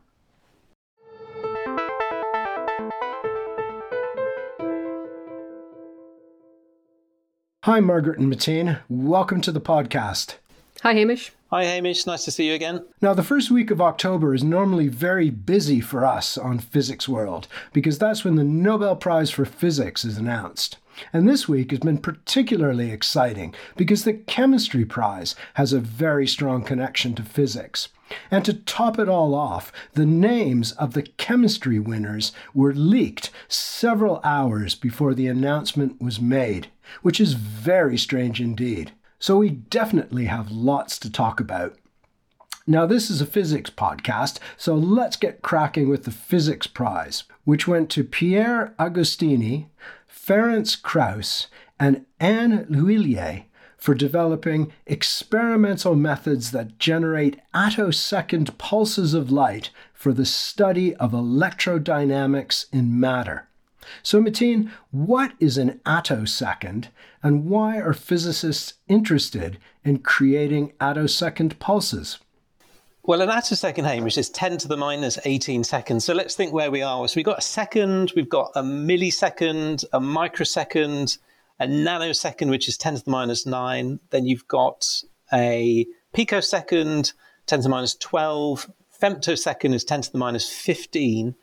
Hi, 7.66 7.80
Margaret 7.80 8.18
and 8.18 8.28
Matin. 8.28 8.78
Welcome 8.90 9.40
to 9.42 9.52
the 9.52 9.62
podcast. 9.62 10.38
Hi, 10.82 10.96
Hamish. 10.96 11.32
Hi, 11.52 11.64
Hamish. 11.66 12.08
Nice 12.08 12.26
to 12.26 12.32
see 12.32 12.48
you 12.48 12.56
again. 12.56 12.84
Now, 13.04 13.14
the 13.14 13.22
first 13.22 13.52
week 13.52 13.70
of 13.70 13.80
October 13.80 14.34
is 14.34 14.44
normally 14.44 14.88
very 14.88 15.30
busy 15.30 15.80
for 15.80 16.04
us 16.04 16.40
on 16.40 16.58
Physics 16.58 17.08
World 17.08 17.48
because 17.72 18.00
that's 18.00 18.26
when 18.26 18.34
the 18.34 18.44
Nobel 18.44 18.96
Prize 18.96 19.30
for 19.30 19.46
Physics 19.46 20.04
is 20.04 20.18
announced. 20.18 20.80
And 21.14 21.30
this 21.30 21.48
week 21.48 21.70
has 21.70 21.82
been 21.82 22.00
particularly 22.00 22.90
exciting 22.90 23.54
because 23.78 24.06
the 24.06 24.14
Chemistry 24.14 24.84
Prize 24.84 25.36
has 25.54 25.72
a 25.72 25.80
very 25.80 26.26
strong 26.26 26.64
connection 26.64 27.14
to 27.14 27.22
physics. 27.22 27.90
And 28.32 28.44
to 28.44 28.54
top 28.54 28.98
it 28.98 29.08
all 29.08 29.36
off, 29.36 29.72
the 29.94 30.06
names 30.06 30.72
of 30.74 30.94
the 30.94 31.04
chemistry 31.04 31.80
winners 31.80 32.34
were 32.56 32.74
leaked 32.74 33.30
several 33.48 34.20
hours 34.24 34.76
before 34.76 35.14
the 35.14 35.28
announcement 35.28 36.02
was 36.02 36.20
made, 36.20 36.68
which 37.02 37.20
is 37.20 37.34
very 37.34 37.98
strange 37.98 38.42
indeed. 38.42 38.92
So 39.20 39.38
we 39.38 39.50
definitely 39.50 40.26
have 40.26 40.52
lots 40.52 40.98
to 41.00 41.12
talk 41.12 41.40
about. 41.40 41.78
Now, 42.68 42.86
this 42.86 43.10
is 43.10 43.22
a 43.22 43.26
physics 43.26 43.70
podcast, 43.70 44.40
so 44.56 44.76
let's 44.76 45.16
get 45.16 45.42
cracking 45.42 45.90
with 45.90 46.04
the 46.04 46.12
Physics 46.12 46.68
Prize, 46.68 47.24
which 47.44 47.68
went 47.68 47.90
to 47.92 48.04
Pierre 48.04 48.76
Agostini, 48.80 49.68
Ferenc 50.10 50.82
Krausz, 50.82 51.48
and 51.80 52.06
Anne 52.20 52.68
L'Huillier 52.70 53.46
for 53.78 53.96
developing 53.96 54.72
experimental 54.86 55.96
methods 55.96 56.52
that 56.52 56.78
generate 56.78 57.40
attosecond 57.54 58.56
pulses 58.60 59.16
of 59.16 59.32
light 59.32 59.72
for 59.92 60.14
the 60.14 60.26
study 60.26 60.96
of 60.98 61.14
electrodynamics 61.14 62.66
in 62.72 63.00
matter. 63.00 63.48
So, 64.04 64.22
Matin, 64.22 64.72
what 64.92 65.34
is 65.40 65.58
an 65.58 65.80
attosecond, 65.86 66.88
and 67.24 67.46
why 67.46 67.78
are 67.78 67.94
physicists 67.94 68.76
interested 68.88 69.58
in 69.84 70.00
creating 70.00 70.74
attosecond 70.80 71.60
pulses? 71.60 72.20
Well, 73.04 73.22
an 73.22 73.30
attosecond, 73.30 73.86
Hamish, 73.86 74.18
is 74.18 74.30
10 74.30 74.60
to 74.60 74.68
the 74.68 74.78
minus 74.78 75.18
18 75.26 75.64
seconds. 75.64 76.06
So 76.06 76.14
let's 76.14 76.36
think 76.36 76.54
where 76.54 76.70
we 76.70 76.84
are. 76.84 77.08
So 77.08 77.16
we've 77.16 77.26
got 77.26 77.40
a 77.40 77.42
second, 77.42 78.14
we've 78.16 78.30
got 78.30 78.52
a 78.56 78.62
millisecond, 78.62 79.84
a 79.92 80.00
microsecond, 80.00 81.18
a 81.60 81.66
nanosecond, 81.66 82.52
which 82.52 82.68
is 82.68 82.78
10 82.78 82.98
to 82.98 83.06
the 83.06 83.10
minus 83.10 83.48
9. 83.48 84.00
Then 84.12 84.28
you've 84.28 84.48
got 84.48 85.04
a 85.34 85.88
picosecond, 86.14 87.14
10 87.48 87.60
to 87.60 87.64
the 87.64 87.70
minus 87.70 87.96
12. 87.96 88.70
Femtosecond 89.02 89.74
is 89.74 89.84
10 89.84 90.02
to 90.04 90.12
the 90.12 90.20
minus 90.20 90.48
15. 90.48 91.34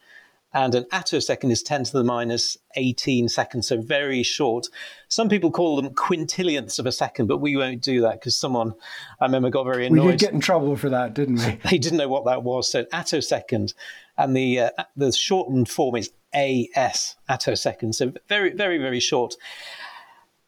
And 0.55 0.75
an 0.75 0.85
attosecond 0.85 1.51
is 1.51 1.63
10 1.63 1.85
to 1.85 1.93
the 1.93 2.05
minus 2.05 2.57
18 2.77 3.29
seconds, 3.29 3.69
so 3.69 3.81
very 3.81 4.23
short. 4.23 4.67
Some 5.09 5.29
people 5.29 5.51
call 5.51 5.77
them 5.77 5.91
quintillionths 5.91 6.79
of 6.79 6.87
a 6.87 6.93
second, 6.93 7.27
but 7.27 7.39
we 7.39 7.55
won't 7.55 7.83
do 7.83 8.01
that 8.01 8.15
because 8.21 8.35
someone, 8.35 8.73
I 9.21 9.27
remember, 9.27 9.51
got 9.51 9.65
very 9.65 9.87
annoyed. 9.87 10.07
We 10.07 10.11
did 10.13 10.21
get 10.21 10.33
in 10.33 10.41
trouble 10.41 10.75
for 10.77 10.89
that, 10.89 11.13
didn't 11.13 11.37
we? 11.37 11.59
they 11.71 11.77
didn't 11.77 11.99
know 11.99 12.09
what 12.09 12.25
that 12.25 12.43
was. 12.45 12.71
So 12.71 12.85
attosecond, 12.85 13.75
and 14.17 14.35
the 14.35 14.61
uh, 14.61 14.71
the 14.97 15.13
shortened 15.13 15.69
form 15.69 15.97
is 15.97 16.11
AS, 16.33 17.17
attosecond. 17.29 17.95
So 17.95 18.13
very, 18.29 18.53
very, 18.53 18.79
very 18.79 19.01
short. 19.01 19.35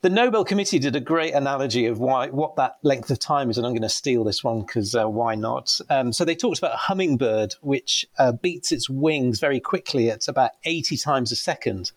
The 0.02 0.08
Nobel 0.08 0.46
Committee 0.46 0.78
did 0.78 0.96
a 0.96 1.00
great 1.00 1.34
analogy 1.34 1.84
of 1.84 1.98
why 1.98 2.28
what 2.28 2.56
that 2.56 2.78
length 2.82 3.10
of 3.10 3.18
time 3.18 3.50
is, 3.50 3.58
and 3.58 3.66
I'm 3.66 3.74
going 3.74 3.82
to 3.82 3.88
steal 3.90 4.24
this 4.24 4.42
one 4.42 4.62
because 4.62 4.94
uh, 4.94 5.06
why 5.06 5.34
not? 5.34 5.78
Um, 5.90 6.10
so 6.14 6.24
they 6.24 6.34
talked 6.34 6.56
about 6.56 6.72
a 6.72 6.78
hummingbird 6.78 7.56
which 7.60 8.06
uh, 8.18 8.32
beats 8.32 8.72
its 8.72 8.88
wings 8.88 9.40
very 9.40 9.60
quickly 9.60 10.10
at 10.10 10.26
about 10.26 10.52
80 10.64 10.96
times 10.96 11.32
a 11.32 11.36
second. 11.36 11.92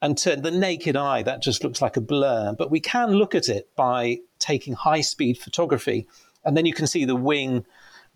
And 0.00 0.18
to 0.18 0.34
the 0.34 0.50
naked 0.50 0.96
eye, 0.96 1.22
that 1.22 1.42
just 1.42 1.62
looks 1.62 1.80
like 1.80 1.96
a 1.96 2.00
blur. 2.00 2.56
But 2.58 2.72
we 2.72 2.80
can 2.80 3.12
look 3.12 3.36
at 3.36 3.48
it 3.48 3.68
by 3.76 4.18
taking 4.40 4.72
high 4.72 5.02
speed 5.02 5.38
photography, 5.38 6.08
and 6.44 6.56
then 6.56 6.66
you 6.66 6.74
can 6.74 6.88
see 6.88 7.04
the 7.04 7.14
wing 7.14 7.64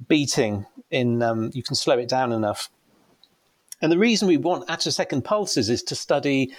beating 0.08 0.66
in, 0.90 1.22
um, 1.22 1.52
you 1.54 1.62
can 1.62 1.76
slow 1.76 1.96
it 1.96 2.08
down 2.08 2.32
enough. 2.32 2.70
And 3.80 3.92
the 3.92 3.98
reason 3.98 4.26
we 4.26 4.36
want 4.36 4.66
attosecond 4.66 5.22
pulses 5.22 5.68
is 5.68 5.84
to 5.84 5.94
study 5.94 6.52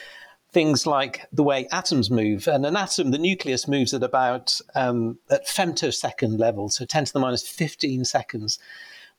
things 0.52 0.88
like 0.88 1.25
the 1.31 1.44
way 1.44 1.68
atoms 1.72 2.09
move. 2.09 2.47
And 2.47 2.66
an 2.66 2.75
atom, 2.75 3.12
the 3.12 3.18
nucleus 3.18 3.68
moves 3.68 3.94
at 3.94 4.03
about 4.03 4.59
um, 4.75 5.19
at 5.30 5.47
femtosecond 5.47 6.40
level, 6.40 6.69
so 6.69 6.85
10 6.85 7.06
to 7.06 7.13
the 7.13 7.19
minus 7.19 7.47
15 7.47 8.06
seconds. 8.06 8.59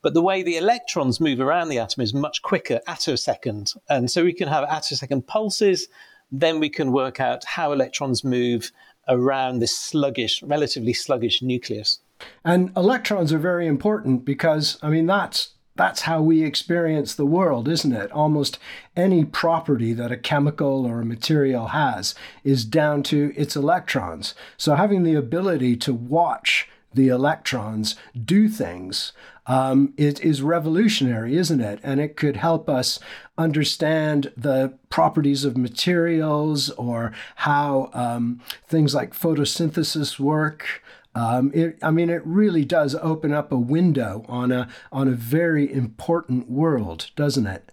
But 0.01 0.15
the 0.15 0.23
way 0.23 0.43
the 0.43 0.57
electrons 0.57 1.21
move 1.21 1.41
around 1.41 1.69
the 1.69 1.79
atom 1.79 2.03
is 2.03 2.15
much 2.15 2.43
quicker, 2.43 2.81
attosecond. 2.87 3.77
And 3.89 4.11
so 4.11 4.25
we 4.25 4.33
can 4.33 4.49
have 4.49 4.69
attosecond 4.69 5.27
pulses, 5.27 5.89
then 6.31 6.61
we 6.61 6.71
can 6.71 6.93
work 6.93 7.21
out 7.21 7.45
how 7.45 7.73
electrons 7.73 8.23
move 8.23 8.71
around 9.09 9.59
this 9.59 9.77
sluggish, 9.77 10.43
relatively 10.43 10.93
sluggish 10.93 11.43
nucleus. 11.43 12.01
And 12.45 12.71
electrons 12.77 13.33
are 13.33 13.39
very 13.39 13.67
important 13.67 14.25
because, 14.25 14.79
I 14.83 14.91
mean, 14.91 15.07
that's 15.07 15.51
that's 15.79 16.03
how 16.03 16.21
we 16.21 16.43
experience 16.43 17.15
the 17.15 17.25
world, 17.25 17.69
isn't 17.69 17.93
it? 17.93 18.13
Almost 18.13 18.59
any 18.97 19.25
property 19.25 19.95
that 19.95 20.13
a 20.13 20.17
chemical 20.17 20.85
or 20.85 21.01
a 21.01 21.07
material 21.07 21.69
has 21.69 22.15
is 22.45 22.65
down 22.65 23.03
to 23.05 23.33
its 23.37 23.57
electrons. 23.57 24.35
So 24.59 24.75
having 24.75 25.05
the 25.05 25.15
ability 25.15 25.77
to 25.79 25.95
watch 25.95 26.69
the 26.93 27.09
electrons 27.09 27.97
do 28.25 28.49
things 28.49 29.13
um, 29.49 29.95
it 29.97 30.21
is 30.21 30.43
revolutionary, 30.43 31.37
isn't 31.37 31.63
it? 31.63 31.81
And 31.83 32.01
it 32.01 32.17
could 32.17 32.37
help 32.37 32.69
us 32.69 33.01
understand 33.39 34.31
the 34.37 34.75
properties 34.91 35.45
of 35.45 35.57
materials 35.57 36.69
or 36.71 37.13
how 37.37 37.91
um, 37.95 38.41
things 38.67 38.95
like 38.95 39.15
photosynthesis 39.15 40.19
work. 40.19 40.83
Um, 41.19 41.51
it, 41.53 41.79
I 41.83 41.91
mean, 41.91 42.11
it 42.11 42.23
really 42.25 42.65
does 42.65 42.95
open 42.95 43.33
up 43.33 43.51
a 43.51 43.59
window 43.59 44.25
on 44.29 44.53
a 44.53 44.69
on 44.93 45.09
a 45.09 45.13
very 45.13 45.71
important 45.73 46.49
world, 46.49 47.11
doesn't 47.17 47.47
it? 47.47 47.73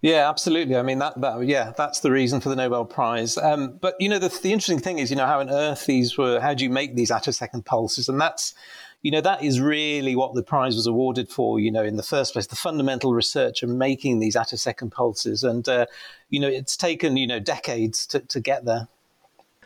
Yeah, 0.00 0.30
absolutely. 0.30 0.76
I 0.76 0.82
mean, 0.82 0.98
that, 1.00 1.20
that 1.20 1.46
yeah, 1.46 1.72
that's 1.76 2.00
the 2.00 2.10
reason 2.10 2.40
for 2.40 2.48
the 2.48 2.56
Nobel 2.56 2.86
Prize. 2.86 3.36
Um, 3.36 3.76
but 3.78 3.94
you 4.00 4.08
know, 4.08 4.18
the, 4.18 4.28
the 4.28 4.52
interesting 4.52 4.78
thing 4.78 4.98
is, 4.98 5.10
you 5.10 5.16
know, 5.16 5.26
how 5.26 5.40
on 5.40 5.50
earth 5.50 5.84
these 5.84 6.16
were, 6.16 6.40
how 6.40 6.54
do 6.54 6.64
you 6.64 6.70
make 6.70 6.96
these 6.96 7.10
attosecond 7.10 7.66
pulses? 7.66 8.08
And 8.08 8.18
that's, 8.18 8.54
you 9.02 9.10
know, 9.10 9.20
that 9.20 9.44
is 9.44 9.60
really 9.60 10.16
what 10.16 10.32
the 10.32 10.42
prize 10.42 10.74
was 10.74 10.86
awarded 10.86 11.28
for. 11.28 11.60
You 11.60 11.70
know, 11.70 11.84
in 11.84 11.96
the 11.96 12.02
first 12.02 12.32
place, 12.32 12.46
the 12.46 12.56
fundamental 12.56 13.12
research 13.12 13.62
of 13.62 13.68
making 13.68 14.20
these 14.20 14.36
attosecond 14.36 14.92
pulses, 14.92 15.44
and 15.44 15.68
uh, 15.68 15.84
you 16.30 16.40
know, 16.40 16.48
it's 16.48 16.78
taken 16.78 17.18
you 17.18 17.26
know 17.26 17.38
decades 17.38 18.06
to, 18.06 18.20
to 18.20 18.40
get 18.40 18.64
there. 18.64 18.88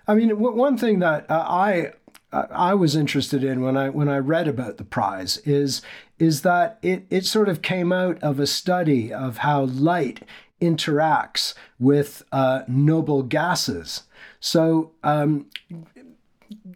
I 0.09 0.15
mean, 0.15 0.31
one 0.41 0.77
thing 0.77 0.99
that 0.99 1.31
uh, 1.31 1.45
I 1.49 1.93
I 2.51 2.75
was 2.75 2.97
interested 2.97 3.45
in 3.45 3.61
when 3.61 3.77
I 3.77 3.91
when 3.91 4.09
I 4.09 4.19
read 4.19 4.49
about 4.49 4.77
the 4.77 4.85
prize 4.85 5.39
is 5.39 5.83
is 6.19 6.43
that 6.43 6.79
it 6.83 7.07
it 7.11 7.25
sort 7.25 7.49
of 7.49 7.63
came 7.63 7.93
out 7.93 8.23
of 8.23 8.41
a 8.41 8.47
study 8.47 9.13
of 9.13 9.39
how 9.39 9.65
light 9.65 10.23
interacts 10.61 11.55
with 11.79 12.25
uh, 12.33 12.63
noble 12.67 13.23
gases. 13.23 14.05
So 14.41 14.93
um, 15.03 15.47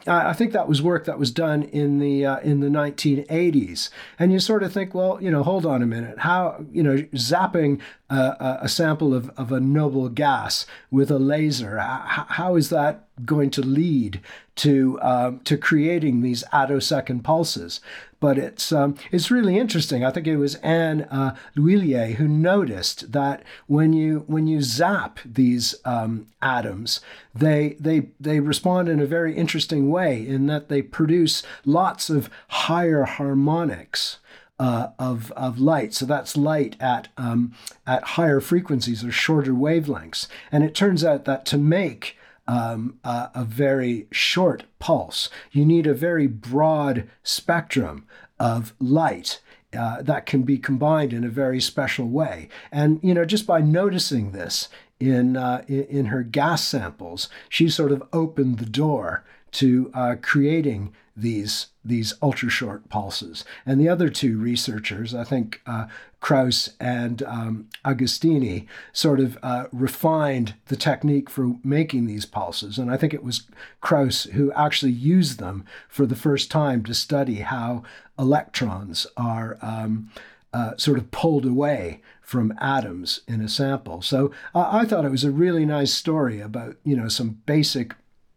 I 0.06 0.32
think 0.32 0.53
that 0.53 0.69
was 0.69 0.81
work 0.81 1.05
that 1.05 1.19
was 1.19 1.31
done 1.31 1.62
in 1.62 1.99
the 1.99 2.25
uh, 2.25 2.38
in 2.41 2.61
the 2.61 2.69
1980s, 2.69 3.91
and 4.19 4.32
you 4.32 4.38
sort 4.38 4.62
of 4.62 4.73
think, 4.73 4.94
well, 4.94 5.19
you 5.20 5.31
know, 5.31 5.43
hold 5.43 5.67
on 5.67 5.82
a 5.82 5.87
minute, 5.87 6.19
how 6.19 6.65
you 6.73 6.82
know, 6.82 6.97
zapping 7.15 7.81
a, 8.11 8.59
a 8.62 8.69
sample 8.69 9.15
of, 9.15 9.31
of 9.37 9.53
a 9.53 9.61
noble 9.61 10.09
gas 10.09 10.67
with 10.91 11.11
a 11.11 11.19
laser, 11.19 11.79
how, 11.79 12.26
how 12.29 12.56
is 12.56 12.70
that 12.70 13.05
going 13.25 13.50
to 13.50 13.62
lead 13.62 14.20
to 14.56 14.99
um, 15.03 15.41
to 15.41 15.56
creating 15.56 16.23
these 16.23 16.44
attosecond 16.53 17.23
pulses? 17.23 17.81
But 18.20 18.37
it's 18.37 18.73
um, 18.73 18.97
it's 19.12 19.31
really 19.31 19.59
interesting. 19.59 20.05
I 20.05 20.11
think 20.11 20.26
it 20.26 20.37
was 20.37 20.56
Anne 20.56 21.03
uh, 21.03 21.37
L'Huillier 21.55 22.15
who 22.15 22.26
noticed 22.26 23.12
that 23.12 23.44
when 23.67 23.93
you 23.93 24.25
when 24.26 24.49
you 24.49 24.61
zap 24.61 25.20
these 25.25 25.76
um, 25.85 26.26
atoms, 26.43 27.00
they 27.32 27.76
they 27.79 28.11
they 28.19 28.41
respond 28.41 28.88
in 28.88 29.00
a 29.00 29.06
very 29.06 29.37
interesting 29.37 29.88
way 29.88 30.26
in 30.26 30.47
that 30.47 30.69
they 30.69 30.82
produce 30.82 31.44
lots 31.65 32.11
of 32.11 32.29
higher 32.49 33.05
harmonics. 33.05 34.19
Uh, 34.61 34.91
of 34.99 35.31
of 35.37 35.61
light. 35.61 35.94
So 35.94 36.05
that's 36.05 36.37
light 36.37 36.75
at 36.81 37.06
um, 37.17 37.53
at 37.87 38.03
higher 38.03 38.41
frequencies 38.41 39.05
or 39.05 39.12
shorter 39.12 39.53
wavelengths. 39.53 40.26
And 40.50 40.65
it 40.65 40.75
turns 40.75 41.05
out 41.05 41.26
that 41.26 41.47
to 41.47 41.56
make 41.56 42.18
um, 42.48 42.98
a, 43.04 43.30
a 43.34 43.44
very 43.44 44.08
short 44.10 44.64
pulse, 44.80 45.28
you 45.52 45.64
need 45.64 45.86
a 45.86 45.94
very 45.94 46.26
broad 46.26 47.08
spectrum 47.22 48.06
of 48.40 48.74
light. 48.80 49.40
Uh, 49.78 50.00
that 50.00 50.24
can 50.24 50.44
be 50.44 50.56
combined 50.56 51.12
in 51.12 51.24
a 51.24 51.28
very 51.28 51.60
special 51.60 52.08
way. 52.08 52.48
And, 52.72 52.98
you 53.02 53.12
know, 53.12 53.26
just 53.26 53.46
by 53.46 53.60
noticing 53.60 54.32
this 54.32 54.70
in, 54.98 55.36
uh, 55.36 55.62
in 55.68 56.06
her 56.06 56.22
gas 56.22 56.66
samples, 56.66 57.28
she 57.50 57.68
sort 57.68 57.92
of 57.92 58.02
opened 58.10 58.58
the 58.58 58.64
door 58.64 59.24
to 59.52 59.90
uh, 59.92 60.16
creating 60.22 60.94
these 61.14 61.66
these 61.84 62.14
ultra 62.22 62.48
short 62.48 62.88
pulses. 62.88 63.44
And 63.66 63.80
the 63.80 63.88
other 63.88 64.08
two 64.08 64.38
researchers, 64.38 65.14
I 65.14 65.24
think 65.24 65.60
uh, 65.66 65.86
Krausz 66.20 66.70
and 66.81 67.23
um, 67.23 67.69
Agostini, 67.85 68.67
sort 68.93 69.20
of 69.20 69.38
uh, 69.43 69.67
refined 69.73 70.55
the 70.67 70.76
technique 70.76 71.31
for 71.31 71.56
making 71.62 72.06
these 72.06 72.26
pulses. 72.26 72.79
And 72.79 72.91
I 72.91 72.97
think 72.97 73.15
it 73.15 73.23
was 73.23 73.47
Krausz 73.82 74.31
who 74.32 74.53
actually 74.53 74.93
used 74.93 75.38
them 75.38 75.65
for 75.88 76.06
the 76.06 76.17
first 76.17 76.50
time 76.50 76.85
to 76.85 76.94
study 76.94 77.37
how 77.37 77.82
electrons 78.19 79.06
are. 79.17 79.59
Um, 79.62 80.11
uh, 80.50 80.75
sort 80.79 80.97
of 80.97 81.11
pulled 81.11 81.44
away 81.44 82.00
from 82.23 82.55
atoms 82.59 83.20
in 83.29 83.43
a 83.43 83.49
sample. 83.49 84.00
So 84.00 84.32
I 84.55 84.87
thought 84.87 85.05
it 85.05 85.11
was 85.11 85.25
a 85.25 85.31
really 85.31 85.67
nice 85.67 85.93
story 85.93 86.41
about 86.41 86.76
you 86.85 86.97
know 86.97 87.09
some 87.09 87.43
basic 87.44 87.94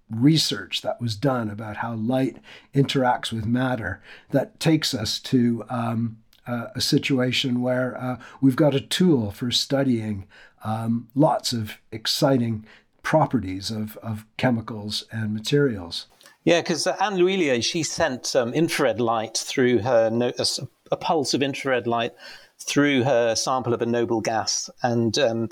research 0.10 0.82
that 0.82 1.02
was 1.02 1.16
done 1.16 1.50
about 1.50 1.78
how 1.78 1.96
light 1.96 2.38
interacts 2.76 3.32
with 3.32 3.46
matter 3.46 4.02
that 4.32 4.60
takes 4.60 4.94
us 4.94 5.20
to 5.20 5.64
um, 5.70 6.18
uh, 6.48 6.68
a 6.76 6.82
situation 6.82 7.62
where 7.62 7.98
uh, 8.00 8.18
we've 8.42 8.56
got 8.56 8.76
a 8.76 8.82
tool 8.82 9.32
for 9.32 9.52
studying 9.52 10.26
um, 10.64 11.08
lots 11.16 11.54
of 11.54 11.78
exciting 11.92 12.66
properties 13.04 13.72
of, 13.72 13.98
of 13.98 14.26
chemicals 14.38 15.06
and 15.12 15.34
materials. 15.34 16.08
Yeah, 16.44 16.62
because 16.62 16.88
uh, 16.88 16.96
Anne 17.00 17.18
L'Huillier, 17.18 17.62
she 17.62 17.84
sent 17.84 18.36
um, 18.36 18.54
infrared 18.54 19.00
light 19.00 19.38
through 19.38 19.80
her, 19.80 20.10
no- 20.10 20.34
a, 20.38 20.46
a, 20.92 20.98
pulse 20.98 21.34
of 21.34 21.44
infrared 21.44 21.86
light 21.86 22.14
through 22.60 23.04
her 23.04 23.36
sample 23.36 23.74
of 23.74 23.82
a 23.82 23.86
noble 23.86 24.22
gas. 24.22 24.70
And 24.82 25.18
um, 25.20 25.50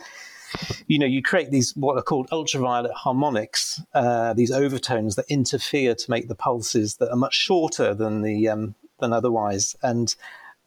you 0.88 0.97
know, 0.97 1.06
you 1.06 1.21
create 1.21 1.51
these 1.51 1.75
what 1.75 1.97
are 1.97 2.01
called 2.01 2.27
ultraviolet 2.31 2.92
harmonics, 2.92 3.81
uh, 3.94 4.33
these 4.33 4.51
overtones 4.51 5.15
that 5.15 5.25
interfere 5.30 5.94
to 5.94 6.12
make 6.12 6.27
the 6.27 6.35
pulses 6.35 6.95
that 6.97 7.12
are 7.12 7.15
much 7.15 7.35
shorter 7.35 7.94
than 7.94 8.21
the 8.21 8.47
um, 8.47 8.75
than 9.00 9.13
otherwise. 9.13 9.75
And 9.81 10.15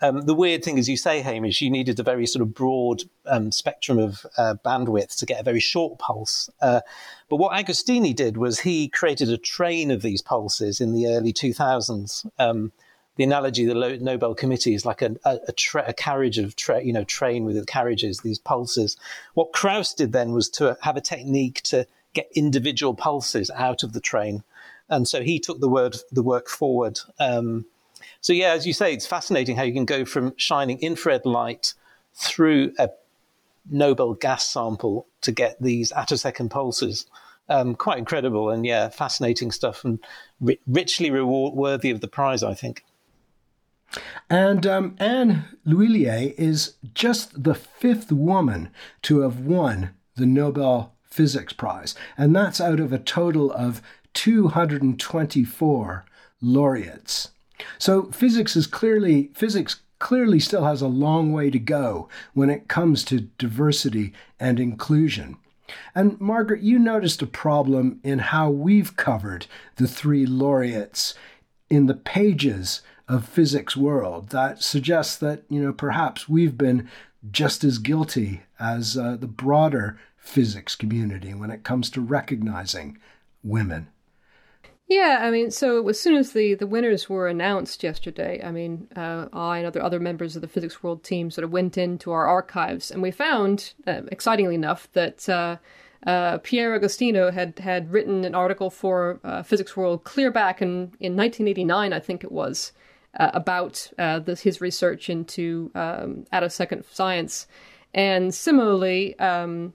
um, 0.02 0.22
the 0.22 0.34
weird 0.34 0.62
thing, 0.64 0.78
as 0.78 0.88
you 0.88 0.96
say, 0.96 1.20
Hamish, 1.20 1.62
you 1.62 1.70
needed 1.70 1.98
a 1.98 2.02
very 2.02 2.26
sort 2.26 2.42
of 2.42 2.52
broad 2.52 3.04
um, 3.26 3.50
spectrum 3.52 3.98
of 3.98 4.26
uh, 4.36 4.56
bandwidth 4.64 5.16
to 5.18 5.26
get 5.26 5.40
a 5.40 5.44
very 5.44 5.60
short 5.60 5.98
pulse. 5.98 6.50
Uh, 6.60 6.80
but 7.28 7.36
what 7.36 7.52
Agostini 7.52 8.14
did 8.14 8.36
was 8.36 8.60
he 8.60 8.88
created 8.88 9.30
a 9.30 9.38
train 9.38 9.90
of 9.90 10.02
these 10.02 10.20
pulses 10.20 10.80
in 10.80 10.92
the 10.92 11.06
early 11.06 11.32
2000s 11.32 12.26
the 13.16 13.24
analogy 13.24 13.64
the 13.64 13.98
Nobel 14.00 14.34
Committee 14.34 14.74
is 14.74 14.86
like 14.86 15.02
a, 15.02 15.14
a, 15.24 15.38
a, 15.48 15.52
tra- 15.52 15.84
a 15.86 15.92
carriage 15.92 16.38
of 16.38 16.56
tra- 16.56 16.82
you 16.82 16.92
know 16.92 17.04
train 17.04 17.44
with 17.44 17.56
the 17.56 17.66
carriages, 17.66 18.18
these 18.18 18.38
pulses. 18.38 18.96
What 19.34 19.52
Krausz 19.52 19.94
did 19.94 20.12
then 20.12 20.32
was 20.32 20.48
to 20.50 20.76
have 20.82 20.96
a 20.96 21.00
technique 21.00 21.62
to 21.64 21.86
get 22.14 22.30
individual 22.34 22.94
pulses 22.94 23.50
out 23.50 23.82
of 23.82 23.92
the 23.92 24.00
train, 24.00 24.44
and 24.88 25.06
so 25.06 25.22
he 25.22 25.38
took 25.38 25.60
the 25.60 25.68
word 25.68 25.96
the 26.10 26.22
work 26.22 26.48
forward. 26.48 27.00
Um, 27.20 27.66
so 28.22 28.32
yeah, 28.32 28.52
as 28.52 28.66
you 28.66 28.72
say, 28.72 28.94
it's 28.94 29.06
fascinating 29.06 29.56
how 29.56 29.64
you 29.64 29.72
can 29.74 29.84
go 29.84 30.04
from 30.04 30.32
shining 30.36 30.78
infrared 30.78 31.26
light 31.26 31.74
through 32.14 32.72
a 32.78 32.88
noble 33.68 34.14
gas 34.14 34.46
sample 34.46 35.08
to 35.22 35.32
get 35.32 35.60
these 35.60 35.90
attosecond 35.92 36.48
pulses. 36.50 37.06
Um, 37.48 37.74
quite 37.74 37.98
incredible 37.98 38.48
and 38.48 38.64
yeah, 38.64 38.88
fascinating 38.90 39.50
stuff 39.50 39.84
and 39.84 39.98
ri- 40.40 40.60
richly 40.68 41.10
reward 41.10 41.54
worthy 41.54 41.90
of 41.90 42.00
the 42.00 42.06
prize, 42.06 42.44
I 42.44 42.54
think. 42.54 42.84
And 44.30 44.64
um, 44.68 44.94
Anne 45.00 45.44
L'Huillier 45.64 46.32
is 46.38 46.74
just 46.94 47.42
the 47.42 47.56
fifth 47.56 48.12
woman 48.12 48.70
to 49.02 49.20
have 49.20 49.40
won 49.40 49.90
the 50.14 50.26
Nobel 50.26 50.94
Physics 51.02 51.52
Prize, 51.52 51.96
and 52.16 52.34
that's 52.34 52.60
out 52.60 52.78
of 52.78 52.92
a 52.92 52.98
total 52.98 53.50
of 53.52 53.82
224 54.14 56.04
laureates. 56.40 57.28
So 57.78 58.04
physics 58.12 58.56
is 58.56 58.66
clearly 58.66 59.30
physics 59.34 59.82
clearly 59.98 60.40
still 60.40 60.64
has 60.64 60.82
a 60.82 60.88
long 60.88 61.32
way 61.32 61.48
to 61.48 61.60
go 61.60 62.08
when 62.34 62.50
it 62.50 62.66
comes 62.66 63.04
to 63.04 63.28
diversity 63.38 64.12
and 64.40 64.58
inclusion. 64.58 65.36
And 65.94 66.20
Margaret, 66.20 66.62
you 66.62 66.78
noticed 66.78 67.22
a 67.22 67.26
problem 67.26 68.00
in 68.02 68.18
how 68.18 68.50
we've 68.50 68.96
covered 68.96 69.46
the 69.76 69.86
three 69.86 70.26
laureates 70.26 71.14
in 71.70 71.86
the 71.86 71.94
pages 71.94 72.82
of 73.08 73.28
physics 73.28 73.76
world 73.76 74.30
that 74.30 74.62
suggests 74.62 75.16
that 75.16 75.42
you 75.48 75.62
know 75.62 75.72
perhaps 75.72 76.28
we've 76.28 76.58
been 76.58 76.88
just 77.30 77.62
as 77.62 77.78
guilty 77.78 78.42
as 78.58 78.96
uh, 78.96 79.16
the 79.16 79.26
broader 79.26 79.98
physics 80.16 80.74
community 80.74 81.34
when 81.34 81.50
it 81.50 81.64
comes 81.64 81.90
to 81.90 82.00
recognizing 82.00 82.98
women. 83.42 83.88
Yeah, 84.92 85.20
I 85.22 85.30
mean, 85.30 85.50
so 85.50 85.88
as 85.88 85.98
soon 85.98 86.16
as 86.16 86.32
the, 86.32 86.52
the 86.52 86.66
winners 86.66 87.08
were 87.08 87.26
announced 87.26 87.82
yesterday, 87.82 88.42
I 88.44 88.50
mean, 88.50 88.88
uh, 88.94 89.26
I 89.32 89.56
and 89.56 89.66
other 89.66 89.82
other 89.82 89.98
members 89.98 90.36
of 90.36 90.42
the 90.42 90.48
Physics 90.48 90.82
World 90.82 91.02
team 91.02 91.30
sort 91.30 91.44
of 91.44 91.50
went 91.50 91.78
into 91.78 92.12
our 92.12 92.26
archives, 92.26 92.90
and 92.90 93.00
we 93.00 93.10
found, 93.10 93.72
uh, 93.86 94.02
excitingly 94.08 94.54
enough, 94.54 94.92
that 94.92 95.26
uh, 95.30 95.56
uh, 96.06 96.38
Pierre 96.42 96.78
Agostini 96.78 97.32
had 97.32 97.58
had 97.58 97.90
written 97.90 98.26
an 98.26 98.34
article 98.34 98.68
for 98.68 99.18
uh, 99.24 99.42
Physics 99.42 99.74
World 99.78 100.04
clear 100.04 100.30
back 100.30 100.60
in 100.60 100.92
in 101.00 101.16
1989, 101.16 101.94
I 101.94 101.98
think 101.98 102.22
it 102.22 102.30
was, 102.30 102.72
uh, 103.18 103.30
about 103.32 103.90
this, 103.98 104.42
his 104.42 104.60
research 104.60 105.08
into 105.08 105.70
um, 105.74 106.26
attosecond 106.34 106.84
science. 106.92 107.46
And 107.94 108.34
similarly, 108.34 109.18
um, 109.18 109.72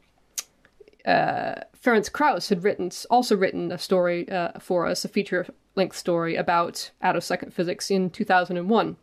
uh, 1.07 1.62
Ferenc 1.88 2.12
Krausz 2.12 2.50
had 2.50 2.65
written 2.65 2.91
also 3.10 3.38
written 3.38 3.72
a 3.72 3.77
story 3.77 4.29
uh, 4.29 4.60
for 4.60 4.86
us, 4.86 5.06
a 5.06 5.08
feature 5.08 5.48
length 5.75 5.96
story 5.96 6.36
about 6.36 6.91
attosecond 7.01 7.53
physics 7.53 7.89
in 7.89 8.10
2001. 8.10 8.98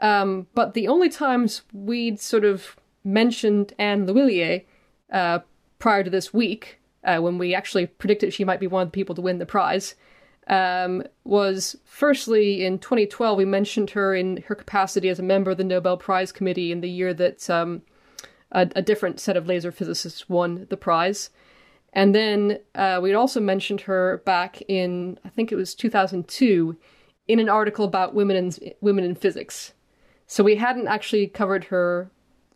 Um, 0.00 0.46
but 0.54 0.74
the 0.74 0.86
only 0.86 1.08
times 1.08 1.62
we'd 1.72 2.20
sort 2.20 2.44
of 2.44 2.76
mentioned 3.02 3.72
Anne 3.76 4.06
L'Huillier 4.06 4.62
uh, 5.10 5.40
prior 5.80 6.04
to 6.04 6.10
this 6.10 6.32
week, 6.32 6.78
uh, 7.02 7.18
when 7.18 7.38
we 7.38 7.56
actually 7.56 7.86
predicted 7.86 8.32
she 8.32 8.44
might 8.44 8.60
be 8.60 8.68
one 8.68 8.82
of 8.82 8.88
the 8.88 8.96
people 8.96 9.16
to 9.16 9.22
win 9.22 9.38
the 9.38 9.46
prize, 9.46 9.96
um, 10.46 11.02
was 11.24 11.74
firstly 11.84 12.64
in 12.64 12.78
2012 12.78 13.36
we 13.36 13.44
mentioned 13.44 13.90
her 13.90 14.14
in 14.14 14.44
her 14.46 14.54
capacity 14.54 15.08
as 15.08 15.18
a 15.18 15.24
member 15.24 15.50
of 15.50 15.56
the 15.56 15.64
Nobel 15.64 15.96
Prize 15.96 16.30
Committee 16.30 16.70
in 16.70 16.82
the 16.82 16.88
year 16.88 17.12
that 17.14 17.50
um, 17.50 17.82
a, 18.52 18.68
a, 18.76 18.82
different 18.82 19.18
set 19.18 19.36
of 19.36 19.48
laser 19.48 19.72
physicists 19.72 20.28
won 20.28 20.68
the 20.70 20.76
prize, 20.76 21.30
and 21.96 22.14
then 22.14 22.58
uh, 22.74 23.00
we'd 23.02 23.14
also 23.14 23.40
mentioned 23.40 23.80
her 23.80 24.22
back 24.26 24.62
in 24.68 25.18
I 25.24 25.30
think 25.30 25.50
it 25.50 25.56
was 25.56 25.74
2002 25.74 26.76
in 27.26 27.40
an 27.40 27.48
article 27.48 27.86
about 27.86 28.14
women 28.14 28.36
in 28.36 28.74
women 28.82 29.02
in 29.02 29.14
physics. 29.14 29.72
So 30.26 30.44
we 30.44 30.56
hadn't 30.56 30.88
actually 30.88 31.26
covered 31.26 31.64
her 31.64 32.10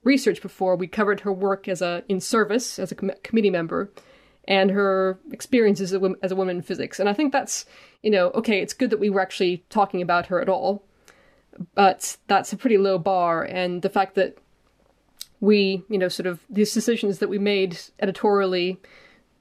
research 0.05 0.43
before. 0.43 0.77
We 0.77 0.87
covered 0.87 1.21
her 1.21 1.33
work 1.33 1.69
as 1.69 1.81
a 1.81 2.05
in 2.07 2.21
service 2.21 2.79
as 2.79 2.93
a 2.93 2.95
com- 2.95 3.13
committee 3.23 3.49
member 3.49 3.91
and 4.47 4.71
her 4.71 5.19
experiences 5.33 5.95
as 5.95 6.03
a, 6.03 6.15
as 6.23 6.33
a 6.33 6.37
woman 6.37 6.57
in 6.57 6.63
physics. 6.63 7.01
And 7.01 7.09
I 7.09 7.15
think 7.15 7.33
that's, 7.33 7.65
you 8.03 8.11
know, 8.11 8.29
okay, 8.33 8.61
it's 8.61 8.75
good 8.75 8.91
that 8.91 9.01
we 9.01 9.09
were 9.09 9.21
actually 9.21 9.65
talking 9.71 10.03
about 10.03 10.27
her 10.27 10.41
at 10.41 10.51
all, 10.51 10.85
but 11.75 12.19
that's 12.27 12.53
a 12.53 12.59
pretty 12.59 12.77
low 12.77 12.99
bar. 12.99 13.43
And 13.43 13.81
the 13.81 13.89
fact 13.89 14.17
that 14.17 14.37
we, 15.41 15.83
you 15.89 15.97
know, 15.97 16.09
sort 16.09 16.27
of 16.27 16.41
these 16.51 16.75
decisions 16.75 17.21
that 17.21 17.31
we 17.31 17.39
made 17.39 17.79
editorially 18.01 18.79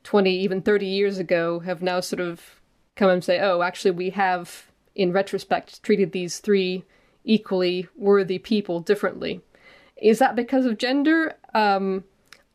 20, 0.09 0.31
even 0.31 0.59
30 0.59 0.87
years 0.87 1.19
ago 1.19 1.59
have 1.59 1.83
now 1.83 1.99
sort 1.99 2.19
of 2.19 2.59
come 2.95 3.11
and 3.11 3.23
say, 3.23 3.39
oh, 3.39 3.61
actually, 3.61 3.91
we 3.91 4.09
have, 4.09 4.65
in 4.95 5.11
retrospect, 5.11 5.83
treated 5.83 6.13
these 6.13 6.39
three 6.39 6.83
equally 7.23 7.87
worthy 7.95 8.39
people 8.39 8.79
differently. 8.79 9.39
Is 9.97 10.17
that 10.17 10.35
because 10.35 10.65
of 10.65 10.79
gender? 10.79 11.35
Um, 11.53 12.05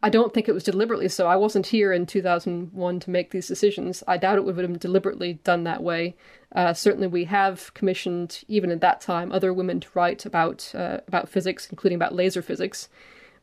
I 0.03 0.11
don't 0.11 0.35
think 0.35 0.49
it 0.49 0.53
was 0.53 0.65
deliberately 0.65 1.09
so. 1.09 1.29
I 1.29 1.37
wasn't 1.37 1.69
here 1.69 1.93
in 1.93 2.07
2001 2.07 2.99
to 2.99 3.11
make 3.11 3.31
these 3.31 3.47
decisions. 3.47 4.03
I 4.09 4.17
doubt 4.17 4.39
it 4.39 4.45
would 4.45 4.59
have 4.59 4.73
been 4.73 4.77
deliberately 4.77 5.35
done 5.45 5.63
that 5.63 5.81
way. 5.81 6.17
Uh, 6.57 6.73
certainly, 6.73 7.07
we 7.07 7.23
have 7.27 7.73
commissioned, 7.75 8.43
even 8.49 8.73
at 8.73 8.81
that 8.81 9.01
time, 9.01 9.31
other 9.31 9.53
women 9.53 9.79
to 9.79 9.89
write 9.95 10.27
about 10.27 10.73
uh, 10.75 10.99
about 11.07 11.29
physics, 11.29 11.69
including 11.71 11.95
about 11.95 12.17
laser 12.17 12.43
physics. 12.43 12.89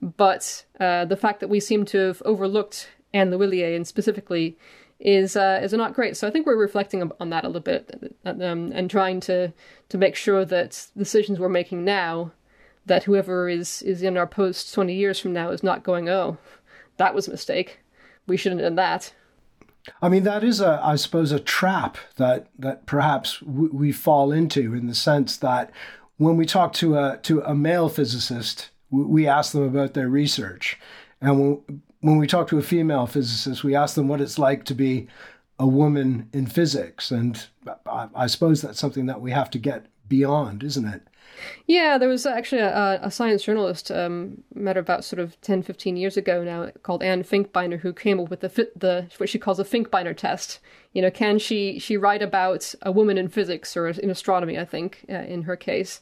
But 0.02 0.66
uh, 0.82 1.06
the 1.06 1.16
fact 1.16 1.40
that 1.40 1.48
we 1.48 1.62
seem 1.62 1.86
to 1.86 1.98
have 1.98 2.22
overlooked 2.26 2.90
Anne 3.14 3.32
L'Huillier 3.32 3.76
and 3.76 3.88
specifically 3.88 4.58
is 5.00 5.36
uh, 5.36 5.60
is 5.64 5.74
not 5.74 5.94
great. 5.94 6.16
So 6.16 6.28
I 6.28 6.32
think 6.32 6.46
we're 6.46 6.56
reflecting 6.56 7.12
on 7.20 7.30
that 7.32 7.44
a 7.44 7.48
little 7.48 7.62
bit 7.62 8.16
um, 8.26 8.72
and 8.72 8.90
trying 8.90 9.20
to 9.22 9.52
to 9.90 9.98
make 9.98 10.16
sure 10.16 10.46
that 10.46 10.88
decisions 10.96 11.40
we're 11.40 11.50
making 11.50 11.84
now, 11.84 12.32
that 12.86 13.04
whoever 13.04 13.50
is 13.50 13.82
is 13.82 14.04
in 14.04 14.18
our 14.18 14.28
post 14.28 14.74
twenty 14.74 14.94
years 14.94 15.20
from 15.20 15.34
now 15.34 15.50
is 15.50 15.64
not 15.64 15.84
going, 15.84 16.08
oh, 16.08 16.38
that 16.98 17.16
was 17.16 17.28
a 17.28 17.32
mistake. 17.32 17.80
We 18.28 18.38
shouldn't 18.38 18.62
have 18.62 18.70
done 18.70 18.76
that. 18.76 19.14
I 20.00 20.10
mean, 20.10 20.24
that 20.24 20.44
is 20.44 20.62
a, 20.62 20.80
I 20.84 20.96
suppose, 20.96 21.32
a 21.32 21.40
trap 21.40 21.98
that 22.18 22.48
that 22.60 22.86
perhaps 22.86 23.42
we 23.42 23.92
fall 23.92 24.32
into 24.32 24.76
in 24.76 24.86
the 24.86 24.94
sense 24.94 25.38
that 25.38 25.72
when 26.18 26.38
we 26.38 26.46
talk 26.46 26.74
to 26.74 26.96
a 26.96 27.20
to 27.24 27.42
a 27.42 27.56
male 27.56 27.90
physicist, 27.90 28.70
we 28.92 29.28
ask 29.28 29.54
them 29.54 29.64
about 29.64 29.96
their 29.96 30.08
research, 30.08 30.80
and 31.20 31.64
when 32.02 32.18
we 32.18 32.28
talk 32.28 32.48
to 32.50 32.58
a 32.58 32.64
female 32.64 33.08
physicist, 33.08 33.64
we 33.64 33.76
ask 33.76 33.96
them 33.96 34.08
what 34.08 34.22
it's 34.22 34.40
like 34.40 34.66
to 34.66 34.74
be 34.74 35.08
a 35.58 35.68
woman 35.68 36.28
in 36.34 36.48
physics. 36.48 37.12
And 37.12 37.46
I, 37.86 38.10
I 38.16 38.28
suppose 38.28 38.62
that's 38.62 38.80
something 38.80 39.06
that 39.06 39.22
we 39.22 39.32
have 39.32 39.50
to 39.52 39.60
get 39.60 39.86
beyond, 40.08 40.64
isn't 40.64 40.86
it? 40.86 41.04
Yeah, 41.66 41.98
there 41.98 42.10
was 42.10 42.26
actually 42.26 42.62
a, 42.62 43.00
a 43.02 43.12
science 43.12 43.44
journalist, 43.44 43.92
um, 43.92 44.44
met 44.54 44.78
about 44.78 45.06
sort 45.06 45.20
of 45.20 45.40
10, 45.42 45.64
15 45.64 45.96
years 45.96 46.18
ago 46.18 46.44
now, 46.44 46.72
called 46.84 47.04
Ann 47.04 47.24
Finkbeiner, 47.24 47.80
who 47.80 47.94
came 47.94 48.20
up 48.20 48.30
with 48.30 48.42
the, 48.42 48.70
the 48.76 49.08
what 49.18 49.30
she 49.30 49.40
calls 49.40 49.60
a 49.60 49.64
Finkbeiner 49.64 50.16
test. 50.16 50.60
You 50.94 51.02
know, 51.02 51.12
can 51.12 51.40
she 51.40 51.80
she 51.80 51.96
write 51.96 52.22
about 52.22 52.76
a 52.82 52.92
woman 52.92 53.18
in 53.18 53.30
physics 53.30 53.78
or 53.78 53.88
in 53.88 54.10
astronomy? 54.10 54.60
I 54.60 54.66
think 54.66 55.06
uh, 55.10 55.14
in 55.14 55.44
her 55.44 55.56
case, 55.56 56.02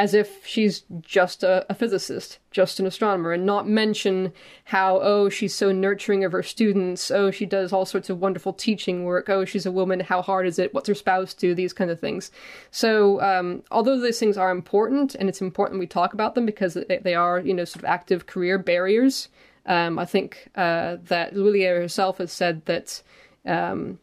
as 0.00 0.14
if 0.14 0.46
she's 0.46 0.84
just 1.02 1.42
a, 1.42 1.66
a, 1.68 1.74
physicist, 1.74 2.38
just 2.50 2.80
an 2.80 2.86
astronomer, 2.86 3.32
and 3.32 3.44
not 3.44 3.68
mention 3.68 4.32
how, 4.64 4.98
oh, 5.02 5.28
she's 5.28 5.54
so 5.54 5.72
nurturing 5.72 6.24
of 6.24 6.32
her 6.32 6.42
students, 6.42 7.10
oh, 7.10 7.30
she 7.30 7.44
does 7.44 7.70
all 7.70 7.84
sorts 7.84 8.08
of 8.08 8.18
wonderful 8.18 8.54
teaching 8.54 9.04
work, 9.04 9.28
oh, 9.28 9.44
she's 9.44 9.66
a 9.66 9.70
woman, 9.70 10.00
how 10.00 10.22
hard 10.22 10.46
is 10.46 10.58
it, 10.58 10.72
what's 10.72 10.88
her 10.88 10.94
spouse 10.94 11.34
do, 11.34 11.54
these 11.54 11.74
kind 11.74 11.90
of 11.90 12.00
things. 12.00 12.30
So, 12.70 13.20
um, 13.20 13.62
although 13.70 14.00
these 14.00 14.18
things 14.18 14.38
are 14.38 14.50
important, 14.50 15.16
and 15.16 15.28
it's 15.28 15.42
important 15.42 15.78
we 15.78 15.86
talk 15.86 16.14
about 16.14 16.34
them 16.34 16.46
because 16.46 16.78
they 17.02 17.14
are, 17.14 17.38
you 17.38 17.52
know, 17.52 17.66
sort 17.66 17.84
of 17.84 17.90
active 17.90 18.24
career 18.24 18.56
barriers, 18.56 19.28
um, 19.66 19.98
I 19.98 20.06
think 20.06 20.48
uh, 20.54 20.96
that 21.08 21.36
L'Huillier 21.36 21.78
herself 21.78 22.16
has 22.18 22.32
said 22.32 22.64
that. 22.64 23.02
Um, 23.44 23.98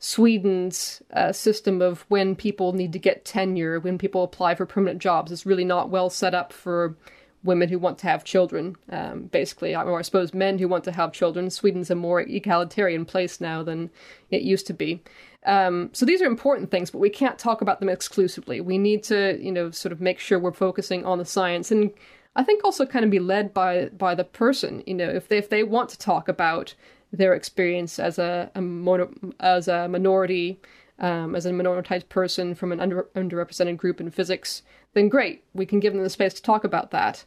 Sweden's 0.00 1.02
uh, 1.12 1.30
system 1.30 1.82
of 1.82 2.06
when 2.08 2.34
people 2.34 2.72
need 2.72 2.92
to 2.94 2.98
get 2.98 3.24
tenure, 3.24 3.78
when 3.78 3.98
people 3.98 4.24
apply 4.24 4.54
for 4.54 4.66
permanent 4.66 5.00
jobs, 5.00 5.30
is 5.30 5.46
really 5.46 5.64
not 5.64 5.90
well 5.90 6.08
set 6.08 6.34
up 6.34 6.52
for 6.52 6.96
women 7.42 7.68
who 7.68 7.78
want 7.78 7.98
to 7.98 8.06
have 8.06 8.24
children, 8.24 8.76
um, 8.90 9.24
basically, 9.24 9.74
or 9.74 9.98
I 9.98 10.02
suppose 10.02 10.34
men 10.34 10.58
who 10.58 10.68
want 10.68 10.84
to 10.84 10.92
have 10.92 11.12
children. 11.12 11.50
Sweden's 11.50 11.90
a 11.90 11.94
more 11.94 12.20
egalitarian 12.20 13.04
place 13.04 13.40
now 13.40 13.62
than 13.62 13.90
it 14.30 14.42
used 14.42 14.66
to 14.68 14.74
be. 14.74 15.02
Um, 15.46 15.90
so 15.92 16.04
these 16.04 16.20
are 16.20 16.26
important 16.26 16.70
things, 16.70 16.90
but 16.90 16.98
we 16.98 17.10
can't 17.10 17.38
talk 17.38 17.60
about 17.60 17.80
them 17.80 17.88
exclusively. 17.88 18.60
We 18.60 18.78
need 18.78 19.02
to, 19.04 19.38
you 19.40 19.52
know, 19.52 19.70
sort 19.70 19.92
of 19.92 20.00
make 20.00 20.18
sure 20.18 20.38
we're 20.38 20.52
focusing 20.52 21.04
on 21.04 21.18
the 21.18 21.24
science 21.24 21.70
and 21.70 21.92
I 22.36 22.44
think 22.44 22.64
also 22.64 22.86
kind 22.86 23.04
of 23.04 23.10
be 23.10 23.18
led 23.18 23.52
by 23.52 23.86
by 23.86 24.14
the 24.14 24.24
person. 24.24 24.82
You 24.86 24.94
know, 24.94 25.08
if 25.08 25.28
they 25.28 25.38
if 25.38 25.48
they 25.48 25.62
want 25.62 25.90
to 25.90 25.98
talk 25.98 26.28
about 26.28 26.74
their 27.12 27.34
experience 27.34 27.98
as 27.98 28.18
a, 28.18 28.50
a 28.54 28.60
mono, 28.60 29.12
as 29.40 29.68
a 29.68 29.88
minority, 29.88 30.60
um, 30.98 31.34
as 31.34 31.46
a 31.46 31.50
minoritized 31.50 32.08
person 32.08 32.54
from 32.54 32.72
an 32.72 32.80
under, 32.80 33.04
underrepresented 33.14 33.76
group 33.76 34.00
in 34.00 34.10
physics, 34.10 34.62
then 34.94 35.08
great, 35.08 35.44
we 35.54 35.66
can 35.66 35.80
give 35.80 35.92
them 35.92 36.02
the 36.02 36.10
space 36.10 36.34
to 36.34 36.42
talk 36.42 36.64
about 36.64 36.90
that. 36.90 37.24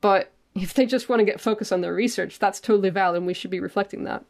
But 0.00 0.32
if 0.54 0.74
they 0.74 0.86
just 0.86 1.08
want 1.08 1.20
to 1.20 1.24
get 1.24 1.40
focused 1.40 1.72
on 1.72 1.80
their 1.80 1.94
research, 1.94 2.38
that's 2.38 2.60
totally 2.60 2.90
valid, 2.90 3.18
and 3.18 3.26
we 3.26 3.34
should 3.34 3.50
be 3.50 3.60
reflecting 3.60 4.04
that. 4.04 4.24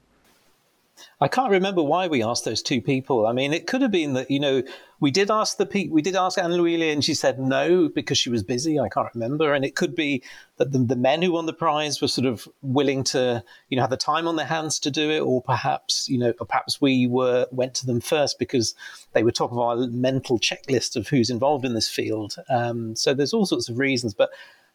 I 1.20 1.28
can't 1.28 1.50
remember 1.50 1.82
why 1.82 2.06
we 2.06 2.22
asked 2.22 2.44
those 2.44 2.62
two 2.62 2.80
people. 2.80 3.26
I 3.26 3.32
mean, 3.32 3.52
it 3.52 3.66
could 3.66 3.82
have 3.82 3.90
been 3.90 4.14
that 4.14 4.30
you 4.30 4.40
know 4.40 4.62
we 5.00 5.10
did 5.10 5.30
ask 5.30 5.56
the 5.56 5.66
pe- 5.66 5.88
we 5.88 6.02
did 6.02 6.16
ask 6.16 6.38
Anne 6.38 6.54
L'Huillier, 6.54 6.92
and 6.92 7.04
she 7.04 7.14
said 7.14 7.38
no 7.38 7.88
because 7.88 8.18
she 8.18 8.30
was 8.30 8.42
busy. 8.42 8.78
I 8.78 8.88
can't 8.88 9.14
remember, 9.14 9.52
and 9.52 9.64
it 9.64 9.74
could 9.74 9.94
be 9.94 10.22
that 10.56 10.72
the, 10.72 10.78
the 10.78 10.96
men 10.96 11.22
who 11.22 11.32
won 11.32 11.46
the 11.46 11.52
prize 11.52 12.00
were 12.00 12.08
sort 12.08 12.26
of 12.26 12.48
willing 12.62 13.04
to 13.04 13.42
you 13.68 13.76
know 13.76 13.82
have 13.82 13.90
the 13.90 13.96
time 13.96 14.26
on 14.26 14.36
their 14.36 14.46
hands 14.46 14.78
to 14.80 14.90
do 14.90 15.10
it, 15.10 15.20
or 15.20 15.42
perhaps 15.42 16.08
you 16.08 16.18
know, 16.18 16.32
perhaps 16.32 16.80
we 16.80 17.06
were 17.06 17.46
went 17.50 17.74
to 17.74 17.86
them 17.86 18.00
first 18.00 18.38
because 18.38 18.74
they 19.12 19.22
were 19.22 19.32
top 19.32 19.52
of 19.52 19.58
our 19.58 19.76
mental 19.88 20.38
checklist 20.38 20.96
of 20.96 21.08
who's 21.08 21.30
involved 21.30 21.64
in 21.64 21.74
this 21.74 21.88
field. 21.88 22.36
Um, 22.48 22.96
so 22.96 23.14
there's 23.14 23.34
all 23.34 23.46
sorts 23.46 23.68
of 23.68 23.78
reasons, 23.78 24.14
but 24.14 24.30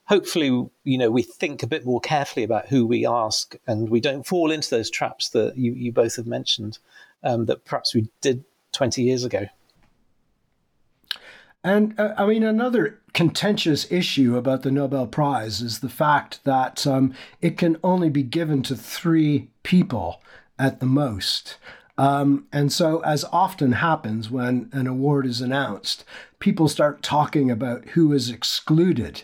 hopefully, 0.09 0.47
you 0.83 0.97
know, 0.97 1.11
we 1.11 1.21
think 1.21 1.61
a 1.61 1.67
bit 1.67 1.85
more 1.85 2.01
carefully 2.01 2.43
about 2.43 2.67
who 2.67 2.85
we 2.85 3.05
ask, 3.05 3.55
and 3.67 3.89
we 3.89 4.01
don't 4.01 4.25
fall 4.25 4.51
into 4.51 4.69
those 4.69 4.89
traps 4.89 5.29
that 5.29 5.55
you, 5.55 5.71
you 5.73 5.91
both 5.91 6.15
have 6.15 6.25
mentioned 6.25 6.79
um, 7.23 7.45
that 7.45 7.63
perhaps 7.63 7.93
we 7.93 8.09
did 8.19 8.43
20 8.73 9.03
years 9.03 9.23
ago. 9.23 9.45
And 11.63 11.97
uh, 11.99 12.15
I 12.17 12.25
mean, 12.25 12.43
another 12.43 12.99
contentious 13.13 13.91
issue 13.91 14.35
about 14.35 14.63
the 14.63 14.71
Nobel 14.71 15.05
Prize 15.05 15.61
is 15.61 15.79
the 15.79 15.89
fact 15.89 16.43
that 16.43 16.87
um, 16.87 17.13
it 17.41 17.57
can 17.57 17.77
only 17.83 18.09
be 18.09 18.23
given 18.23 18.63
to 18.63 18.75
three 18.75 19.49
people 19.61 20.21
at 20.57 20.79
the 20.79 20.85
most. 20.85 21.57
Um, 21.97 22.47
and 22.51 22.71
so, 22.71 23.01
as 23.01 23.25
often 23.25 23.73
happens 23.73 24.31
when 24.31 24.69
an 24.71 24.87
award 24.87 25.25
is 25.25 25.41
announced, 25.41 26.05
people 26.39 26.69
start 26.69 27.03
talking 27.03 27.51
about 27.51 27.89
who 27.89 28.13
is 28.13 28.29
excluded 28.29 29.23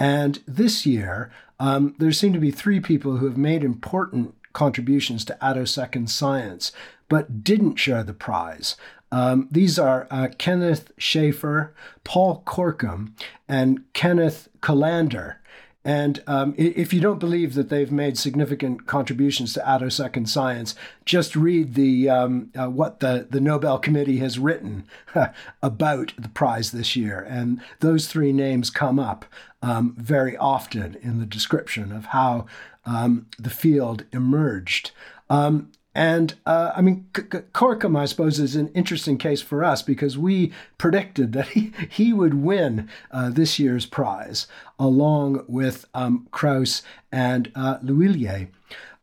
and 0.00 0.42
this 0.48 0.86
year, 0.86 1.30
um, 1.58 1.94
there 1.98 2.10
seem 2.10 2.32
to 2.32 2.38
be 2.38 2.50
three 2.50 2.80
people 2.80 3.18
who 3.18 3.26
have 3.26 3.36
made 3.36 3.62
important 3.62 4.34
contributions 4.54 5.26
to 5.26 5.36
attosecond 5.42 6.08
science, 6.08 6.72
but 7.10 7.44
didn't 7.44 7.76
share 7.76 8.02
the 8.02 8.14
prize. 8.14 8.76
Um, 9.12 9.46
these 9.50 9.78
are 9.78 10.08
uh, 10.10 10.28
Kenneth 10.38 10.90
Schafer, 10.98 11.72
Paul 12.02 12.42
Corkum, 12.46 13.12
and 13.46 13.84
Kenneth 13.92 14.48
Kulander. 14.62 15.36
And 15.84 16.22
um, 16.26 16.54
if 16.58 16.92
you 16.92 17.00
don't 17.00 17.18
believe 17.18 17.54
that 17.54 17.70
they've 17.70 17.92
made 17.92 18.18
significant 18.18 18.86
contributions 18.86 19.54
to 19.54 19.60
attosecond 19.60 20.28
science, 20.28 20.74
just 21.06 21.34
read 21.34 21.74
the 21.74 22.08
um, 22.08 22.50
uh, 22.58 22.68
what 22.68 23.00
the, 23.00 23.26
the 23.30 23.40
Nobel 23.40 23.78
Committee 23.78 24.18
has 24.18 24.38
written 24.38 24.84
about 25.62 26.12
the 26.18 26.28
prize 26.28 26.70
this 26.72 26.96
year. 26.96 27.26
And 27.28 27.62
those 27.80 28.08
three 28.08 28.32
names 28.32 28.68
come 28.68 28.98
up 28.98 29.24
um, 29.62 29.94
very 29.98 30.36
often 30.36 30.96
in 31.02 31.18
the 31.18 31.26
description 31.26 31.92
of 31.92 32.06
how 32.06 32.46
um, 32.84 33.26
the 33.38 33.50
field 33.50 34.04
emerged. 34.12 34.92
Um, 35.28 35.70
and 35.94 36.34
uh, 36.46 36.72
I 36.74 36.82
mean, 36.82 37.08
Corkum, 37.12 37.98
I 37.98 38.04
suppose, 38.04 38.38
is 38.38 38.54
an 38.54 38.68
interesting 38.74 39.18
case 39.18 39.42
for 39.42 39.64
us 39.64 39.82
because 39.82 40.16
we 40.16 40.52
predicted 40.78 41.32
that 41.32 41.48
he, 41.48 41.72
he 41.90 42.12
would 42.12 42.34
win 42.34 42.88
uh, 43.10 43.30
this 43.30 43.58
year's 43.58 43.86
prize 43.86 44.46
along 44.78 45.44
with 45.48 45.86
um, 45.92 46.28
Krausz 46.32 46.82
and 47.10 47.50
uh. 47.56 47.78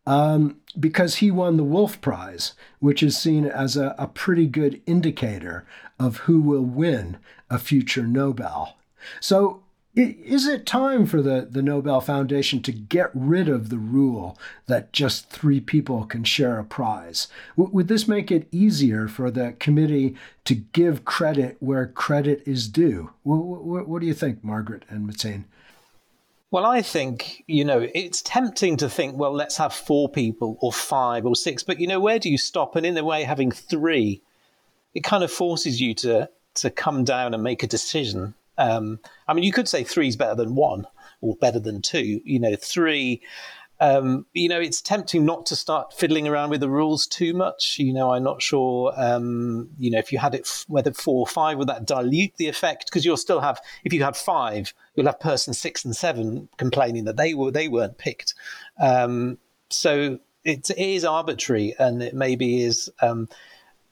Um, 0.05 0.61
because 0.79 1.17
he 1.17 1.31
won 1.31 1.57
the 1.57 1.65
Wolf 1.65 1.99
Prize, 1.99 2.53
which 2.79 3.03
is 3.03 3.17
seen 3.17 3.45
as 3.45 3.75
a, 3.75 3.93
a 3.99 4.07
pretty 4.07 4.47
good 4.47 4.81
indicator 4.85 5.65
of 5.99 6.17
who 6.19 6.39
will 6.39 6.63
win 6.63 7.17
a 7.49 7.59
future 7.59 8.07
Nobel. 8.07 8.77
So 9.19 9.63
is 9.97 10.45
it 10.45 10.65
time 10.67 11.07
for 11.07 11.21
the, 11.23 11.47
the 11.49 11.63
Nobel 11.63 12.01
Foundation 12.01 12.61
to 12.61 12.71
get 12.71 13.09
rid 13.15 13.49
of 13.49 13.69
the 13.69 13.79
rule 13.79 14.37
that 14.67 14.93
just 14.93 15.29
three 15.29 15.59
people 15.59 16.05
can 16.05 16.23
share 16.23 16.59
a 16.59 16.63
prize? 16.63 17.27
W- 17.57 17.73
would 17.73 17.87
this 17.87 18.07
make 18.07 18.31
it 18.31 18.47
easier 18.51 19.07
for 19.07 19.31
the 19.31 19.53
committee 19.59 20.15
to 20.45 20.53
give 20.53 21.03
credit 21.03 21.57
where 21.59 21.87
credit 21.87 22.43
is 22.45 22.67
due? 22.67 23.11
W- 23.25 23.57
w- 23.57 23.85
what 23.85 24.01
do 24.01 24.07
you 24.07 24.13
think, 24.13 24.43
Margaret 24.43 24.83
and 24.87 25.07
Matin? 25.07 25.45
Well, 26.51 26.65
I 26.65 26.81
think, 26.83 27.43
you 27.47 27.65
know, 27.65 27.87
it's 27.93 28.21
tempting 28.21 28.77
to 28.77 28.89
think, 28.89 29.17
well, 29.17 29.33
let's 29.33 29.57
have 29.57 29.73
four 29.73 30.07
people 30.07 30.57
or 30.61 30.71
five 30.71 31.25
or 31.25 31.35
six, 31.35 31.63
but, 31.63 31.79
you 31.79 31.87
know, 31.87 31.99
where 31.99 32.19
do 32.19 32.29
you 32.29 32.37
stop? 32.37 32.75
And 32.75 32.85
in 32.85 32.97
a 32.97 33.03
way, 33.03 33.23
having 33.23 33.51
three, 33.51 34.21
it 34.93 35.03
kind 35.03 35.23
of 35.23 35.31
forces 35.31 35.81
you 35.81 35.95
to, 35.95 36.29
to 36.55 36.69
come 36.69 37.03
down 37.03 37.33
and 37.33 37.41
make 37.41 37.63
a 37.63 37.67
decision 37.67 38.35
um, 38.57 38.99
I 39.27 39.33
mean, 39.33 39.43
you 39.43 39.51
could 39.51 39.67
say 39.67 39.83
three 39.83 40.07
is 40.07 40.15
better 40.15 40.35
than 40.35 40.55
one 40.55 40.85
or 41.21 41.35
better 41.35 41.59
than 41.59 41.81
two. 41.81 42.21
You 42.23 42.39
know, 42.39 42.55
three 42.55 43.21
Um, 43.79 44.25
you 44.33 44.49
know, 44.49 44.59
it's 44.59 44.81
tempting 44.81 45.23
not 45.23 45.45
to 45.47 45.55
start 45.55 45.93
fiddling 45.93 46.27
around 46.27 46.49
with 46.49 46.61
the 46.61 46.69
rules 46.69 47.05
too 47.05 47.33
much. 47.35 47.77
You 47.77 47.93
know, 47.93 48.11
I'm 48.11 48.23
not 48.23 48.41
sure. 48.41 48.91
Um, 48.97 49.69
you 49.77 49.91
know, 49.91 49.99
if 49.99 50.11
you 50.11 50.17
had 50.17 50.33
it 50.33 50.45
f- 50.45 50.65
whether 50.67 50.91
four 50.91 51.19
or 51.19 51.27
five 51.27 51.59
would 51.59 51.69
that 51.69 51.85
dilute 51.85 52.35
the 52.37 52.47
effect 52.47 52.87
because 52.87 53.05
you'll 53.05 53.17
still 53.17 53.39
have 53.39 53.61
if 53.83 53.93
you 53.93 54.03
had 54.03 54.17
five, 54.17 54.73
you'll 54.95 55.05
have 55.05 55.19
person 55.19 55.53
six 55.53 55.85
and 55.85 55.95
seven 55.95 56.49
complaining 56.57 57.05
that 57.05 57.17
they 57.17 57.35
were 57.35 57.51
they 57.51 57.67
weren't 57.67 57.99
picked. 57.99 58.33
Um, 58.81 59.37
so 59.69 60.17
it 60.43 60.71
is 60.71 61.05
arbitrary 61.05 61.75
and 61.77 62.01
it 62.01 62.15
maybe 62.15 62.63
is 62.63 62.89
um, 63.01 63.27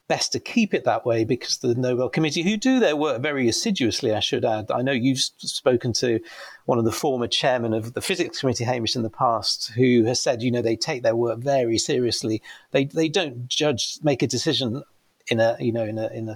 best 0.08 0.32
to 0.34 0.40
keep 0.40 0.74
it 0.74 0.84
that 0.84 1.06
way 1.06 1.24
because 1.24 1.58
the 1.58 1.74
Nobel 1.76 2.10
Committee, 2.10 2.44
who 2.44 2.58
do 2.58 2.80
their 2.80 2.96
work 2.96 3.22
very 3.22 3.48
assiduously, 3.48 4.14
I 4.14 4.20
should 4.20 4.46
add. 4.46 4.70
I 4.72 4.82
know 4.82 4.92
you've 4.92 5.20
spoken 5.20 5.94
to 5.94 6.20
one 6.66 6.78
of 6.78 6.86
the 6.86 6.92
former 6.92 7.28
chairmen 7.28 7.74
of 7.74 7.94
the 7.94 8.02
Physics 8.02 8.40
Committee, 8.40 8.66
Hamish, 8.66 8.96
in 8.96 9.04
the 9.04 9.10
past, 9.10 9.72
who 9.72 10.04
has 10.06 10.20
said, 10.20 10.42
you 10.42 10.52
know, 10.52 10.62
they 10.62 10.76
take 10.76 11.04
their 11.04 11.16
work 11.16 11.40
very 11.40 11.78
seriously. 11.78 12.42
They 12.72 12.86
they 12.86 13.10
don't 13.10 13.48
judge, 13.48 14.00
make 14.04 14.22
a 14.22 14.28
decision 14.28 14.84
in 15.28 15.40
a 15.40 15.58
you 15.60 15.72
know 15.72 15.84
in 15.84 15.98
a 15.98 16.08
in 16.08 16.30
a 16.30 16.36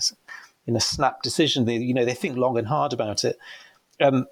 in 0.65 0.75
a 0.75 0.81
snap 0.81 1.21
decision. 1.21 1.65
They 1.65 1.77
you 1.77 1.93
know 1.93 2.05
they 2.05 2.13
think 2.13 2.37
long 2.37 2.57
and 2.57 2.67
hard 2.67 2.93
about 2.93 3.23
it. 3.23 3.37
Um, 4.01 4.25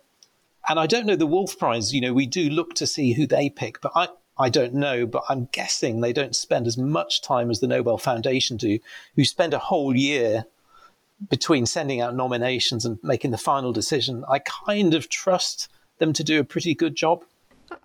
and 0.69 0.79
I 0.79 0.87
don't 0.87 1.05
know 1.05 1.15
the 1.15 1.27
Wolf 1.27 1.57
Prize. 1.57 1.93
You 1.93 2.01
know, 2.01 2.13
we 2.13 2.25
do 2.25 2.49
look 2.49 2.73
to 2.75 2.87
see 2.87 3.13
who 3.13 3.25
they 3.25 3.49
pick, 3.49 3.81
but 3.81 3.91
I 3.95 4.09
I 4.39 4.49
don't 4.49 4.73
know, 4.73 5.05
but 5.05 5.23
I'm 5.29 5.49
guessing 5.51 6.01
they 6.01 6.13
don't 6.13 6.35
spend 6.35 6.67
as 6.67 6.77
much 6.77 7.21
time 7.21 7.49
as 7.49 7.59
the 7.59 7.67
Nobel 7.67 7.97
Foundation 7.97 8.57
do, 8.57 8.79
who 9.15 9.25
spend 9.25 9.53
a 9.53 9.59
whole 9.59 9.95
year 9.95 10.45
between 11.29 11.65
sending 11.65 12.01
out 12.01 12.15
nominations 12.15 12.85
and 12.85 12.99
making 13.03 13.31
the 13.31 13.37
final 13.37 13.73
decision. 13.73 14.23
I 14.29 14.39
kind 14.39 14.93
of 14.93 15.09
trust 15.09 15.67
them 15.97 16.13
to 16.13 16.23
do 16.23 16.39
a 16.39 16.43
pretty 16.43 16.75
good 16.75 16.95
job. 16.95 17.23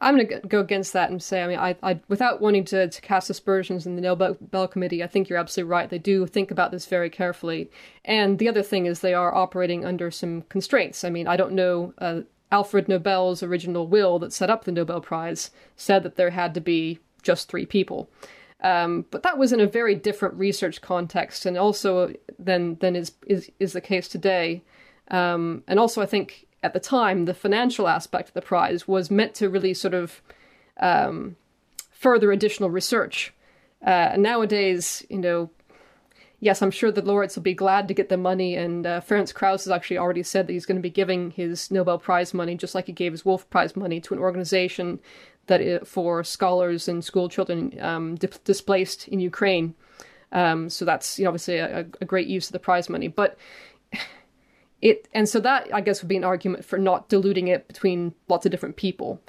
I'm 0.00 0.16
going 0.16 0.28
to 0.28 0.40
go 0.46 0.60
against 0.60 0.92
that 0.92 1.10
and 1.10 1.20
say, 1.20 1.42
I 1.42 1.48
mean, 1.48 1.58
I, 1.58 1.76
I 1.82 2.00
without 2.08 2.40
wanting 2.40 2.64
to, 2.66 2.88
to 2.88 3.00
cast 3.00 3.30
aspersions 3.30 3.86
in 3.86 3.96
the 3.96 4.02
Nobel 4.02 4.68
Committee, 4.68 5.02
I 5.02 5.06
think 5.06 5.28
you're 5.28 5.38
absolutely 5.38 5.70
right. 5.70 5.90
They 5.90 5.98
do 5.98 6.26
think 6.26 6.50
about 6.50 6.70
this 6.70 6.86
very 6.86 7.10
carefully. 7.10 7.70
And 8.04 8.38
the 8.38 8.48
other 8.48 8.62
thing 8.62 8.86
is 8.86 9.00
they 9.00 9.14
are 9.14 9.34
operating 9.34 9.84
under 9.84 10.10
some 10.10 10.42
constraints. 10.42 11.02
I 11.02 11.10
mean, 11.10 11.26
I 11.26 11.36
don't 11.36 11.52
know 11.52 11.94
uh, 11.98 12.20
Alfred 12.52 12.86
Nobel's 12.86 13.42
original 13.42 13.88
will 13.88 14.18
that 14.20 14.32
set 14.32 14.50
up 14.50 14.64
the 14.64 14.72
Nobel 14.72 15.00
Prize 15.00 15.50
said 15.74 16.02
that 16.04 16.16
there 16.16 16.30
had 16.30 16.54
to 16.54 16.60
be 16.60 17.00
just 17.22 17.48
three 17.48 17.66
people. 17.66 18.08
Um, 18.60 19.06
but 19.10 19.24
that 19.24 19.38
was 19.38 19.52
in 19.52 19.60
a 19.60 19.66
very 19.66 19.94
different 19.96 20.34
research 20.34 20.80
context, 20.80 21.46
and 21.46 21.58
also 21.58 22.12
than 22.38 22.76
than 22.76 22.94
is 22.94 23.12
is, 23.26 23.50
is 23.58 23.72
the 23.72 23.80
case 23.80 24.06
today. 24.06 24.62
Um, 25.10 25.64
and 25.66 25.80
also, 25.80 26.00
I 26.00 26.06
think 26.06 26.46
at 26.62 26.72
the 26.72 26.80
time, 26.80 27.24
the 27.24 27.34
financial 27.34 27.88
aspect 27.88 28.28
of 28.28 28.34
the 28.34 28.42
prize 28.42 28.86
was 28.86 29.10
meant 29.10 29.34
to 29.36 29.48
really 29.48 29.74
sort 29.74 29.94
of 29.94 30.22
um, 30.78 31.36
further 31.90 32.30
additional 32.30 32.70
research. 32.70 33.32
Uh, 33.84 34.14
nowadays, 34.16 35.04
you 35.10 35.18
know, 35.18 35.50
yes, 36.42 36.60
I'm 36.60 36.72
sure 36.72 36.90
the 36.90 37.02
laureates 37.02 37.36
will 37.36 37.44
be 37.44 37.54
glad 37.54 37.86
to 37.86 37.94
get 37.94 38.08
the 38.08 38.16
money. 38.16 38.56
And 38.56 38.84
uh, 38.84 39.00
Ferenc 39.00 39.32
Krausz 39.32 39.64
has 39.64 39.70
actually 39.70 39.96
already 39.96 40.24
said 40.24 40.46
that 40.46 40.52
he's 40.52 40.66
going 40.66 40.76
to 40.76 40.82
be 40.82 40.90
giving 40.90 41.30
his 41.30 41.70
Nobel 41.70 41.98
Prize 41.98 42.34
money, 42.34 42.56
just 42.56 42.74
like 42.74 42.86
he 42.86 42.92
gave 42.92 43.12
his 43.12 43.24
Wolf 43.24 43.48
Prize 43.48 43.76
money, 43.76 44.00
to 44.00 44.12
an 44.12 44.18
organization 44.18 44.98
that 45.46 45.60
it, 45.60 45.86
for 45.86 46.24
scholars 46.24 46.88
and 46.88 47.04
school 47.04 47.28
children 47.28 47.78
um, 47.80 48.16
di- 48.16 48.28
displaced 48.42 49.06
in 49.06 49.20
Ukraine. 49.20 49.74
Um, 50.32 50.68
so 50.68 50.84
that's 50.84 51.16
you 51.16 51.24
know, 51.24 51.28
obviously 51.28 51.58
a, 51.58 51.86
a, 52.00 52.04
great 52.04 52.26
use 52.26 52.48
of 52.48 52.52
the 52.52 52.58
prize 52.58 52.88
money, 52.88 53.06
but 53.06 53.36
it 54.80 55.06
and 55.12 55.28
so 55.28 55.38
that 55.40 55.68
I 55.72 55.82
guess 55.82 56.02
would 56.02 56.08
be 56.08 56.16
an 56.16 56.24
argument 56.24 56.64
for 56.64 56.78
not 56.78 57.10
diluting 57.10 57.48
it 57.48 57.68
between 57.68 58.14
lots 58.28 58.46
of 58.46 58.50
different 58.50 58.76
people. 58.76 59.20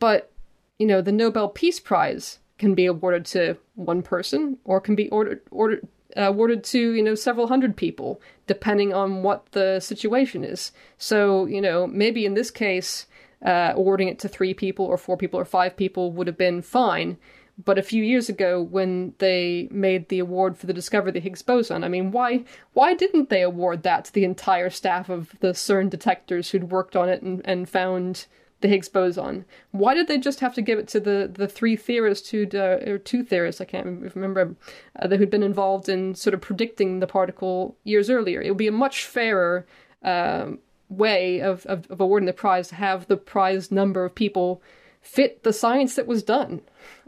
But 0.00 0.32
you 0.78 0.86
know, 0.86 1.00
the 1.00 1.12
Nobel 1.12 1.48
Peace 1.48 1.78
Prize 1.78 2.40
can 2.58 2.74
be 2.74 2.86
awarded 2.86 3.24
to 3.26 3.56
one 3.76 4.02
person 4.02 4.58
or 4.64 4.80
can 4.80 4.96
be 4.96 5.08
ordered 5.10 5.40
ordered 5.52 5.86
awarded 6.16 6.64
to 6.64 6.92
you 6.92 7.02
know 7.02 7.14
several 7.14 7.48
hundred 7.48 7.76
people 7.76 8.20
depending 8.46 8.92
on 8.92 9.22
what 9.22 9.46
the 9.52 9.80
situation 9.80 10.44
is. 10.44 10.72
So 10.98 11.46
you 11.46 11.60
know 11.60 11.86
maybe 11.86 12.24
in 12.26 12.34
this 12.34 12.50
case 12.50 13.06
uh, 13.44 13.72
awarding 13.74 14.08
it 14.08 14.18
to 14.20 14.28
three 14.28 14.54
people 14.54 14.86
or 14.86 14.96
four 14.96 15.16
people 15.16 15.38
or 15.38 15.44
five 15.44 15.76
people 15.76 16.12
would 16.12 16.26
have 16.26 16.38
been 16.38 16.62
fine. 16.62 17.18
But 17.62 17.78
a 17.78 17.82
few 17.82 18.02
years 18.02 18.28
ago 18.28 18.60
when 18.60 19.14
they 19.18 19.68
made 19.70 20.08
the 20.08 20.18
award 20.18 20.58
for 20.58 20.66
the 20.66 20.72
discovery 20.72 21.10
of 21.10 21.14
the 21.14 21.20
higgs 21.20 21.40
boson 21.42 21.84
i 21.84 21.88
mean 21.88 22.10
why 22.10 22.44
why 22.72 22.94
didn't 22.94 23.30
they 23.30 23.42
award 23.42 23.84
that 23.84 24.06
to 24.06 24.12
the 24.12 24.24
entire 24.24 24.70
staff 24.70 25.08
of 25.08 25.36
the 25.38 25.52
cern 25.52 25.88
detectors 25.88 26.50
who'd 26.50 26.72
worked 26.72 26.96
on 26.96 27.08
it 27.08 27.22
and, 27.22 27.42
and 27.44 27.68
found 27.68 28.26
the 28.64 28.68
Higgs 28.68 28.88
boson. 28.88 29.44
Why 29.72 29.92
did 29.92 30.08
they 30.08 30.16
just 30.16 30.40
have 30.40 30.54
to 30.54 30.62
give 30.62 30.78
it 30.78 30.88
to 30.88 30.98
the, 30.98 31.30
the 31.30 31.46
three 31.46 31.76
theorists 31.76 32.30
who 32.30 32.48
uh, 32.54 32.80
or 32.86 32.96
two 32.96 33.22
theorists 33.22 33.60
I 33.60 33.66
can't 33.66 34.10
remember 34.14 34.56
uh, 34.98 35.08
who'd 35.08 35.28
been 35.28 35.42
involved 35.42 35.90
in 35.90 36.14
sort 36.14 36.32
of 36.32 36.40
predicting 36.40 37.00
the 37.00 37.06
particle 37.06 37.76
years 37.84 38.08
earlier? 38.08 38.40
It 38.40 38.48
would 38.48 38.56
be 38.56 38.66
a 38.66 38.72
much 38.72 39.04
fairer 39.04 39.66
um, 40.02 40.60
way 40.88 41.42
of, 41.42 41.66
of, 41.66 41.90
of 41.90 42.00
awarding 42.00 42.24
the 42.24 42.32
prize 42.32 42.68
to 42.68 42.76
have 42.76 43.06
the 43.06 43.18
prize 43.18 43.70
number 43.70 44.02
of 44.02 44.14
people 44.14 44.62
fit 45.02 45.42
the 45.42 45.52
science 45.52 45.96
that 45.96 46.06
was 46.06 46.22
done. 46.22 46.62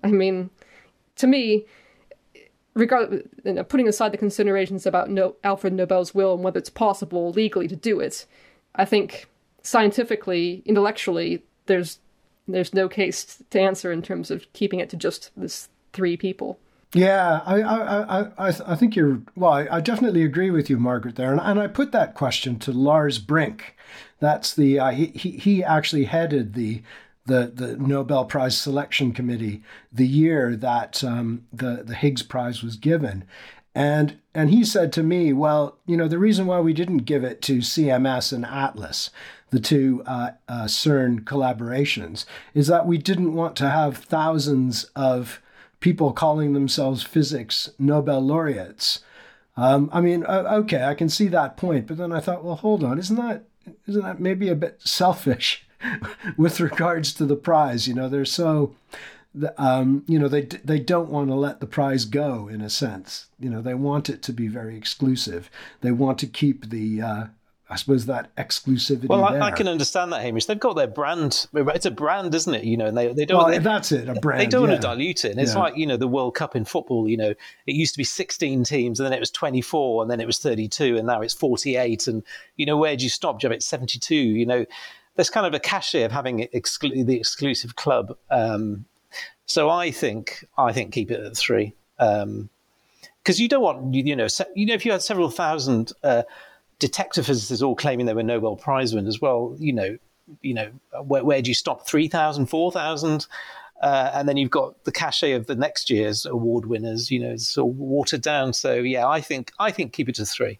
I 0.04 0.08
mean, 0.08 0.50
to 1.16 1.26
me, 1.26 1.64
regard 2.74 3.30
you 3.46 3.54
know, 3.54 3.64
putting 3.64 3.88
aside 3.88 4.12
the 4.12 4.18
considerations 4.18 4.84
about 4.84 5.08
no, 5.08 5.36
Alfred 5.42 5.72
Nobel's 5.72 6.14
will 6.14 6.34
and 6.34 6.44
whether 6.44 6.58
it's 6.58 6.68
possible 6.68 7.30
legally 7.30 7.66
to 7.66 7.76
do 7.76 7.98
it, 7.98 8.26
I 8.74 8.84
think 8.84 9.26
scientifically, 9.66 10.62
intellectually, 10.64 11.42
there's 11.66 11.98
there's 12.48 12.72
no 12.72 12.88
case 12.88 13.42
to 13.50 13.60
answer 13.60 13.90
in 13.90 14.02
terms 14.02 14.30
of 14.30 14.50
keeping 14.52 14.78
it 14.78 14.88
to 14.90 14.96
just 14.96 15.32
this 15.36 15.68
three 15.92 16.16
people. 16.16 16.58
Yeah, 16.94 17.40
I 17.44 17.62
I, 17.62 18.20
I, 18.22 18.54
I 18.68 18.76
think 18.76 18.94
you're 18.94 19.20
well. 19.34 19.52
I, 19.52 19.80
definitely 19.80 20.22
agree 20.22 20.50
with 20.50 20.70
you, 20.70 20.78
Margaret. 20.78 21.16
There, 21.16 21.32
and, 21.32 21.40
and 21.40 21.58
I 21.60 21.66
put 21.66 21.90
that 21.92 22.14
question 22.14 22.58
to 22.60 22.72
Lars 22.72 23.18
Brink. 23.18 23.76
That's 24.20 24.54
the 24.54 24.78
uh, 24.78 24.90
he 24.92 25.06
he 25.06 25.64
actually 25.64 26.04
headed 26.04 26.54
the 26.54 26.82
the 27.26 27.52
the 27.52 27.76
Nobel 27.76 28.24
Prize 28.24 28.56
selection 28.56 29.12
committee 29.12 29.62
the 29.92 30.06
year 30.06 30.56
that 30.56 31.02
um, 31.02 31.44
the 31.52 31.82
the 31.84 31.96
Higgs 31.96 32.22
Prize 32.22 32.62
was 32.62 32.76
given, 32.76 33.24
and 33.74 34.18
and 34.32 34.50
he 34.50 34.64
said 34.64 34.92
to 34.92 35.02
me, 35.02 35.32
well, 35.32 35.78
you 35.86 35.96
know, 35.96 36.06
the 36.06 36.20
reason 36.20 36.46
why 36.46 36.60
we 36.60 36.72
didn't 36.72 36.98
give 36.98 37.24
it 37.24 37.42
to 37.42 37.58
CMS 37.58 38.32
and 38.32 38.46
Atlas 38.46 39.10
the 39.50 39.60
two 39.60 40.02
uh, 40.06 40.32
uh, 40.48 40.64
CERN 40.64 41.20
collaborations, 41.20 42.24
is 42.54 42.66
that 42.66 42.86
we 42.86 42.98
didn't 42.98 43.34
want 43.34 43.56
to 43.56 43.70
have 43.70 43.98
thousands 43.98 44.84
of 44.96 45.40
people 45.80 46.12
calling 46.12 46.52
themselves 46.52 47.02
physics 47.02 47.70
Nobel 47.78 48.20
laureates. 48.20 49.00
Um, 49.56 49.88
I 49.92 50.00
mean, 50.00 50.24
okay, 50.24 50.84
I 50.84 50.94
can 50.94 51.08
see 51.08 51.28
that 51.28 51.56
point, 51.56 51.86
but 51.86 51.96
then 51.96 52.12
I 52.12 52.20
thought, 52.20 52.44
well, 52.44 52.56
hold 52.56 52.84
on, 52.84 52.98
isn't 52.98 53.16
that 53.16 53.44
isn't 53.86 54.02
that 54.02 54.20
maybe 54.20 54.48
a 54.48 54.54
bit 54.54 54.80
selfish 54.84 55.66
with 56.36 56.60
regards 56.60 57.12
to 57.14 57.24
the 57.24 57.36
prize? 57.36 57.88
You 57.88 57.94
know, 57.94 58.08
they're 58.08 58.24
so, 58.24 58.74
um, 59.56 60.04
you 60.06 60.18
know, 60.18 60.28
they 60.28 60.42
they 60.42 60.78
don't 60.78 61.10
want 61.10 61.28
to 61.28 61.34
let 61.34 61.60
the 61.60 61.66
prize 61.66 62.04
go 62.04 62.48
in 62.48 62.60
a 62.60 62.70
sense. 62.70 63.26
You 63.38 63.50
know, 63.50 63.62
they 63.62 63.74
want 63.74 64.10
it 64.10 64.22
to 64.24 64.32
be 64.32 64.48
very 64.48 64.76
exclusive. 64.76 65.50
They 65.80 65.92
want 65.92 66.18
to 66.18 66.26
keep 66.26 66.70
the 66.70 67.00
uh, 67.00 67.24
I 67.68 67.74
suppose 67.74 68.06
that 68.06 68.34
exclusivity. 68.36 69.08
Well, 69.08 69.24
I, 69.24 69.40
I, 69.40 69.50
can 69.50 69.66
understand 69.66 70.12
that, 70.12 70.22
Hamish. 70.22 70.46
They've 70.46 70.58
got 70.58 70.76
their 70.76 70.86
brand. 70.86 71.48
It's 71.52 71.86
a 71.86 71.90
brand, 71.90 72.32
isn't 72.32 72.54
it? 72.54 72.62
You 72.62 72.76
know, 72.76 72.86
and 72.86 72.96
they 72.96 73.12
they 73.12 73.24
don't. 73.24 73.38
Well, 73.38 73.48
they, 73.48 73.58
that's 73.58 73.90
it, 73.90 74.08
a 74.08 74.14
brand. 74.14 74.40
They 74.40 74.46
don't 74.46 74.62
yeah. 74.62 74.68
want 74.68 74.82
to 74.82 74.86
dilute 74.86 75.24
it. 75.24 75.32
And 75.32 75.40
it's 75.40 75.54
yeah. 75.54 75.60
like 75.60 75.76
you 75.76 75.84
know 75.84 75.96
the 75.96 76.06
World 76.06 76.36
Cup 76.36 76.54
in 76.54 76.64
football. 76.64 77.08
You 77.08 77.16
know, 77.16 77.30
it 77.30 77.74
used 77.74 77.92
to 77.94 77.98
be 77.98 78.04
16 78.04 78.62
teams, 78.62 79.00
and 79.00 79.04
then 79.04 79.12
it 79.12 79.18
was 79.18 79.32
24, 79.32 80.02
and 80.02 80.10
then 80.10 80.20
it 80.20 80.26
was 80.26 80.38
32, 80.38 80.96
and 80.96 81.08
now 81.08 81.22
it's 81.22 81.34
48. 81.34 82.06
And 82.06 82.22
you 82.54 82.66
know, 82.66 82.76
where 82.76 82.96
do 82.96 83.02
you 83.02 83.10
stop? 83.10 83.40
Do 83.40 83.46
you 83.46 83.50
have 83.50 83.56
it 83.56 83.64
72? 83.64 84.14
You 84.14 84.46
know, 84.46 84.64
there's 85.16 85.30
kind 85.30 85.46
of 85.46 85.52
a 85.52 85.60
cachet 85.60 86.04
of 86.04 86.12
having 86.12 86.46
exclu- 86.54 87.04
the 87.04 87.16
exclusive 87.16 87.74
club. 87.74 88.16
Um, 88.30 88.84
so 89.46 89.70
I 89.70 89.90
think 89.90 90.46
I 90.56 90.72
think 90.72 90.92
keep 90.92 91.10
it 91.10 91.20
at 91.20 91.36
three. 91.36 91.74
Um, 91.98 92.48
because 93.24 93.40
you 93.40 93.48
don't 93.48 93.62
want 93.62 93.92
you 93.92 94.14
know 94.14 94.28
you 94.54 94.66
know 94.66 94.74
if 94.74 94.86
you 94.86 94.92
had 94.92 95.02
several 95.02 95.30
thousand 95.30 95.92
uh, 96.04 96.22
detector 96.78 97.22
physicists 97.22 97.62
all 97.62 97.76
claiming 97.76 98.06
they 98.06 98.14
were 98.14 98.22
Nobel 98.22 98.56
Prize 98.56 98.94
winners. 98.94 99.20
Well, 99.20 99.56
you 99.58 99.72
know, 99.72 99.98
you 100.42 100.54
know, 100.54 100.70
where, 101.02 101.24
where 101.24 101.42
do 101.42 101.50
you 101.50 101.54
stop? 101.54 101.86
3,000, 101.86 102.46
4,000? 102.46 103.26
Uh, 103.82 104.10
and 104.14 104.28
then 104.28 104.36
you've 104.36 104.50
got 104.50 104.84
the 104.84 104.92
cachet 104.92 105.32
of 105.32 105.46
the 105.46 105.54
next 105.54 105.90
year's 105.90 106.24
award 106.24 106.66
winners. 106.66 107.10
You 107.10 107.20
know, 107.20 107.32
it's 107.32 107.56
of 107.56 107.66
watered 107.66 108.22
down. 108.22 108.52
So 108.52 108.74
yeah, 108.74 109.06
I 109.06 109.20
think 109.20 109.52
I 109.58 109.70
think 109.70 109.92
keep 109.92 110.08
it 110.08 110.14
to 110.14 110.24
three. 110.24 110.58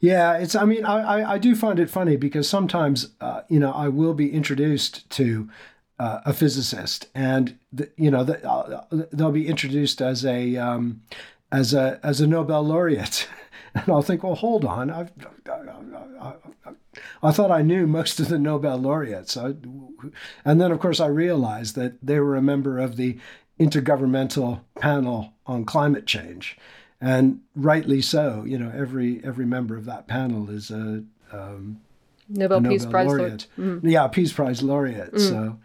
Yeah, 0.00 0.36
it's. 0.36 0.54
I 0.54 0.64
mean, 0.64 0.84
I 0.84 1.32
I, 1.32 1.38
do 1.38 1.54
find 1.54 1.78
it 1.78 1.90
funny 1.90 2.16
because 2.16 2.48
sometimes 2.48 3.10
uh, 3.20 3.42
you 3.48 3.58
know 3.58 3.72
I 3.72 3.88
will 3.88 4.14
be 4.14 4.32
introduced 4.32 5.08
to 5.10 5.48
uh, 5.98 6.20
a 6.24 6.32
physicist, 6.32 7.08
and 7.14 7.58
the, 7.72 7.90
you 7.96 8.10
know 8.10 8.24
the, 8.24 8.46
uh, 8.48 8.84
they'll 9.12 9.32
be 9.32 9.48
introduced 9.48 10.00
as 10.00 10.24
a 10.24 10.56
um, 10.56 11.02
as 11.52 11.74
a 11.74 12.00
as 12.02 12.20
a 12.20 12.26
Nobel 12.26 12.62
laureate. 12.62 13.28
And 13.74 13.88
I'll 13.88 14.02
think, 14.02 14.22
well, 14.22 14.36
hold 14.36 14.64
on. 14.64 14.90
I've, 14.90 15.10
I, 16.20 16.34
I 17.22 17.32
thought 17.32 17.50
I 17.50 17.62
knew 17.62 17.86
most 17.86 18.20
of 18.20 18.28
the 18.28 18.38
Nobel 18.38 18.76
laureates. 18.78 19.36
I, 19.36 19.54
and 20.44 20.60
then, 20.60 20.70
of 20.70 20.78
course, 20.78 21.00
I 21.00 21.06
realized 21.06 21.74
that 21.74 21.94
they 22.00 22.20
were 22.20 22.36
a 22.36 22.42
member 22.42 22.78
of 22.78 22.96
the 22.96 23.18
Intergovernmental 23.58 24.60
Panel 24.78 25.32
on 25.46 25.64
Climate 25.64 26.06
Change. 26.06 26.56
And 27.00 27.40
rightly 27.54 28.00
so, 28.00 28.44
you 28.46 28.58
know, 28.58 28.72
every 28.74 29.20
every 29.24 29.44
member 29.44 29.76
of 29.76 29.84
that 29.84 30.06
panel 30.06 30.48
is 30.48 30.70
a 30.70 31.04
um, 31.32 31.80
Nobel, 32.28 32.58
a 32.58 32.60
Nobel 32.60 32.70
Peace 32.70 32.86
Prize 32.86 33.06
laureate. 33.06 33.46
Mm. 33.58 33.80
Yeah, 33.82 34.08
Peace 34.08 34.32
Prize 34.32 34.62
laureate. 34.62 35.12
Mm. 35.12 35.28
So, 35.28 35.58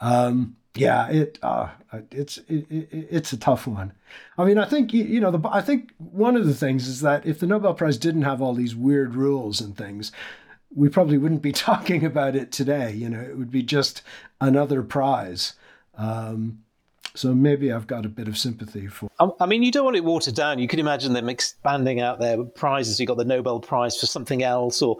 um, 0.00 0.56
yeah, 0.74 1.08
it 1.08 1.38
uh, 1.42 1.68
it's 2.10 2.38
it, 2.48 2.66
it, 2.70 2.88
it's 2.90 3.32
a 3.32 3.36
tough 3.36 3.66
one. 3.66 3.92
I 4.36 4.44
mean, 4.44 4.58
I 4.58 4.64
think 4.64 4.92
you 4.92 5.20
know, 5.20 5.30
the, 5.30 5.48
I 5.48 5.60
think 5.60 5.92
one 5.98 6.36
of 6.36 6.46
the 6.46 6.54
things 6.54 6.86
is 6.86 7.00
that 7.00 7.26
if 7.26 7.40
the 7.40 7.46
Nobel 7.46 7.74
Prize 7.74 7.98
didn't 7.98 8.22
have 8.22 8.40
all 8.40 8.54
these 8.54 8.76
weird 8.76 9.14
rules 9.14 9.60
and 9.60 9.76
things, 9.76 10.12
we 10.74 10.88
probably 10.88 11.18
wouldn't 11.18 11.42
be 11.42 11.52
talking 11.68 12.04
about 12.04 12.36
it 12.36 12.52
today. 12.52 12.92
You 12.92 13.08
know, 13.08 13.20
it 13.20 13.36
would 13.36 13.50
be 13.50 13.62
just 13.62 14.02
another 14.40 14.82
prize. 14.82 15.54
Um, 15.96 16.62
so 17.14 17.34
maybe 17.34 17.72
I've 17.72 17.88
got 17.88 18.06
a 18.06 18.08
bit 18.08 18.28
of 18.28 18.38
sympathy 18.38 18.86
for. 18.86 19.10
I 19.40 19.46
mean, 19.46 19.64
you 19.64 19.72
don't 19.72 19.84
want 19.84 19.96
it 19.96 20.04
watered 20.04 20.36
down. 20.36 20.60
You 20.60 20.68
can 20.68 20.78
imagine 20.78 21.14
them 21.14 21.28
expanding 21.28 22.00
out 22.00 22.20
their 22.20 22.44
prizes. 22.44 23.00
You 23.00 23.06
got 23.06 23.16
the 23.16 23.24
Nobel 23.24 23.58
Prize 23.58 23.98
for 23.98 24.06
something 24.06 24.44
else, 24.44 24.80
or 24.82 24.98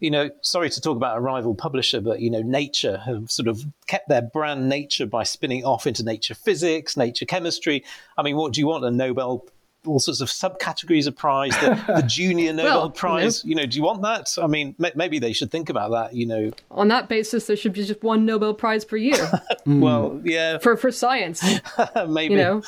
you 0.00 0.10
know, 0.10 0.30
sorry 0.42 0.70
to 0.70 0.80
talk 0.80 0.96
about 0.96 1.16
a 1.16 1.20
rival 1.20 1.54
publisher, 1.54 2.00
but 2.00 2.20
you 2.20 2.30
know, 2.30 2.42
Nature 2.42 2.98
have 2.98 3.30
sort 3.30 3.48
of 3.48 3.64
kept 3.86 4.08
their 4.08 4.22
brand 4.22 4.68
Nature 4.68 5.06
by 5.06 5.24
spinning 5.24 5.64
off 5.64 5.86
into 5.86 6.04
Nature 6.04 6.34
Physics, 6.34 6.96
Nature 6.96 7.26
Chemistry. 7.26 7.84
I 8.16 8.22
mean, 8.22 8.36
what 8.36 8.52
do 8.52 8.60
you 8.60 8.66
want? 8.66 8.84
A 8.84 8.90
Nobel 8.90 9.44
all 9.86 9.98
sorts 10.00 10.20
of 10.20 10.28
subcategories 10.28 11.06
of 11.06 11.16
prize, 11.16 11.52
the, 11.60 11.82
the 12.00 12.02
junior 12.02 12.52
Nobel 12.52 12.80
well, 12.80 12.90
Prize. 12.90 13.44
You 13.44 13.54
know, 13.54 13.62
you 13.62 13.66
know, 13.66 13.70
do 13.70 13.76
you 13.78 13.84
want 13.84 14.02
that? 14.02 14.36
I 14.40 14.46
mean, 14.46 14.74
maybe 14.78 15.18
they 15.18 15.32
should 15.32 15.50
think 15.50 15.68
about 15.68 15.90
that. 15.92 16.14
You 16.14 16.26
know, 16.26 16.50
on 16.70 16.88
that 16.88 17.08
basis, 17.08 17.46
there 17.46 17.56
should 17.56 17.72
be 17.72 17.84
just 17.84 18.02
one 18.02 18.26
Nobel 18.26 18.54
Prize 18.54 18.84
per 18.84 18.96
year. 18.96 19.30
well, 19.66 20.20
yeah, 20.24 20.58
for 20.58 20.76
for 20.76 20.90
science, 20.92 21.42
maybe. 22.08 22.34
You 22.34 22.40
know, 22.40 22.62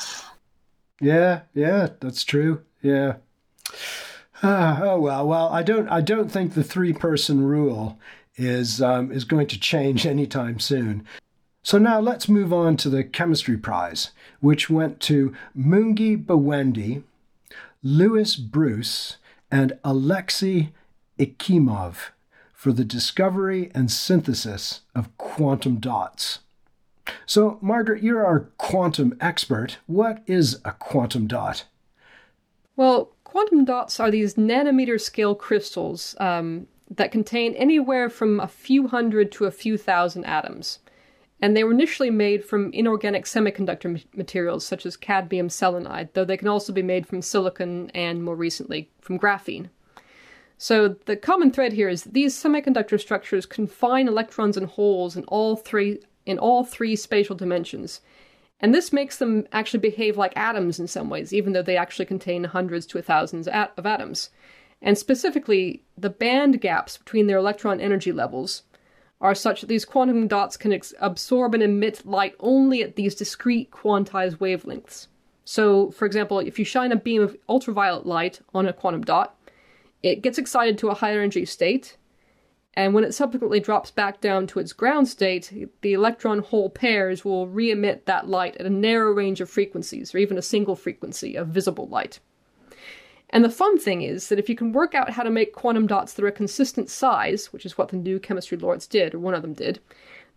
yeah, 0.99 1.41
yeah, 1.53 1.89
that's 1.99 2.23
true. 2.23 2.61
Yeah. 2.81 3.15
Ah, 4.43 4.81
oh 4.81 4.99
well, 4.99 5.27
well, 5.27 5.49
I 5.49 5.61
don't, 5.61 5.87
I 5.89 6.01
don't 6.01 6.31
think 6.31 6.53
the 6.53 6.63
three-person 6.63 7.43
rule 7.45 7.99
is 8.35 8.81
um, 8.81 9.11
is 9.11 9.23
going 9.23 9.47
to 9.47 9.59
change 9.59 10.05
anytime 10.05 10.59
soon. 10.59 11.05
So 11.63 11.77
now 11.77 11.99
let's 11.99 12.27
move 12.27 12.51
on 12.51 12.75
to 12.77 12.89
the 12.89 13.03
chemistry 13.03 13.57
prize, 13.57 14.11
which 14.39 14.69
went 14.69 14.99
to 15.01 15.33
Mungi 15.55 16.17
Bawendi, 16.23 17.03
Louis 17.83 18.35
Brus, 18.35 19.17
and 19.51 19.77
Alexei 19.83 20.71
Ekimov 21.19 22.09
for 22.51 22.71
the 22.71 22.85
discovery 22.85 23.69
and 23.75 23.91
synthesis 23.91 24.81
of 24.95 25.15
quantum 25.17 25.75
dots. 25.75 26.39
So, 27.25 27.59
Margaret, 27.61 28.03
you're 28.03 28.25
our 28.25 28.51
quantum 28.57 29.17
expert. 29.19 29.77
What 29.87 30.23
is 30.25 30.59
a 30.63 30.71
quantum 30.71 31.27
dot? 31.27 31.65
Well, 32.75 33.11
Quantum 33.31 33.63
dots 33.63 33.97
are 33.97 34.11
these 34.11 34.33
nanometer 34.33 34.99
scale 34.99 35.35
crystals 35.35 36.17
um, 36.19 36.67
that 36.89 37.13
contain 37.13 37.53
anywhere 37.53 38.09
from 38.09 38.41
a 38.41 38.47
few 38.47 38.89
hundred 38.89 39.31
to 39.31 39.45
a 39.45 39.51
few 39.51 39.77
thousand 39.77 40.25
atoms. 40.25 40.79
And 41.41 41.55
they 41.55 41.63
were 41.63 41.71
initially 41.71 42.09
made 42.09 42.43
from 42.43 42.73
inorganic 42.73 43.23
semiconductor 43.23 44.03
materials 44.17 44.65
such 44.65 44.85
as 44.85 44.97
cadmium 44.97 45.47
selenide, 45.47 46.09
though 46.11 46.25
they 46.25 46.35
can 46.35 46.49
also 46.49 46.73
be 46.73 46.83
made 46.83 47.07
from 47.07 47.21
silicon 47.21 47.89
and 47.91 48.21
more 48.21 48.35
recently 48.35 48.89
from 48.99 49.17
graphene. 49.17 49.69
So 50.57 50.89
the 51.05 51.15
common 51.15 51.51
thread 51.51 51.71
here 51.71 51.87
is 51.87 52.03
these 52.03 52.35
semiconductor 52.35 52.99
structures 52.99 53.45
confine 53.45 54.09
electrons 54.09 54.57
and 54.57 54.67
holes 54.67 55.15
in 55.15 55.23
all 55.29 55.55
three 55.55 56.01
in 56.25 56.37
all 56.37 56.65
three 56.65 56.97
spatial 56.97 57.37
dimensions, 57.37 58.01
and 58.61 58.73
this 58.73 58.93
makes 58.93 59.17
them 59.17 59.47
actually 59.51 59.79
behave 59.79 60.17
like 60.17 60.33
atoms 60.37 60.79
in 60.79 60.87
some 60.87 61.09
ways, 61.09 61.33
even 61.33 61.51
though 61.51 61.63
they 61.63 61.75
actually 61.75 62.05
contain 62.05 62.43
hundreds 62.43 62.85
to 62.85 63.01
thousands 63.01 63.47
of 63.47 63.85
atoms. 63.85 64.29
And 64.83 64.97
specifically, 64.97 65.83
the 65.97 66.09
band 66.09 66.61
gaps 66.61 66.97
between 66.97 67.27
their 67.27 67.37
electron 67.37 67.81
energy 67.81 68.11
levels 68.11 68.63
are 69.19 69.35
such 69.35 69.61
that 69.61 69.67
these 69.67 69.85
quantum 69.85 70.27
dots 70.27 70.57
can 70.57 70.73
ex- 70.73 70.93
absorb 70.99 71.53
and 71.53 71.61
emit 71.63 72.05
light 72.05 72.35
only 72.39 72.81
at 72.81 72.95
these 72.95 73.15
discrete 73.15 73.71
quantized 73.71 74.37
wavelengths. 74.37 75.07
So, 75.43 75.91
for 75.91 76.05
example, 76.05 76.39
if 76.39 76.57
you 76.57 76.65
shine 76.65 76.91
a 76.91 76.95
beam 76.95 77.21
of 77.21 77.35
ultraviolet 77.49 78.05
light 78.05 78.41
on 78.53 78.67
a 78.67 78.73
quantum 78.73 79.01
dot, 79.01 79.35
it 80.01 80.21
gets 80.21 80.37
excited 80.37 80.77
to 80.79 80.89
a 80.89 80.95
higher 80.95 81.19
energy 81.19 81.45
state, 81.45 81.97
and 82.73 82.93
when 82.93 83.03
it 83.03 83.13
subsequently 83.13 83.59
drops 83.59 83.91
back 83.91 84.21
down 84.21 84.47
to 84.47 84.59
its 84.59 84.71
ground 84.71 85.07
state, 85.07 85.69
the 85.81 85.93
electron 85.93 86.39
hole 86.39 86.69
pairs 86.69 87.25
will 87.25 87.47
re 87.47 87.69
emit 87.69 88.05
that 88.05 88.29
light 88.29 88.55
at 88.57 88.65
a 88.65 88.69
narrow 88.69 89.11
range 89.11 89.41
of 89.41 89.49
frequencies, 89.49 90.15
or 90.15 90.19
even 90.19 90.37
a 90.37 90.41
single 90.41 90.75
frequency 90.75 91.35
of 91.35 91.49
visible 91.49 91.87
light. 91.87 92.19
And 93.29 93.43
the 93.43 93.49
fun 93.49 93.77
thing 93.77 94.01
is 94.01 94.29
that 94.29 94.39
if 94.39 94.49
you 94.49 94.55
can 94.55 94.73
work 94.73 94.93
out 94.93 95.11
how 95.11 95.23
to 95.23 95.29
make 95.29 95.53
quantum 95.53 95.87
dots 95.87 96.13
that 96.13 96.23
are 96.23 96.29
a 96.29 96.33
consistent 96.33 96.89
size, 96.89 97.51
which 97.53 97.65
is 97.65 97.77
what 97.77 97.89
the 97.89 97.97
new 97.97 98.19
chemistry 98.19 98.57
laureates 98.57 98.87
did, 98.87 99.13
or 99.13 99.19
one 99.19 99.33
of 99.33 99.41
them 99.41 99.53
did, 99.53 99.79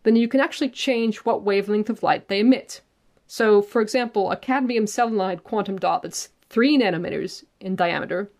then 0.04 0.16
you 0.16 0.28
can 0.28 0.40
actually 0.40 0.68
change 0.68 1.18
what 1.18 1.42
wavelength 1.42 1.90
of 1.90 2.02
light 2.02 2.28
they 2.28 2.40
emit. 2.40 2.80
So, 3.26 3.62
for 3.62 3.80
example, 3.80 4.30
a 4.30 4.36
cadmium 4.36 4.84
selenide 4.86 5.42
quantum 5.44 5.78
dot 5.78 6.02
that's 6.02 6.28
3 6.50 6.78
nanometers 6.78 7.44
in 7.58 7.74
diameter, 7.74 8.30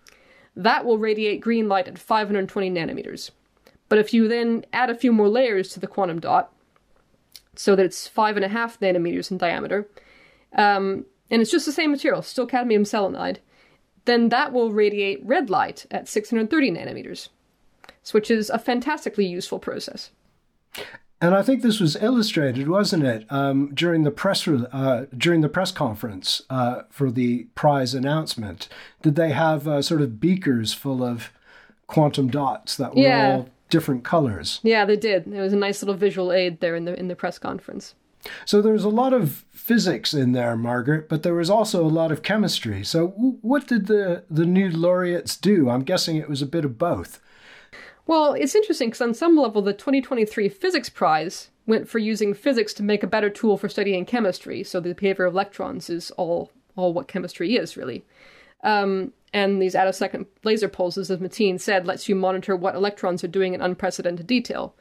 that 0.54 0.84
will 0.84 0.98
radiate 0.98 1.40
green 1.40 1.68
light 1.68 1.88
at 1.88 1.98
520 1.98 2.70
nanometers. 2.70 3.30
But 3.88 3.98
if 3.98 4.14
you 4.14 4.28
then 4.28 4.64
add 4.72 4.90
a 4.90 4.94
few 4.94 5.12
more 5.12 5.28
layers 5.28 5.68
to 5.70 5.80
the 5.80 5.86
quantum 5.86 6.20
dot, 6.20 6.52
so 7.56 7.76
that 7.76 7.86
it's 7.86 8.08
five 8.08 8.36
and 8.36 8.44
a 8.44 8.48
half 8.48 8.80
nanometers 8.80 9.30
in 9.30 9.38
diameter, 9.38 9.88
um, 10.56 11.04
and 11.30 11.42
it's 11.42 11.50
just 11.50 11.66
the 11.66 11.72
same 11.72 11.90
material, 11.90 12.22
still 12.22 12.46
cadmium 12.46 12.84
selenide, 12.84 13.38
then 14.04 14.28
that 14.28 14.52
will 14.52 14.72
radiate 14.72 15.24
red 15.24 15.50
light 15.50 15.86
at 15.90 16.08
630 16.08 16.70
nanometers, 16.70 17.28
which 18.12 18.30
is 18.30 18.50
a 18.50 18.58
fantastically 18.58 19.26
useful 19.26 19.58
process. 19.58 20.10
And 21.20 21.34
I 21.34 21.42
think 21.42 21.62
this 21.62 21.80
was 21.80 21.96
illustrated, 21.96 22.68
wasn't 22.68 23.04
it, 23.04 23.24
um, 23.30 23.70
during 23.72 24.02
the 24.02 24.10
press 24.10 24.46
uh, 24.46 25.06
during 25.16 25.40
the 25.40 25.48
press 25.48 25.72
conference 25.72 26.42
uh, 26.50 26.82
for 26.90 27.10
the 27.10 27.44
prize 27.54 27.94
announcement? 27.94 28.68
Did 29.00 29.14
they 29.14 29.30
have 29.30 29.66
uh, 29.66 29.80
sort 29.80 30.02
of 30.02 30.20
beakers 30.20 30.74
full 30.74 31.02
of 31.02 31.30
quantum 31.86 32.28
dots 32.28 32.76
that 32.76 32.94
were 32.94 33.02
yeah. 33.02 33.36
all 33.36 33.48
different 33.70 34.04
colors. 34.04 34.60
Yeah, 34.62 34.84
they 34.84 34.96
did. 34.96 35.26
It 35.26 35.40
was 35.40 35.52
a 35.52 35.56
nice 35.56 35.82
little 35.82 35.94
visual 35.94 36.32
aid 36.32 36.60
there 36.60 36.76
in 36.76 36.84
the 36.84 36.98
in 36.98 37.08
the 37.08 37.16
press 37.16 37.38
conference. 37.38 37.94
So 38.46 38.62
there 38.62 38.72
was 38.72 38.84
a 38.84 38.88
lot 38.88 39.12
of 39.12 39.44
physics 39.50 40.14
in 40.14 40.32
there, 40.32 40.56
Margaret, 40.56 41.08
but 41.08 41.22
there 41.22 41.34
was 41.34 41.50
also 41.50 41.84
a 41.84 41.88
lot 41.88 42.10
of 42.10 42.22
chemistry. 42.22 42.84
So 42.84 43.08
what 43.08 43.66
did 43.66 43.86
the 43.86 44.24
the 44.30 44.46
new 44.46 44.70
laureates 44.70 45.36
do? 45.36 45.68
I'm 45.68 45.82
guessing 45.82 46.16
it 46.16 46.28
was 46.28 46.42
a 46.42 46.46
bit 46.46 46.64
of 46.64 46.78
both. 46.78 47.20
Well, 48.06 48.34
it's 48.34 48.54
interesting 48.54 48.88
because 48.88 49.00
on 49.00 49.14
some 49.14 49.36
level, 49.36 49.62
the 49.62 49.72
2023 49.72 50.48
Physics 50.50 50.90
Prize 50.90 51.50
went 51.66 51.88
for 51.88 51.98
using 51.98 52.34
physics 52.34 52.74
to 52.74 52.82
make 52.82 53.02
a 53.02 53.06
better 53.06 53.30
tool 53.30 53.56
for 53.56 53.68
studying 53.68 54.04
chemistry. 54.04 54.62
So 54.62 54.78
the 54.78 54.92
behavior 54.94 55.24
of 55.24 55.32
electrons 55.34 55.88
is 55.88 56.10
all 56.12 56.50
all 56.76 56.92
what 56.92 57.08
chemistry 57.08 57.56
is, 57.56 57.76
really. 57.76 58.04
Um, 58.62 59.12
and 59.34 59.60
these 59.60 59.74
attosecond 59.74 60.26
laser 60.44 60.68
pulses, 60.68 61.10
as 61.10 61.20
Matin 61.20 61.58
said, 61.58 61.86
lets 61.86 62.08
you 62.08 62.14
monitor 62.14 62.54
what 62.54 62.76
electrons 62.76 63.24
are 63.24 63.28
doing 63.28 63.52
in 63.52 63.60
unprecedented 63.60 64.28
detail. 64.28 64.76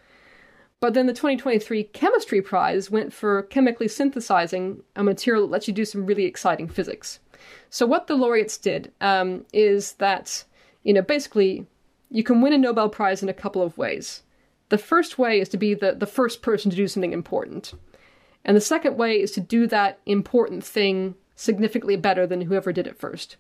But 0.80 0.94
then 0.94 1.08
the 1.08 1.14
2023 1.14 1.86
Chemistry 1.86 2.42
Prize 2.42 2.92
went 2.92 3.12
for 3.12 3.44
chemically 3.44 3.88
synthesizing 3.88 4.84
a 4.96 5.04
material 5.04 5.48
that 5.48 5.52
lets 5.52 5.68
you 5.68 5.74
do 5.74 5.86
some 5.86 6.06
really 6.06 6.26
exciting 6.26 6.68
physics. 6.68 7.20
So 7.72 7.88
what 7.88 8.06
the 8.06 8.16
laureates 8.16 8.58
did 8.58 8.92
um, 9.02 9.46
is 9.52 9.94
that, 9.94 10.44
you 10.84 10.94
know, 10.94 11.02
basically 11.02 11.66
you 12.12 12.24
can 12.24 12.42
win 12.42 12.54
a 12.54 12.58
Nobel 12.60 12.90
Prize 12.90 13.24
in 13.24 13.30
a 13.30 13.34
couple 13.34 13.64
of 13.64 13.78
ways. 13.78 14.22
The 14.70 14.78
first 14.78 15.18
way 15.18 15.40
is 15.40 15.50
to 15.50 15.58
be 15.58 15.74
the, 15.74 15.94
the 15.94 16.06
first 16.06 16.44
person 16.44 16.70
to 16.70 16.78
do 16.78 16.88
something 16.88 17.14
important. 17.14 17.74
And 18.46 18.56
the 18.56 18.62
second 18.62 18.98
way 18.98 19.20
is 19.20 19.32
to 19.32 19.42
do 19.42 19.66
that 19.68 20.00
important 20.06 20.64
thing 20.64 21.16
significantly 21.36 21.96
better 21.96 22.28
than 22.28 22.42
whoever 22.42 22.72
did 22.72 22.86
it 22.86 23.00
first. 23.00 23.38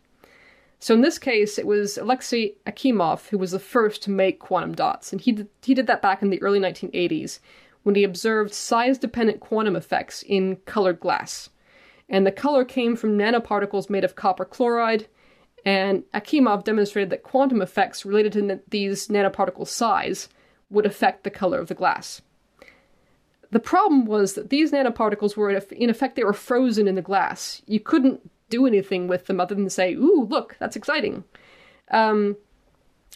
So 0.84 0.94
in 0.94 1.00
this 1.00 1.18
case, 1.18 1.58
it 1.58 1.66
was 1.66 1.98
Alexei 1.98 2.56
Akimov 2.68 3.30
who 3.30 3.38
was 3.38 3.52
the 3.52 3.60
first 3.60 4.04
to 4.04 4.12
make 4.12 4.40
quantum 4.40 4.74
dots, 4.76 5.14
and 5.14 5.22
he 5.22 5.32
did, 5.32 5.48
he 5.62 5.74
did 5.74 5.88
that 5.88 6.02
back 6.02 6.22
in 6.22 6.30
the 6.30 6.42
early 6.42 6.60
1980s 6.60 7.40
when 7.84 7.96
he 7.96 8.04
observed 8.04 8.54
size-dependent 8.54 9.40
quantum 9.40 9.78
effects 9.78 10.24
in 10.24 10.58
colored 10.66 11.00
glass. 11.00 11.50
And 12.10 12.28
the 12.28 12.34
color 12.34 12.66
came 12.66 12.98
from 12.98 13.18
nanoparticles 13.18 13.90
made 13.90 14.04
of 14.04 14.18
copper 14.18 14.44
chloride, 14.44 15.08
and 15.64 16.04
Akimov 16.14 16.66
demonstrated 16.66 17.12
that 17.12 17.24
quantum 17.24 17.62
effects 17.62 18.06
related 18.06 18.34
to 18.34 18.60
these 18.68 19.08
nanoparticle 19.08 19.66
size 19.66 20.28
would 20.70 20.86
affect 20.86 21.24
the 21.24 21.30
color 21.30 21.60
of 21.60 21.70
the 21.70 21.76
glass. 21.76 22.22
The 23.52 23.62
problem 23.62 24.06
was 24.06 24.34
that 24.34 24.50
these 24.50 24.74
nanoparticles 24.74 25.38
were, 25.38 25.50
in 25.50 25.90
effect, 25.90 26.18
they 26.18 26.26
were 26.26 26.34
frozen 26.34 26.90
in 26.90 26.96
the 26.96 27.02
glass. 27.02 27.62
You 27.68 27.80
couldn't 27.80 28.30
do 28.50 28.66
anything 28.66 29.08
with 29.08 29.26
them 29.26 29.40
other 29.40 29.56
than 29.56 29.70
say, 29.70 29.94
ooh, 29.94 30.28
look, 30.30 30.56
that's 30.60 30.76
exciting. 30.76 31.24
Um, 31.92 32.38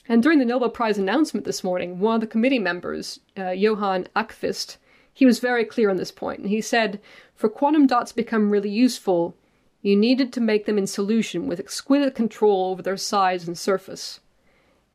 And 0.09 0.23
during 0.23 0.39
the 0.39 0.45
Nobel 0.45 0.69
Prize 0.69 0.97
announcement 0.97 1.45
this 1.45 1.63
morning, 1.63 1.99
one 1.99 2.15
of 2.15 2.21
the 2.21 2.27
committee 2.27 2.59
members, 2.59 3.19
uh, 3.37 3.49
Johan 3.49 4.07
Åqvist, 4.15 4.77
he 5.13 5.25
was 5.25 5.39
very 5.39 5.65
clear 5.65 5.89
on 5.89 5.97
this 5.97 6.11
point. 6.11 6.39
And 6.39 6.49
he 6.49 6.61
said, 6.61 7.01
for 7.35 7.49
quantum 7.49 7.87
dots 7.87 8.11
to 8.11 8.15
become 8.15 8.49
really 8.49 8.69
useful, 8.69 9.35
you 9.81 9.95
needed 9.95 10.31
to 10.33 10.41
make 10.41 10.65
them 10.65 10.77
in 10.77 10.87
solution 10.87 11.47
with 11.47 11.59
exquisite 11.59 12.15
control 12.15 12.71
over 12.71 12.81
their 12.81 12.97
size 12.97 13.47
and 13.47 13.57
surface. 13.57 14.21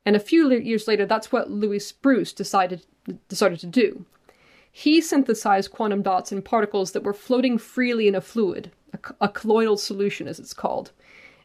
And 0.07 0.16
a 0.16 0.21
few 0.21 0.51
years 0.51 0.88
later, 0.88 1.07
that's 1.07 1.31
what 1.31 1.51
Louis 1.51 1.92
Brus 1.92 2.33
decided, 2.33 2.87
decided 3.29 3.61
to 3.61 3.66
do. 3.66 4.07
He 4.71 5.01
synthesized 5.01 5.73
quantum 5.73 6.03
dots 6.03 6.33
in 6.33 6.40
particles 6.40 6.92
that 6.92 7.05
were 7.05 7.12
floating 7.12 7.59
freely 7.59 8.09
in 8.09 8.14
a 8.14 8.21
fluid, 8.21 8.71
a, 9.21 9.29
colloidal 9.29 9.77
solution 9.77 10.29
as 10.29 10.38
it's 10.38 10.55
called. 10.55 10.93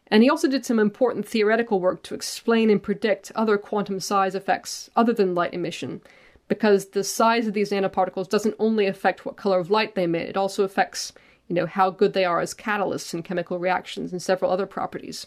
And 0.08 0.22
he 0.22 0.30
also 0.30 0.48
did 0.48 0.64
some 0.64 0.78
important 0.78 1.28
theoretical 1.28 1.80
work 1.80 2.02
to 2.04 2.14
explain 2.14 2.70
and 2.70 2.82
predict 2.82 3.30
other 3.34 3.58
quantum 3.58 4.00
size 4.00 4.34
effects 4.34 4.90
other 4.96 5.12
than 5.12 5.34
light 5.34 5.52
emission, 5.52 6.00
because 6.48 6.86
the 6.86 7.04
size 7.04 7.46
of 7.46 7.54
these 7.54 7.70
nanoparticles 7.70 8.28
doesn't 8.28 8.54
only 8.58 8.86
affect 8.86 9.26
what 9.26 9.36
color 9.36 9.58
of 9.58 9.70
light 9.70 9.94
they 9.94 10.04
emit, 10.04 10.28
it 10.28 10.36
also 10.36 10.64
affects, 10.64 11.12
you 11.46 11.54
know, 11.54 11.66
how 11.66 11.90
good 11.90 12.14
they 12.14 12.24
are 12.24 12.40
as 12.40 12.54
catalysts 12.54 13.12
in 13.12 13.22
chemical 13.22 13.58
reactions 13.58 14.12
and 14.12 14.22
several 14.22 14.50
other 14.50 14.66
properties. 14.66 15.26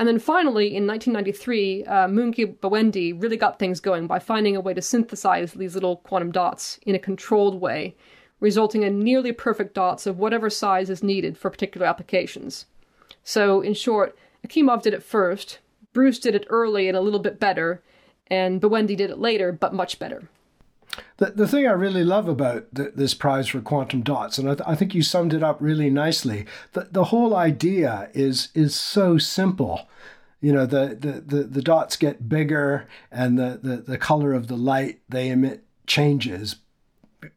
And 0.00 0.08
then 0.08 0.18
finally, 0.18 0.74
in 0.74 0.86
1993, 0.86 1.84
uh, 1.84 2.08
Mungi 2.08 2.56
Bawendi 2.56 3.22
really 3.22 3.36
got 3.36 3.58
things 3.58 3.80
going 3.80 4.06
by 4.06 4.18
finding 4.18 4.56
a 4.56 4.60
way 4.60 4.72
to 4.72 4.80
synthesize 4.80 5.52
these 5.52 5.74
little 5.74 5.96
quantum 5.96 6.32
dots 6.32 6.80
in 6.86 6.94
a 6.94 6.98
controlled 6.98 7.60
way, 7.60 7.94
resulting 8.40 8.82
in 8.82 9.00
nearly 9.00 9.32
perfect 9.32 9.74
dots 9.74 10.06
of 10.06 10.18
whatever 10.18 10.50
size 10.50 10.90
is 10.90 11.02
needed 11.02 11.38
for 11.38 11.50
particular 11.50 11.86
applications. 11.86 12.66
So, 13.22 13.60
in 13.60 13.74
short, 13.74 14.16
Akimov 14.46 14.82
did 14.82 14.94
it 14.94 15.02
first, 15.02 15.58
Brus 15.92 16.18
did 16.18 16.34
it 16.34 16.46
early 16.48 16.88
and 16.88 16.96
a 16.96 17.00
little 17.00 17.20
bit 17.20 17.38
better, 17.38 17.82
and 18.28 18.60
Bawendi 18.60 18.96
did 18.96 19.10
it 19.10 19.18
later, 19.18 19.52
but 19.52 19.74
much 19.74 19.98
better. 19.98 20.28
The, 21.18 21.26
the 21.26 21.48
thing 21.48 21.66
I 21.66 21.72
really 21.72 22.04
love 22.04 22.28
about 22.28 22.66
the, 22.72 22.92
this 22.94 23.14
prize 23.14 23.48
for 23.48 23.60
quantum 23.60 24.02
dots, 24.02 24.38
and 24.38 24.48
I, 24.48 24.54
th- 24.54 24.68
I, 24.68 24.74
think 24.74 24.94
you 24.94 25.02
summed 25.02 25.34
it 25.34 25.42
up 25.42 25.58
really 25.60 25.90
nicely, 25.90 26.46
the, 26.72 26.88
the 26.90 27.04
whole 27.04 27.34
idea 27.34 28.10
is 28.12 28.48
is 28.54 28.74
so 28.74 29.18
simple. 29.18 29.88
You 30.40 30.52
know, 30.54 30.64
the, 30.64 30.96
the, 30.98 31.36
the, 31.36 31.42
the 31.44 31.62
dots 31.62 31.96
get 31.96 32.28
bigger 32.28 32.88
and 33.12 33.38
the, 33.38 33.60
the, 33.62 33.76
the 33.76 33.98
color 33.98 34.32
of 34.32 34.48
the 34.48 34.56
light 34.56 35.00
they 35.06 35.28
emit 35.28 35.64
changes. 35.86 36.56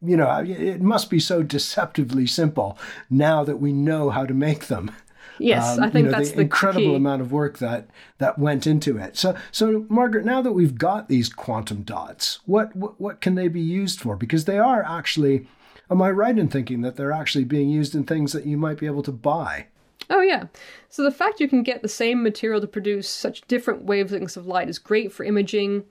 You 0.02 0.16
know, 0.16 0.42
it 0.42 0.80
must 0.80 1.10
be 1.10 1.20
so 1.20 1.42
deceptively 1.42 2.26
simple 2.26 2.78
now 3.10 3.44
that 3.44 3.56
we 3.56 3.72
know 3.72 4.10
how 4.10 4.26
to 4.26 4.34
make 4.34 4.66
them. 4.66 4.90
Yes, 5.38 5.78
um, 5.78 5.84
I 5.84 5.90
think 5.90 6.06
you 6.06 6.12
know, 6.12 6.18
that's 6.18 6.30
the, 6.30 6.36
the 6.36 6.42
incredible 6.42 6.90
key. 6.90 6.96
amount 6.96 7.22
of 7.22 7.32
work 7.32 7.58
that 7.58 7.88
that 8.18 8.38
went 8.38 8.66
into 8.66 8.96
it. 8.98 9.16
So, 9.16 9.36
so 9.50 9.84
Margaret, 9.88 10.24
now 10.24 10.40
that 10.42 10.52
we've 10.52 10.78
got 10.78 11.08
these 11.08 11.28
quantum 11.28 11.82
dots, 11.82 12.38
what 12.46 12.74
what, 12.76 13.00
what 13.00 13.20
can 13.20 13.34
they 13.34 13.48
be 13.48 13.60
used 13.60 14.00
for? 14.00 14.16
Because 14.16 14.44
they 14.44 14.58
are 14.58 14.84
actually, 14.84 15.48
am 15.90 16.00
I 16.02 16.10
right 16.10 16.38
in 16.38 16.48
thinking 16.48 16.82
that 16.82 16.96
they're 16.96 17.12
actually 17.12 17.44
being 17.44 17.68
used 17.68 17.94
in 17.94 18.04
things 18.04 18.32
that 18.32 18.46
you 18.46 18.56
might 18.56 18.78
be 18.78 18.86
able 18.86 19.02
to 19.02 19.12
buy? 19.12 19.66
Oh, 20.10 20.20
yeah. 20.20 20.44
So 20.88 21.02
the 21.02 21.10
fact 21.10 21.40
you 21.40 21.48
can 21.48 21.62
get 21.62 21.82
the 21.82 21.88
same 21.88 22.22
material 22.22 22.60
to 22.60 22.66
produce 22.66 23.08
such 23.08 23.46
different 23.48 23.86
wavelengths 23.86 24.36
of 24.36 24.46
light 24.46 24.68
is 24.68 24.78
great 24.78 25.12
for 25.12 25.24
imaging. 25.24 25.84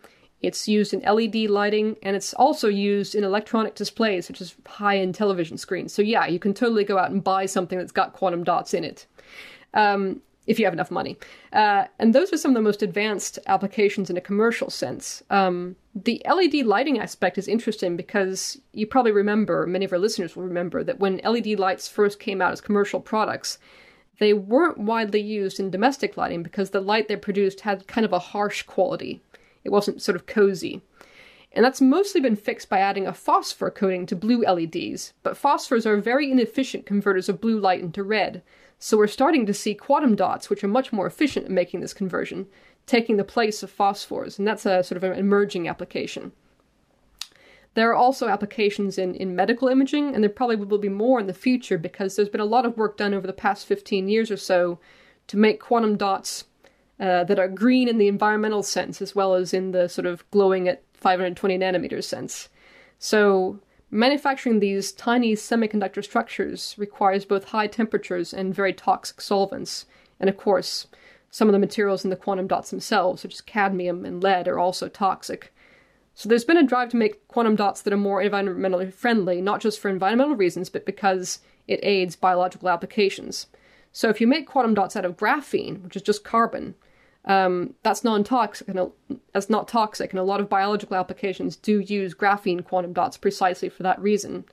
It's 0.43 0.67
used 0.67 0.93
in 0.93 0.99
LED 0.99 1.49
lighting, 1.49 1.95
and 2.03 2.15
it's 2.15 2.33
also 2.33 2.67
used 2.67 3.15
in 3.15 3.23
electronic 3.23 3.75
displays, 3.75 4.27
such 4.27 4.41
as 4.41 4.55
high 4.67 4.97
end 4.97 5.15
television 5.15 5.57
screens. 5.57 5.93
So, 5.93 6.01
yeah, 6.01 6.27
you 6.27 6.37
can 6.37 6.53
totally 6.53 6.83
go 6.83 6.97
out 6.97 7.11
and 7.11 7.23
buy 7.23 7.45
something 7.45 7.77
that's 7.77 7.93
got 7.93 8.11
quantum 8.11 8.43
dots 8.43 8.73
in 8.73 8.83
it 8.83 9.07
um, 9.73 10.21
if 10.45 10.59
you 10.59 10.65
have 10.65 10.73
enough 10.73 10.91
money. 10.91 11.17
Uh, 11.53 11.85
and 11.97 12.13
those 12.13 12.33
are 12.33 12.37
some 12.37 12.51
of 12.51 12.55
the 12.55 12.61
most 12.61 12.81
advanced 12.81 13.39
applications 13.47 14.09
in 14.09 14.17
a 14.17 14.21
commercial 14.21 14.69
sense. 14.69 15.23
Um, 15.29 15.77
the 15.95 16.21
LED 16.29 16.65
lighting 16.65 16.99
aspect 16.99 17.37
is 17.37 17.47
interesting 17.47 17.95
because 17.95 18.59
you 18.73 18.85
probably 18.85 19.13
remember, 19.13 19.65
many 19.65 19.85
of 19.85 19.93
our 19.93 19.99
listeners 19.99 20.35
will 20.35 20.43
remember, 20.43 20.83
that 20.83 20.99
when 20.99 21.21
LED 21.23 21.57
lights 21.57 21.87
first 21.87 22.19
came 22.19 22.41
out 22.41 22.51
as 22.51 22.59
commercial 22.59 22.99
products, 22.99 23.59
they 24.19 24.33
weren't 24.33 24.77
widely 24.77 25.21
used 25.21 25.59
in 25.59 25.69
domestic 25.69 26.17
lighting 26.17 26.43
because 26.43 26.69
the 26.69 26.81
light 26.81 27.07
they 27.07 27.15
produced 27.15 27.61
had 27.61 27.87
kind 27.87 28.05
of 28.05 28.13
a 28.13 28.19
harsh 28.19 28.63
quality. 28.63 29.21
It 29.63 29.71
wasn't 29.71 30.01
sort 30.01 30.15
of 30.15 30.25
cozy. 30.25 30.81
And 31.51 31.63
that's 31.63 31.81
mostly 31.81 32.19
been 32.19 32.35
fixed 32.35 32.67
by 32.69 32.79
adding 32.79 33.05
a 33.05 33.13
phosphor 33.13 33.69
coating 33.69 34.05
to 34.07 34.15
blue 34.15 34.41
LEDs, 34.41 35.13
but 35.21 35.39
phosphors 35.39 35.85
are 35.85 35.97
very 35.97 36.31
inefficient 36.31 36.85
converters 36.85 37.29
of 37.29 37.41
blue 37.41 37.59
light 37.59 37.81
into 37.81 38.03
red, 38.03 38.41
so 38.79 38.97
we're 38.97 39.07
starting 39.07 39.45
to 39.45 39.53
see 39.53 39.75
quantum 39.75 40.13
dots, 40.13 40.49
which 40.49 40.61
are 40.61 40.67
much 40.67 40.91
more 40.91 41.07
efficient 41.07 41.45
at 41.45 41.51
making 41.51 41.79
this 41.79 41.93
conversion, 41.93 42.47
taking 42.85 43.15
the 43.15 43.23
place 43.23 43.63
of 43.63 43.71
phosphors, 43.71 44.37
and 44.37 44.45
that's 44.45 44.65
a 44.65 44.83
sort 44.83 44.97
of 44.97 45.03
an 45.03 45.17
emerging 45.17 45.69
application. 45.69 46.33
There 47.75 47.89
are 47.89 47.95
also 47.95 48.27
applications 48.27 48.97
in, 48.97 49.15
in 49.15 49.37
medical 49.37 49.69
imaging, 49.69 50.13
and 50.13 50.21
there 50.21 50.29
probably 50.29 50.57
will 50.57 50.79
be 50.79 50.89
more 50.89 51.19
in 51.19 51.27
the 51.27 51.33
future 51.33 51.77
because 51.77 52.15
there's 52.15 52.27
been 52.27 52.41
a 52.41 52.45
lot 52.45 52.65
of 52.65 52.75
work 52.75 52.97
done 52.97 53.13
over 53.13 53.25
the 53.25 53.31
past 53.31 53.65
15 53.65 54.09
years 54.09 54.29
or 54.29 54.35
so 54.37 54.79
to 55.27 55.37
make 55.37 55.61
quantum 55.61 55.95
dots 55.95 56.43
uh, 57.03 57.23
that 57.25 57.37
are 57.37 57.47
green 57.47 57.87
in 57.87 57.99
the 57.99 58.07
environmental 58.07 58.63
sense 58.63 58.99
as 58.99 59.13
well 59.13 59.35
as 59.35 59.53
in 59.53 59.71
the 59.73 59.87
sort 59.87 60.07
of 60.07 60.29
glowing 60.31 60.67
at 60.67 60.81
520 60.95 61.59
nanometers 61.59 62.05
sense. 62.05 62.49
So 62.97 63.59
Manufacturing 63.93 64.59
these 64.59 64.91
tiny 64.91 65.35
semiconductor 65.35 66.03
structures 66.03 66.73
requires 66.79 67.25
both 67.25 67.43
high 67.43 67.67
temperatures 67.67 68.33
and 68.33 68.51
very 68.51 68.73
toxic 68.73 69.21
solvents, 69.21 69.85
and 70.19 70.31
of 70.31 70.35
course, 70.35 70.87
some 71.29 71.47
of 71.47 71.51
the 71.51 71.59
materials 71.59 72.03
in 72.03 72.09
the 72.09 72.15
quantum 72.15 72.47
dots 72.47 72.71
themselves, 72.71 73.21
such 73.21 73.35
as 73.35 73.41
cadmium 73.41 74.03
and 74.03 74.23
lead, 74.23 74.47
are 74.47 74.57
also 74.57 74.87
toxic. 74.87 75.53
So 76.15 76.27
there's 76.27 76.43
been 76.43 76.57
a 76.57 76.65
drive 76.65 76.89
to 76.89 76.97
make 76.97 77.27
quantum 77.27 77.55
dots 77.55 77.83
that 77.83 77.93
are 77.93 77.97
more 77.97 78.19
environmentally 78.19 78.91
friendly, 78.91 79.41
not 79.41 79.61
just 79.61 79.79
for 79.79 79.89
environmental 79.89 80.35
reasons, 80.35 80.71
but 80.71 80.87
because 80.87 81.41
it 81.67 81.79
aids 81.83 82.15
biological 82.15 82.69
applications. 82.69 83.45
So 83.91 84.09
if 84.09 84.19
you 84.19 84.25
make 84.25 84.47
quantum 84.47 84.73
dots 84.73 84.95
out 84.95 85.05
of 85.05 85.17
graphene, 85.17 85.83
which 85.83 85.95
is 85.95 86.01
just 86.01 86.23
carbon, 86.23 86.73
um, 87.25 87.73
that's 87.83 88.03
non-toxic 88.03 88.67
and 88.67 88.91
that's 89.33 89.49
not 89.49 89.67
toxic, 89.67 90.11
and 90.11 90.19
a 90.19 90.23
lot 90.23 90.41
of 90.41 90.49
biological 90.49 90.97
applications 90.97 91.55
do 91.55 91.79
use 91.79 92.13
graphene 92.13 92.63
quantum 92.65 92.93
dots 92.93 93.17
precisely 93.17 93.69
for 93.69 93.83
that 93.83 93.99
reason. 94.01 94.45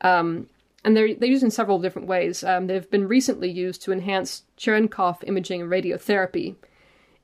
Um, 0.00 0.48
and 0.84 0.96
they're 0.96 1.14
they're 1.14 1.28
used 1.28 1.42
in 1.42 1.50
several 1.50 1.78
different 1.78 2.08
ways. 2.08 2.44
Um, 2.44 2.68
they've 2.68 2.90
been 2.90 3.08
recently 3.08 3.50
used 3.50 3.82
to 3.82 3.92
enhance 3.92 4.44
Cherenkov 4.56 5.24
imaging 5.26 5.62
and 5.62 5.70
radiotherapy, 5.70 6.54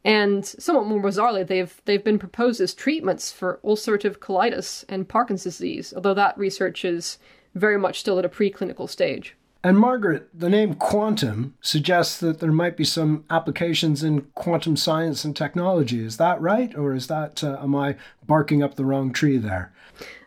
and 0.04 0.44
somewhat 0.44 0.86
more 0.86 1.00
bizarrely, 1.00 1.46
they've 1.46 1.80
they've 1.84 2.04
been 2.04 2.18
proposed 2.18 2.60
as 2.60 2.74
treatments 2.74 3.30
for 3.30 3.60
ulcerative 3.64 4.18
colitis 4.18 4.84
and 4.88 5.08
Parkinson's 5.08 5.56
disease. 5.56 5.92
Although 5.94 6.14
that 6.14 6.36
research 6.36 6.84
is 6.84 7.18
very 7.54 7.78
much 7.78 8.00
still 8.00 8.18
at 8.18 8.24
a 8.24 8.28
preclinical 8.28 8.88
stage. 8.90 9.36
And 9.64 9.78
Margaret, 9.78 10.28
the 10.34 10.48
name 10.48 10.74
quantum 10.74 11.54
suggests 11.60 12.18
that 12.18 12.40
there 12.40 12.50
might 12.50 12.76
be 12.76 12.84
some 12.84 13.24
applications 13.30 14.02
in 14.02 14.22
quantum 14.34 14.76
science 14.76 15.24
and 15.24 15.36
technology. 15.36 16.04
Is 16.04 16.16
that 16.16 16.40
right? 16.40 16.76
Or 16.76 16.94
is 16.94 17.06
that, 17.06 17.44
uh, 17.44 17.58
am 17.62 17.76
I 17.76 17.96
barking 18.26 18.62
up 18.62 18.74
the 18.74 18.84
wrong 18.84 19.12
tree 19.12 19.36
there? 19.36 19.72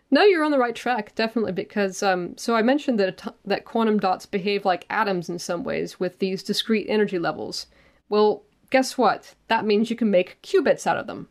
No, 0.10 0.24
you're 0.24 0.46
on 0.46 0.52
the 0.52 0.60
right 0.60 0.76
track, 0.76 1.14
definitely, 1.16 1.52
because 1.52 2.02
um, 2.02 2.38
so 2.38 2.56
I 2.56 2.62
mentioned 2.62 2.98
that 3.00 3.34
that 3.44 3.66
quantum 3.66 4.00
dots 4.00 4.26
behave 4.26 4.64
like 4.64 4.86
atoms 4.90 5.28
in 5.28 5.40
some 5.40 5.64
ways 5.64 6.00
with 6.00 6.20
these 6.20 6.44
discrete 6.44 6.86
energy 6.88 7.20
levels. 7.20 7.66
Well, 8.08 8.44
guess 8.70 8.98
what? 8.98 9.36
That 9.50 9.66
means 9.66 9.90
you 9.90 9.96
can 9.98 10.12
make 10.12 10.42
qubits 10.44 10.88
out 10.88 10.98
of 10.98 11.08
them. 11.08 11.28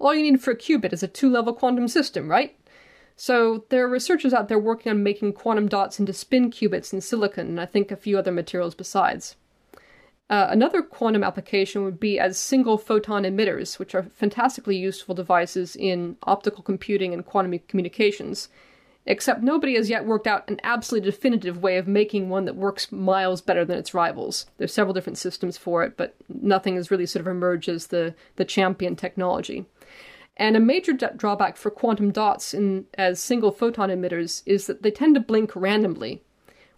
All 0.00 0.14
you 0.14 0.22
need 0.22 0.42
for 0.42 0.50
a 0.50 0.56
qubit 0.56 0.92
is 0.92 1.02
a 1.02 1.08
two-level 1.08 1.52
quantum 1.52 1.86
system, 1.86 2.28
right? 2.28 2.58
So 3.16 3.64
there 3.68 3.84
are 3.84 3.88
researchers 3.88 4.34
out 4.34 4.48
there 4.48 4.58
working 4.58 4.90
on 4.90 5.02
making 5.02 5.34
quantum 5.34 5.68
dots 5.68 6.00
into 6.00 6.12
spin 6.12 6.50
qubits 6.50 6.92
in 6.92 7.00
silicon, 7.00 7.46
and 7.46 7.60
I 7.60 7.66
think 7.66 7.90
a 7.90 7.96
few 7.96 8.18
other 8.18 8.32
materials 8.32 8.74
besides. 8.74 9.36
Uh, 10.30 10.48
another 10.50 10.82
quantum 10.82 11.22
application 11.22 11.84
would 11.84 12.00
be 12.00 12.18
as 12.18 12.38
single 12.38 12.78
photon 12.78 13.24
emitters, 13.24 13.78
which 13.78 13.94
are 13.94 14.04
fantastically 14.04 14.76
useful 14.76 15.14
devices 15.14 15.76
in 15.76 16.16
optical 16.22 16.62
computing 16.62 17.12
and 17.12 17.26
quantum 17.26 17.58
communications. 17.68 18.48
Except 19.06 19.42
nobody 19.42 19.74
has 19.74 19.90
yet 19.90 20.06
worked 20.06 20.26
out 20.26 20.48
an 20.48 20.58
absolutely 20.62 21.10
definitive 21.10 21.62
way 21.62 21.76
of 21.76 21.86
making 21.86 22.30
one 22.30 22.46
that 22.46 22.56
works 22.56 22.90
miles 22.90 23.42
better 23.42 23.62
than 23.62 23.78
its 23.78 23.92
rivals. 23.92 24.46
There's 24.56 24.72
several 24.72 24.94
different 24.94 25.18
systems 25.18 25.58
for 25.58 25.84
it, 25.84 25.98
but 25.98 26.14
nothing 26.28 26.76
has 26.76 26.90
really 26.90 27.04
sort 27.04 27.20
of 27.20 27.26
emerged 27.26 27.68
as 27.68 27.88
the, 27.88 28.14
the 28.36 28.46
champion 28.46 28.96
technology. 28.96 29.66
And 30.36 30.56
a 30.56 30.60
major 30.60 30.92
d- 30.92 31.06
drawback 31.16 31.56
for 31.56 31.70
quantum 31.70 32.10
dots 32.10 32.54
in, 32.54 32.86
as 32.94 33.20
single 33.20 33.52
photon 33.52 33.88
emitters 33.88 34.42
is 34.46 34.66
that 34.66 34.82
they 34.82 34.90
tend 34.90 35.14
to 35.14 35.20
blink 35.20 35.54
randomly, 35.54 36.22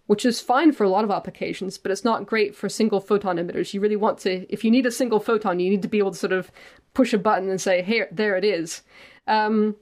which 0.05 0.25
is 0.25 0.41
fine 0.41 0.71
for 0.71 0.83
a 0.83 0.89
lot 0.89 1.03
of 1.03 1.11
applications, 1.11 1.77
but 1.77 1.91
it's 1.91 2.03
not 2.03 2.27
great 2.27 2.55
for 2.55 2.69
single 2.69 2.99
photon 2.99 3.37
emitters. 3.37 3.73
You 3.73 3.81
really 3.81 3.95
want 3.95 4.19
to, 4.19 4.45
if 4.51 4.63
you 4.63 4.69
need 4.69 4.85
a 4.85 4.91
single 4.91 5.19
photon, 5.19 5.59
you 5.59 5.69
need 5.69 5.81
to 5.81 5.87
be 5.87 5.97
able 5.97 6.11
to 6.11 6.17
sort 6.17 6.33
of 6.33 6.51
push 6.93 7.13
a 7.13 7.17
button 7.17 7.49
and 7.49 7.59
say, 7.59 7.81
hey, 7.81 8.03
there 8.11 8.37
it 8.37 8.45
is. 8.45 8.83
Um, 9.25 9.75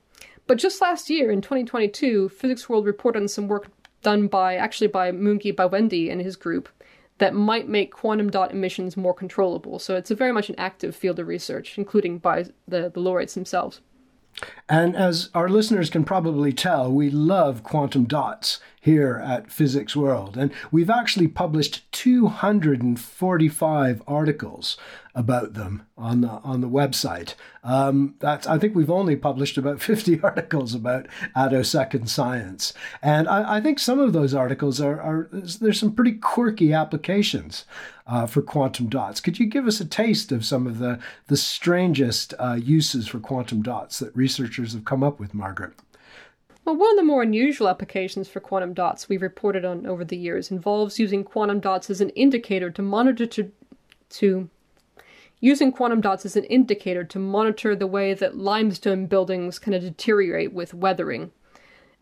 but 0.48 0.58
just 0.58 0.82
last 0.82 1.10
year, 1.10 1.32
in 1.32 1.42
2022, 1.42 2.30
Physics 2.30 2.70
World 2.70 2.86
reported 2.86 3.22
on 3.22 3.28
some 3.28 3.48
work 3.48 3.70
done 4.04 4.28
by, 4.28 4.56
actually 4.56 4.88
by 4.88 5.12
Mungi 5.12 5.54
Bawendi 5.54 6.12
and 6.12 6.22
his 6.22 6.36
group, 6.36 6.70
that 7.18 7.34
might 7.34 7.68
make 7.68 7.94
quantum 7.94 8.30
dot 8.30 8.52
emissions 8.52 8.98
more 8.98 9.14
controllable. 9.14 9.80
So 9.80 9.96
it's 9.96 10.12
a 10.12 10.16
very 10.16 10.32
much 10.32 10.50
an 10.50 10.56
active 10.58 10.96
field 10.96 11.20
of 11.20 11.28
research, 11.28 11.78
including 11.78 12.20
by 12.20 12.46
the, 12.68 12.90
the 12.90 13.00
laureates 13.00 13.36
themselves. 13.36 13.82
And 14.68 14.98
as 14.98 15.30
our 15.34 15.48
listeners 15.48 15.90
can 15.90 16.04
probably 16.04 16.52
tell, 16.52 16.92
we 16.92 17.10
love 17.10 17.64
quantum 17.64 18.04
dots 18.04 18.60
here 18.86 19.22
at 19.26 19.52
Physics 19.52 19.96
World. 19.96 20.38
And 20.38 20.52
we've 20.72 20.92
actually 20.92 21.28
published 21.28 21.92
245 21.92 24.04
articles 24.08 24.78
about 25.16 25.56
them 25.56 25.88
on 25.98 26.22
the 26.22 26.30
on 26.30 26.62
the 26.62 26.70
website. 26.70 27.34
Um, 27.64 28.14
that's 28.20 28.46
I 28.46 28.60
think 28.60 28.76
we've 28.76 28.92
only 28.92 29.16
published 29.16 29.58
about 29.58 29.82
50 29.82 30.20
articles 30.24 30.76
about 30.76 31.08
attosecond 31.36 32.10
science, 32.10 32.74
and 33.02 33.28
I, 33.28 33.56
I 33.56 33.62
think 33.62 33.80
some 33.80 34.00
of 34.00 34.14
those 34.14 34.36
articles 34.36 34.80
are, 34.80 35.02
are 35.02 35.30
there's 35.32 35.80
some 35.80 35.96
pretty 35.96 36.12
quirky 36.12 36.72
applications 36.72 37.66
uh, 38.06 38.28
for 38.28 38.44
quantum 38.44 38.88
dots. 38.88 39.20
Could 39.20 39.40
you 39.40 39.48
give 39.48 39.66
us 39.66 39.80
a 39.80 39.86
taste 39.86 40.32
of 40.32 40.46
some 40.46 40.68
of 40.68 40.78
the 40.78 41.00
the 41.26 41.38
strangest 41.38 42.36
uh, 42.38 42.60
uses 42.62 43.08
for 43.08 43.20
quantum 43.20 43.64
dots 43.64 43.98
that 43.98 44.16
researchers 44.16 44.74
have 44.74 44.86
come 44.86 45.02
up 45.02 45.20
with, 45.20 45.34
Margaret? 45.34 45.74
Well, 46.66 46.76
one 46.76 46.90
of 46.90 46.98
the 46.98 47.04
more 47.04 47.22
unusual 47.22 47.70
applications 47.70 48.28
for 48.28 48.40
quantum 48.40 48.74
dots 48.74 49.08
we've 49.08 49.22
reported 49.22 49.64
on 49.64 49.86
over 49.86 50.04
the 50.04 50.18
years 50.18 50.50
involves 50.50 50.98
using 50.98 51.24
quantum 51.24 51.60
dots 51.60 51.92
as 51.92 52.02
an 52.02 52.10
indicator 52.10 52.72
to 52.72 52.82
monitor 52.82 53.28
to, 53.28 53.52
to 54.10 54.50
using 55.40 55.72
quantum 55.72 56.02
dots 56.02 56.26
as 56.26 56.36
an 56.36 56.44
indicator 56.46 57.04
to 57.04 57.20
monitor 57.20 57.76
the 57.76 57.86
way 57.86 58.16
that 58.16 58.36
limestone 58.36 59.06
buildings 59.06 59.60
kind 59.60 59.76
of 59.76 59.84
deteriorate 59.84 60.54
with 60.54 60.74
weathering. 60.74 61.32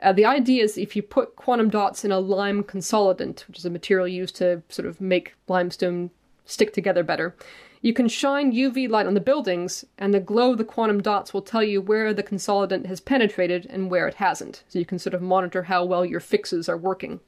Uh, 0.01 0.13
the 0.13 0.25
idea 0.25 0.63
is 0.63 0.77
if 0.77 0.95
you 0.95 1.01
put 1.01 1.35
quantum 1.35 1.69
dots 1.69 2.05
in 2.05 2.13
a 2.13 2.19
lime 2.19 2.63
consolidant, 2.63 3.43
which 3.49 3.57
is 3.57 3.65
a 3.65 3.69
material 3.69 4.07
used 4.07 4.37
to 4.37 4.63
sort 4.69 4.87
of 4.87 5.01
make 5.01 5.35
limestone 5.49 6.09
stick 6.45 6.71
together 6.71 7.03
better, 7.03 7.35
you 7.83 7.91
can 7.93 8.07
shine 8.07 8.53
UV 8.53 8.89
light 8.89 9.07
on 9.07 9.13
the 9.13 9.19
buildings, 9.19 9.83
and 9.97 10.13
the 10.13 10.21
glow 10.21 10.53
of 10.53 10.57
the 10.57 10.63
quantum 10.63 11.01
dots 11.01 11.33
will 11.33 11.41
tell 11.41 11.61
you 11.61 11.81
where 11.81 12.13
the 12.13 12.23
consolidant 12.23 12.85
has 12.85 13.01
penetrated 13.01 13.67
and 13.69 13.91
where 13.91 14.07
it 14.07 14.13
hasn't. 14.13 14.63
So 14.69 14.79
you 14.79 14.85
can 14.85 14.99
sort 14.99 15.13
of 15.13 15.21
monitor 15.21 15.63
how 15.63 15.83
well 15.83 16.05
your 16.05 16.21
fixes 16.21 16.69
are 16.69 16.77
working. 16.77 17.19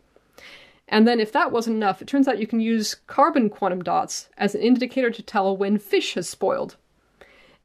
And 0.88 1.06
then, 1.06 1.20
if 1.20 1.34
that 1.34 1.52
wasn't 1.52 1.76
enough, 1.76 2.02
it 2.02 2.08
turns 2.08 2.26
out 2.26 2.40
you 2.40 2.48
can 2.48 2.62
use 2.62 2.96
carbon 3.06 3.50
quantum 3.50 3.84
dots 3.84 4.30
as 4.38 4.56
an 4.56 4.62
indicator 4.62 5.12
to 5.12 5.22
tell 5.22 5.58
when 5.58 5.78
fish 5.78 6.14
has 6.14 6.30
spoiled. 6.30 6.78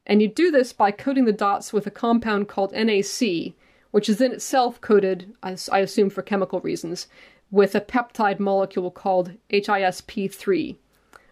And 0.05 0.21
you 0.21 0.27
do 0.27 0.51
this 0.51 0.73
by 0.73 0.91
coating 0.91 1.23
the 1.23 1.31
dots 1.31 1.71
with 1.71 1.87
a 1.87 1.91
compound 1.91 2.49
called 2.49 2.73
NAC, 2.73 3.53
which 3.91 4.09
is 4.09 4.19
in 4.19 4.33
itself 4.33 4.81
coated, 4.81 5.33
I 5.41 5.79
assume 5.79 6.09
for 6.09 6.23
chemical 6.23 6.59
reasons, 6.59 7.07
with 7.51 7.73
a 7.73 7.79
peptide 7.79 8.39
molecule 8.39 8.91
called 8.91 9.31
HISP3, 9.49 10.75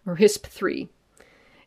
or 0.05 0.15
HISP3. 0.15 0.87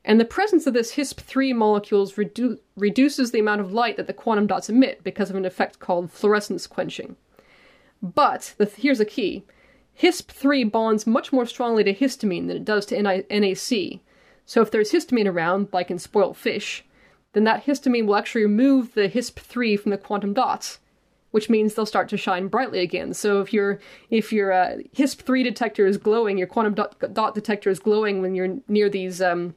And 0.04 0.18
the 0.18 0.24
presence 0.24 0.66
of 0.66 0.74
this 0.74 0.96
HISP3 0.96 1.54
molecules 1.54 2.14
redu- 2.14 2.58
reduces 2.76 3.30
the 3.30 3.38
amount 3.38 3.60
of 3.60 3.72
light 3.72 3.96
that 3.96 4.08
the 4.08 4.12
quantum 4.12 4.48
dots 4.48 4.68
emit 4.68 5.04
because 5.04 5.30
of 5.30 5.36
an 5.36 5.44
effect 5.44 5.78
called 5.78 6.10
fluorescence 6.10 6.66
quenching. 6.66 7.16
But 8.02 8.54
the, 8.58 8.66
here's 8.66 9.00
a 9.00 9.04
key 9.04 9.44
HISP3 10.00 10.70
bonds 10.72 11.06
much 11.06 11.32
more 11.32 11.46
strongly 11.46 11.84
to 11.84 11.94
histamine 11.94 12.48
than 12.48 12.56
it 12.56 12.64
does 12.64 12.86
to 12.86 13.00
NAC. 13.00 14.00
So 14.44 14.60
if 14.60 14.70
there's 14.70 14.90
histamine 14.90 15.28
around, 15.28 15.68
like 15.72 15.90
in 15.90 15.98
spoiled 15.98 16.36
fish, 16.36 16.84
then 17.32 17.44
that 17.44 17.64
histamine 17.64 18.06
will 18.06 18.16
actually 18.16 18.42
remove 18.42 18.94
the 18.94 19.08
HISP3 19.08 19.78
from 19.78 19.90
the 19.90 19.98
quantum 19.98 20.34
dots, 20.34 20.80
which 21.30 21.48
means 21.48 21.74
they'll 21.74 21.86
start 21.86 22.08
to 22.08 22.16
shine 22.16 22.48
brightly 22.48 22.80
again. 22.80 23.14
So 23.14 23.40
if 23.40 23.52
your 23.52 23.78
if 24.10 24.32
your 24.32 24.52
uh, 24.52 24.78
HISP3 24.96 25.44
detector 25.44 25.86
is 25.86 25.96
glowing, 25.96 26.38
your 26.38 26.48
quantum 26.48 26.74
dot, 26.74 26.96
dot 27.14 27.34
detector 27.34 27.70
is 27.70 27.78
glowing 27.78 28.20
when 28.20 28.34
you're 28.34 28.58
near 28.68 28.88
these 28.88 29.22
um, 29.22 29.54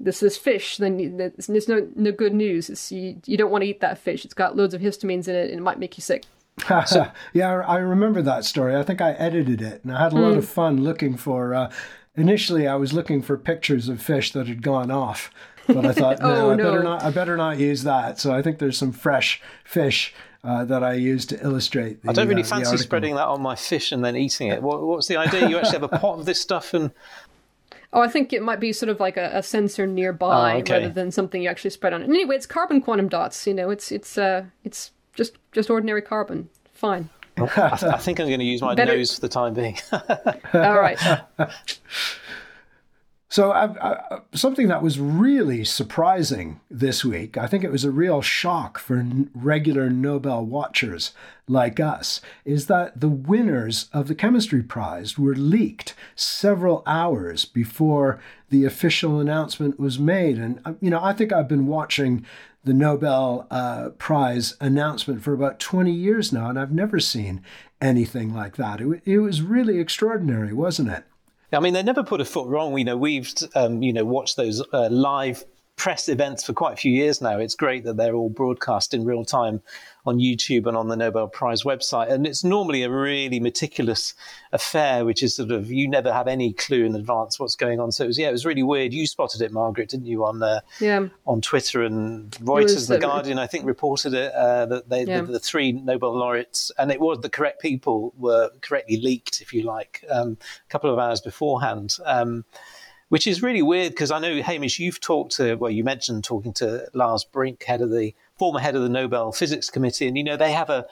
this 0.00 0.20
this 0.20 0.36
fish, 0.36 0.78
then 0.78 1.16
there's 1.16 1.68
no 1.68 1.86
no 1.94 2.10
good 2.10 2.34
news. 2.34 2.70
It's, 2.70 2.90
you 2.90 3.20
you 3.26 3.36
don't 3.36 3.50
want 3.50 3.62
to 3.62 3.68
eat 3.68 3.80
that 3.80 3.98
fish. 3.98 4.24
It's 4.24 4.34
got 4.34 4.56
loads 4.56 4.74
of 4.74 4.80
histamines 4.80 5.28
in 5.28 5.34
it, 5.34 5.50
and 5.50 5.60
it 5.60 5.62
might 5.62 5.78
make 5.78 5.96
you 5.96 6.02
sick. 6.02 6.24
so, 6.86 7.10
yeah, 7.32 7.60
I 7.60 7.76
remember 7.78 8.22
that 8.22 8.44
story. 8.44 8.76
I 8.76 8.82
think 8.82 9.00
I 9.00 9.12
edited 9.12 9.62
it, 9.62 9.84
and 9.84 9.92
I 9.92 10.02
had 10.02 10.12
a 10.12 10.16
lot 10.16 10.34
mm. 10.34 10.38
of 10.38 10.48
fun 10.48 10.82
looking 10.82 11.16
for. 11.16 11.54
Uh, 11.54 11.70
initially, 12.16 12.66
I 12.66 12.74
was 12.74 12.92
looking 12.92 13.22
for 13.22 13.36
pictures 13.36 13.88
of 13.88 14.02
fish 14.02 14.32
that 14.32 14.46
had 14.46 14.62
gone 14.62 14.90
off, 14.90 15.30
but 15.66 15.86
I 15.86 15.92
thought, 15.92 16.18
no, 16.20 16.48
oh, 16.48 16.50
I 16.50 16.56
no. 16.56 16.64
better 16.64 16.82
not. 16.82 17.02
I 17.02 17.10
better 17.10 17.36
not 17.36 17.58
use 17.58 17.82
that. 17.84 18.18
So 18.18 18.32
I 18.32 18.42
think 18.42 18.58
there's 18.58 18.78
some 18.78 18.92
fresh 18.92 19.40
fish 19.64 20.14
uh, 20.42 20.64
that 20.64 20.82
I 20.82 20.94
use 20.94 21.26
to 21.26 21.42
illustrate. 21.42 22.02
The, 22.02 22.10
I 22.10 22.12
don't 22.12 22.28
really 22.28 22.42
uh, 22.42 22.46
fancy 22.46 22.76
spreading 22.78 23.14
that 23.14 23.26
on 23.26 23.42
my 23.42 23.56
fish 23.56 23.92
and 23.92 24.04
then 24.04 24.16
eating 24.16 24.48
it. 24.48 24.62
What, 24.62 24.82
what's 24.82 25.06
the 25.06 25.16
idea? 25.16 25.48
You 25.48 25.58
actually 25.58 25.78
have 25.78 25.82
a 25.82 25.88
pot 25.88 26.18
of 26.18 26.26
this 26.26 26.40
stuff 26.40 26.74
and 26.74 26.90
Oh, 27.92 28.00
I 28.00 28.08
think 28.08 28.32
it 28.32 28.42
might 28.42 28.60
be 28.60 28.72
sort 28.72 28.88
of 28.88 29.00
like 29.00 29.16
a, 29.16 29.30
a 29.34 29.42
sensor 29.42 29.86
nearby 29.86 30.54
oh, 30.54 30.58
okay. 30.58 30.74
rather 30.74 30.88
than 30.90 31.10
something 31.10 31.42
you 31.42 31.48
actually 31.48 31.70
spread 31.70 31.92
on. 31.92 32.02
It. 32.02 32.04
Anyway, 32.08 32.36
it's 32.36 32.46
carbon 32.46 32.80
quantum 32.80 33.08
dots. 33.08 33.46
You 33.46 33.54
know, 33.54 33.70
it's 33.70 33.90
it's 33.90 34.16
uh 34.16 34.44
it's 34.64 34.92
just 35.14 35.36
just 35.52 35.70
ordinary 35.70 36.02
carbon. 36.02 36.48
Fine. 36.72 37.10
I, 37.36 37.46
th- 37.46 37.84
I, 37.84 37.96
think 37.96 38.20
I'm 38.20 38.26
going 38.26 38.40
to 38.40 38.44
use 38.44 38.60
my 38.60 38.74
Better... 38.74 38.96
nose 38.96 39.14
for 39.14 39.20
the 39.22 39.28
time 39.28 39.54
being. 39.54 39.78
All 39.92 40.78
right. 40.78 40.98
So, 43.32 43.52
uh, 43.52 43.74
uh, 43.80 44.20
something 44.34 44.66
that 44.66 44.82
was 44.82 44.98
really 44.98 45.64
surprising 45.64 46.58
this 46.68 47.04
week, 47.04 47.38
I 47.38 47.46
think 47.46 47.62
it 47.62 47.70
was 47.70 47.84
a 47.84 47.92
real 47.92 48.22
shock 48.22 48.76
for 48.76 49.06
regular 49.36 49.88
Nobel 49.88 50.44
watchers 50.44 51.12
like 51.46 51.78
us, 51.78 52.20
is 52.44 52.66
that 52.66 53.00
the 53.00 53.08
winners 53.08 53.88
of 53.92 54.08
the 54.08 54.16
chemistry 54.16 54.64
prize 54.64 55.16
were 55.16 55.36
leaked 55.36 55.94
several 56.16 56.82
hours 56.86 57.44
before 57.44 58.20
the 58.48 58.64
official 58.64 59.20
announcement 59.20 59.78
was 59.78 59.96
made. 59.96 60.36
And, 60.36 60.60
uh, 60.64 60.72
you 60.80 60.90
know, 60.90 61.00
I 61.00 61.12
think 61.12 61.32
I've 61.32 61.46
been 61.46 61.68
watching 61.68 62.26
the 62.64 62.74
Nobel 62.74 63.46
uh, 63.48 63.90
Prize 63.90 64.56
announcement 64.60 65.22
for 65.22 65.34
about 65.34 65.60
20 65.60 65.92
years 65.92 66.32
now, 66.32 66.50
and 66.50 66.58
I've 66.58 66.72
never 66.72 66.98
seen 66.98 67.42
anything 67.80 68.34
like 68.34 68.56
that. 68.56 68.80
It, 68.80 69.02
it 69.04 69.18
was 69.20 69.40
really 69.40 69.78
extraordinary, 69.78 70.52
wasn't 70.52 70.88
it? 70.88 71.04
I 71.52 71.60
mean, 71.60 71.74
they 71.74 71.82
never 71.82 72.04
put 72.04 72.20
a 72.20 72.24
foot 72.24 72.46
wrong. 72.46 72.76
You 72.78 72.84
know, 72.84 72.96
we've 72.96 73.32
um, 73.54 73.82
you 73.82 73.92
know 73.92 74.04
watched 74.04 74.36
those 74.36 74.62
uh, 74.72 74.88
live 74.90 75.44
press 75.76 76.08
events 76.08 76.44
for 76.44 76.52
quite 76.52 76.74
a 76.74 76.76
few 76.76 76.92
years 76.92 77.20
now. 77.20 77.38
It's 77.38 77.54
great 77.54 77.84
that 77.84 77.96
they're 77.96 78.14
all 78.14 78.28
broadcast 78.28 78.92
in 78.92 79.04
real 79.04 79.24
time 79.24 79.62
on 80.06 80.18
YouTube 80.18 80.66
and 80.66 80.76
on 80.76 80.88
the 80.88 80.96
Nobel 80.96 81.28
Prize 81.28 81.62
website. 81.62 82.10
And 82.10 82.26
it's 82.26 82.44
normally 82.44 82.82
a 82.82 82.90
really 82.90 83.40
meticulous 83.40 84.14
affair, 84.52 85.04
which 85.04 85.22
is 85.22 85.36
sort 85.36 85.50
of 85.50 85.70
you 85.70 85.88
never 85.88 86.12
have 86.12 86.28
any 86.28 86.52
clue 86.52 86.84
in 86.84 86.94
advance 86.94 87.38
what's 87.38 87.56
going 87.56 87.80
on. 87.80 87.92
So 87.92 88.04
it 88.04 88.08
was 88.08 88.18
yeah, 88.18 88.28
it 88.28 88.32
was 88.32 88.46
really 88.46 88.62
weird. 88.62 88.92
You 88.92 89.06
spotted 89.06 89.42
it, 89.42 89.52
Margaret, 89.52 89.90
didn't 89.90 90.06
you, 90.06 90.24
on 90.24 90.42
uh, 90.42 90.60
yeah. 90.80 91.08
on 91.26 91.40
Twitter 91.40 91.82
and 91.82 92.30
Reuters, 92.32 92.88
The 92.88 92.98
Guardian, 92.98 93.38
I 93.38 93.46
think, 93.46 93.64
reported 93.66 94.14
it 94.14 94.32
uh, 94.32 94.66
that 94.66 94.88
they, 94.88 95.04
yeah. 95.04 95.20
the, 95.20 95.32
the, 95.32 95.38
three 95.38 95.72
Nobel 95.72 96.16
laureates, 96.16 96.70
and 96.78 96.90
it 96.90 97.00
was 97.00 97.20
the 97.20 97.30
correct 97.30 97.60
people 97.60 98.12
were 98.16 98.50
correctly 98.60 99.00
leaked, 99.00 99.40
if 99.40 99.52
you 99.52 99.62
like, 99.62 100.04
um, 100.10 100.38
a 100.66 100.70
couple 100.70 100.92
of 100.92 100.98
hours 100.98 101.20
beforehand. 101.20 101.96
Um, 102.04 102.44
which 103.10 103.26
is 103.26 103.42
really 103.42 103.60
weird 103.60 103.90
because 103.90 104.12
I 104.12 104.20
know 104.20 104.40
Hamish, 104.40 104.78
you've 104.78 105.00
talked 105.00 105.36
to 105.36 105.56
well, 105.56 105.70
you 105.70 105.84
mentioned 105.84 106.24
talking 106.24 106.52
to 106.54 106.88
Lars 106.94 107.24
Brink, 107.24 107.64
head 107.64 107.82
of 107.82 107.90
the 107.90 108.14
former 108.40 108.58
head 108.58 108.74
of 108.74 108.80
the 108.80 108.88
Nobel 108.88 109.32
Physics 109.32 109.68
Committee, 109.68 110.08
and 110.08 110.16
you 110.16 110.24
know 110.24 110.38
they 110.38 110.52
have 110.52 110.70
a 110.70 110.86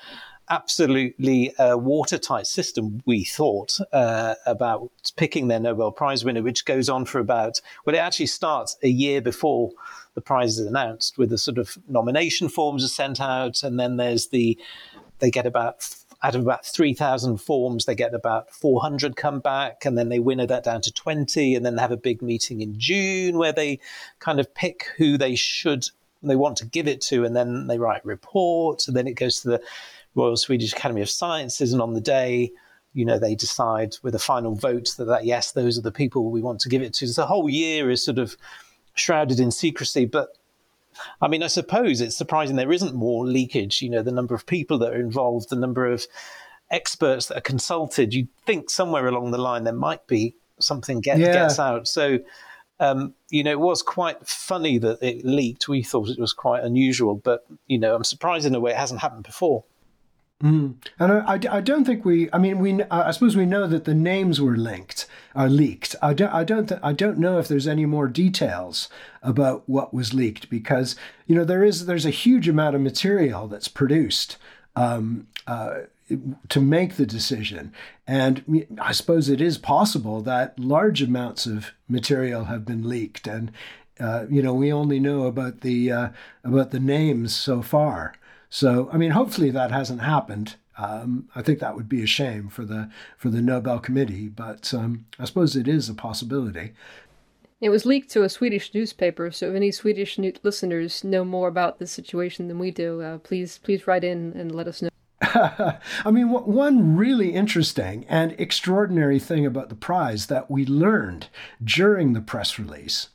absolutely 0.50 1.56
uh, 1.56 1.78
watertight 1.78 2.46
system. 2.46 3.02
We 3.06 3.24
thought 3.24 3.78
uh, 3.90 4.34
about 4.44 4.90
picking 5.16 5.48
their 5.48 5.58
Nobel 5.58 5.90
Prize 5.90 6.26
winner, 6.26 6.42
which 6.42 6.66
goes 6.66 6.90
on 6.90 7.06
for 7.06 7.20
about 7.20 7.62
well, 7.86 7.96
it 7.96 8.00
actually 8.00 8.26
starts 8.26 8.76
a 8.82 8.88
year 8.88 9.22
before 9.22 9.70
the 10.12 10.20
prize 10.20 10.58
is 10.58 10.66
announced, 10.66 11.16
with 11.16 11.30
the 11.30 11.38
sort 11.38 11.56
of 11.56 11.78
nomination 11.88 12.50
forms 12.50 12.84
are 12.84 12.88
sent 12.88 13.18
out, 13.18 13.62
and 13.62 13.80
then 13.80 13.96
there's 13.96 14.28
the 14.28 14.58
they 15.20 15.30
get 15.30 15.46
about 15.46 15.82
out 16.22 16.34
of 16.34 16.42
about 16.42 16.66
3,000 16.66 17.38
forms, 17.38 17.84
they 17.84 17.94
get 17.94 18.12
about 18.12 18.50
400 18.50 19.16
come 19.16 19.40
back, 19.40 19.84
and 19.84 19.96
then 19.96 20.08
they 20.08 20.18
winnow 20.18 20.46
that 20.46 20.64
down 20.64 20.80
to 20.82 20.92
20, 20.92 21.54
and 21.54 21.64
then 21.64 21.76
they 21.76 21.82
have 21.82 21.92
a 21.92 21.96
big 21.96 22.22
meeting 22.22 22.60
in 22.60 22.78
June 22.78 23.38
where 23.38 23.52
they 23.52 23.78
kind 24.18 24.40
of 24.40 24.52
pick 24.52 24.88
who 24.96 25.16
they 25.16 25.36
should, 25.36 25.86
they 26.22 26.36
want 26.36 26.56
to 26.58 26.66
give 26.66 26.88
it 26.88 27.00
to, 27.02 27.24
and 27.24 27.34
then 27.36 27.66
they 27.66 27.78
write 27.78 28.04
reports, 28.04 28.88
and 28.88 28.96
then 28.96 29.06
it 29.06 29.14
goes 29.14 29.40
to 29.40 29.48
the 29.48 29.62
Royal 30.14 30.36
Swedish 30.36 30.72
Academy 30.72 31.02
of 31.02 31.10
Sciences, 31.10 31.72
and 31.72 31.82
on 31.82 31.94
the 31.94 32.00
day, 32.00 32.52
you 32.94 33.04
know, 33.04 33.18
they 33.18 33.34
decide 33.34 33.96
with 34.02 34.14
a 34.14 34.18
final 34.18 34.54
vote 34.54 34.94
that, 34.96 35.04
that 35.04 35.24
yes, 35.24 35.52
those 35.52 35.78
are 35.78 35.82
the 35.82 35.92
people 35.92 36.30
we 36.30 36.40
want 36.40 36.60
to 36.60 36.68
give 36.68 36.82
it 36.82 36.94
to. 36.94 37.06
So 37.06 37.22
the 37.22 37.26
whole 37.26 37.48
year 37.48 37.90
is 37.90 38.04
sort 38.04 38.18
of 38.18 38.36
shrouded 38.94 39.38
in 39.38 39.50
secrecy, 39.50 40.04
but 40.04 40.30
I 41.20 41.28
mean, 41.28 41.42
I 41.42 41.46
suppose 41.46 42.00
it's 42.00 42.16
surprising 42.16 42.56
there 42.56 42.72
isn't 42.72 42.94
more 42.94 43.26
leakage. 43.26 43.82
You 43.82 43.90
know, 43.90 44.02
the 44.02 44.10
number 44.10 44.34
of 44.34 44.46
people 44.46 44.78
that 44.78 44.92
are 44.92 45.00
involved, 45.00 45.50
the 45.50 45.56
number 45.56 45.86
of 45.86 46.06
experts 46.70 47.26
that 47.26 47.38
are 47.38 47.42
consulted. 47.42 48.14
You'd 48.14 48.28
think 48.46 48.70
somewhere 48.70 49.06
along 49.06 49.30
the 49.30 49.38
line 49.38 49.64
there 49.64 49.72
might 49.72 50.06
be 50.06 50.34
something 50.58 51.00
get, 51.00 51.18
yeah. 51.18 51.32
gets 51.32 51.58
out. 51.58 51.86
So, 51.86 52.18
um, 52.80 53.14
you 53.30 53.42
know, 53.42 53.50
it 53.50 53.60
was 53.60 53.82
quite 53.82 54.26
funny 54.26 54.78
that 54.78 55.02
it 55.02 55.24
leaked. 55.24 55.68
We 55.68 55.82
thought 55.82 56.08
it 56.08 56.18
was 56.18 56.32
quite 56.32 56.64
unusual, 56.64 57.16
but 57.16 57.44
you 57.66 57.78
know, 57.78 57.94
I'm 57.94 58.04
surprised 58.04 58.46
in 58.46 58.54
a 58.54 58.60
way 58.60 58.72
it 58.72 58.76
hasn't 58.76 59.00
happened 59.00 59.24
before. 59.24 59.64
Mm. 60.42 60.76
And 61.00 61.12
I, 61.12 61.56
I, 61.56 61.60
don't 61.60 61.84
think 61.84 62.04
we, 62.04 62.30
I 62.32 62.38
mean, 62.38 62.60
we, 62.60 62.80
I 62.92 63.10
suppose 63.10 63.36
we 63.36 63.44
know 63.44 63.66
that 63.66 63.86
the 63.86 63.94
names 63.94 64.40
were 64.40 64.56
linked 64.56 65.06
are 65.34 65.48
leaked. 65.48 65.96
I 66.00 66.14
don't 66.14 66.32
I 66.32 66.44
don't 66.44 66.68
th- 66.68 66.80
I 66.82 66.92
don't 66.92 67.18
know 67.18 67.40
if 67.40 67.48
there's 67.48 67.66
any 67.66 67.86
more 67.86 68.06
details 68.06 68.88
about 69.20 69.68
what 69.68 69.92
was 69.92 70.14
leaked 70.14 70.48
because 70.48 70.94
you 71.26 71.34
know 71.34 71.44
there 71.44 71.64
is 71.64 71.86
there's 71.86 72.06
a 72.06 72.10
huge 72.10 72.48
amount 72.48 72.76
of 72.76 72.82
material 72.82 73.48
that's 73.48 73.66
produced. 73.66 74.36
Um, 74.76 75.26
uh, 75.48 75.80
to 76.48 76.60
make 76.60 76.96
the 76.96 77.06
decision. 77.06 77.72
And 78.06 78.66
I 78.80 78.92
suppose 78.92 79.28
it 79.28 79.40
is 79.40 79.58
possible 79.58 80.20
that 80.22 80.58
large 80.58 81.02
amounts 81.02 81.46
of 81.46 81.72
material 81.88 82.44
have 82.44 82.64
been 82.64 82.88
leaked, 82.88 83.26
and 83.26 83.52
uh, 84.00 84.26
you 84.30 84.42
know 84.42 84.54
we 84.54 84.72
only 84.72 84.98
know 84.98 85.26
about 85.26 85.60
the 85.60 85.92
uh, 85.92 86.08
about 86.44 86.70
the 86.70 86.80
names 86.80 87.34
so 87.34 87.62
far. 87.62 88.14
So 88.50 88.88
I 88.92 88.96
mean, 88.96 89.10
hopefully 89.10 89.50
that 89.50 89.70
hasn't 89.70 90.00
happened. 90.00 90.56
Um, 90.78 91.28
I 91.34 91.42
think 91.42 91.58
that 91.58 91.74
would 91.74 91.88
be 91.88 92.02
a 92.02 92.06
shame 92.06 92.48
for 92.48 92.64
the 92.64 92.88
for 93.16 93.28
the 93.30 93.42
Nobel 93.42 93.80
Committee, 93.80 94.28
but 94.28 94.72
um, 94.72 95.06
I 95.18 95.24
suppose 95.24 95.56
it 95.56 95.68
is 95.68 95.88
a 95.88 95.94
possibility. 95.94 96.72
It 97.60 97.70
was 97.70 97.84
leaked 97.84 98.10
to 98.10 98.22
a 98.22 98.28
Swedish 98.28 98.72
newspaper, 98.72 99.32
so 99.32 99.50
if 99.50 99.56
any 99.56 99.72
Swedish 99.72 100.16
listeners 100.16 101.02
know 101.02 101.24
more 101.24 101.48
about 101.48 101.80
this 101.80 101.90
situation 101.90 102.46
than 102.46 102.60
we 102.60 102.70
do, 102.70 103.02
uh, 103.02 103.18
please 103.18 103.58
please 103.58 103.86
write 103.88 104.04
in 104.04 104.32
and 104.34 104.54
let 104.54 104.68
us 104.68 104.80
know. 104.80 104.90
I 105.20 105.80
mean, 106.10 106.30
one 106.30 106.96
really 106.96 107.34
interesting 107.34 108.04
and 108.08 108.34
extraordinary 108.38 109.18
thing 109.18 109.44
about 109.44 109.68
the 109.68 109.74
prize 109.74 110.26
that 110.26 110.50
we 110.50 110.64
learned 110.64 111.28
during 111.62 112.12
the 112.12 112.20
press 112.20 112.58
release, 112.58 113.08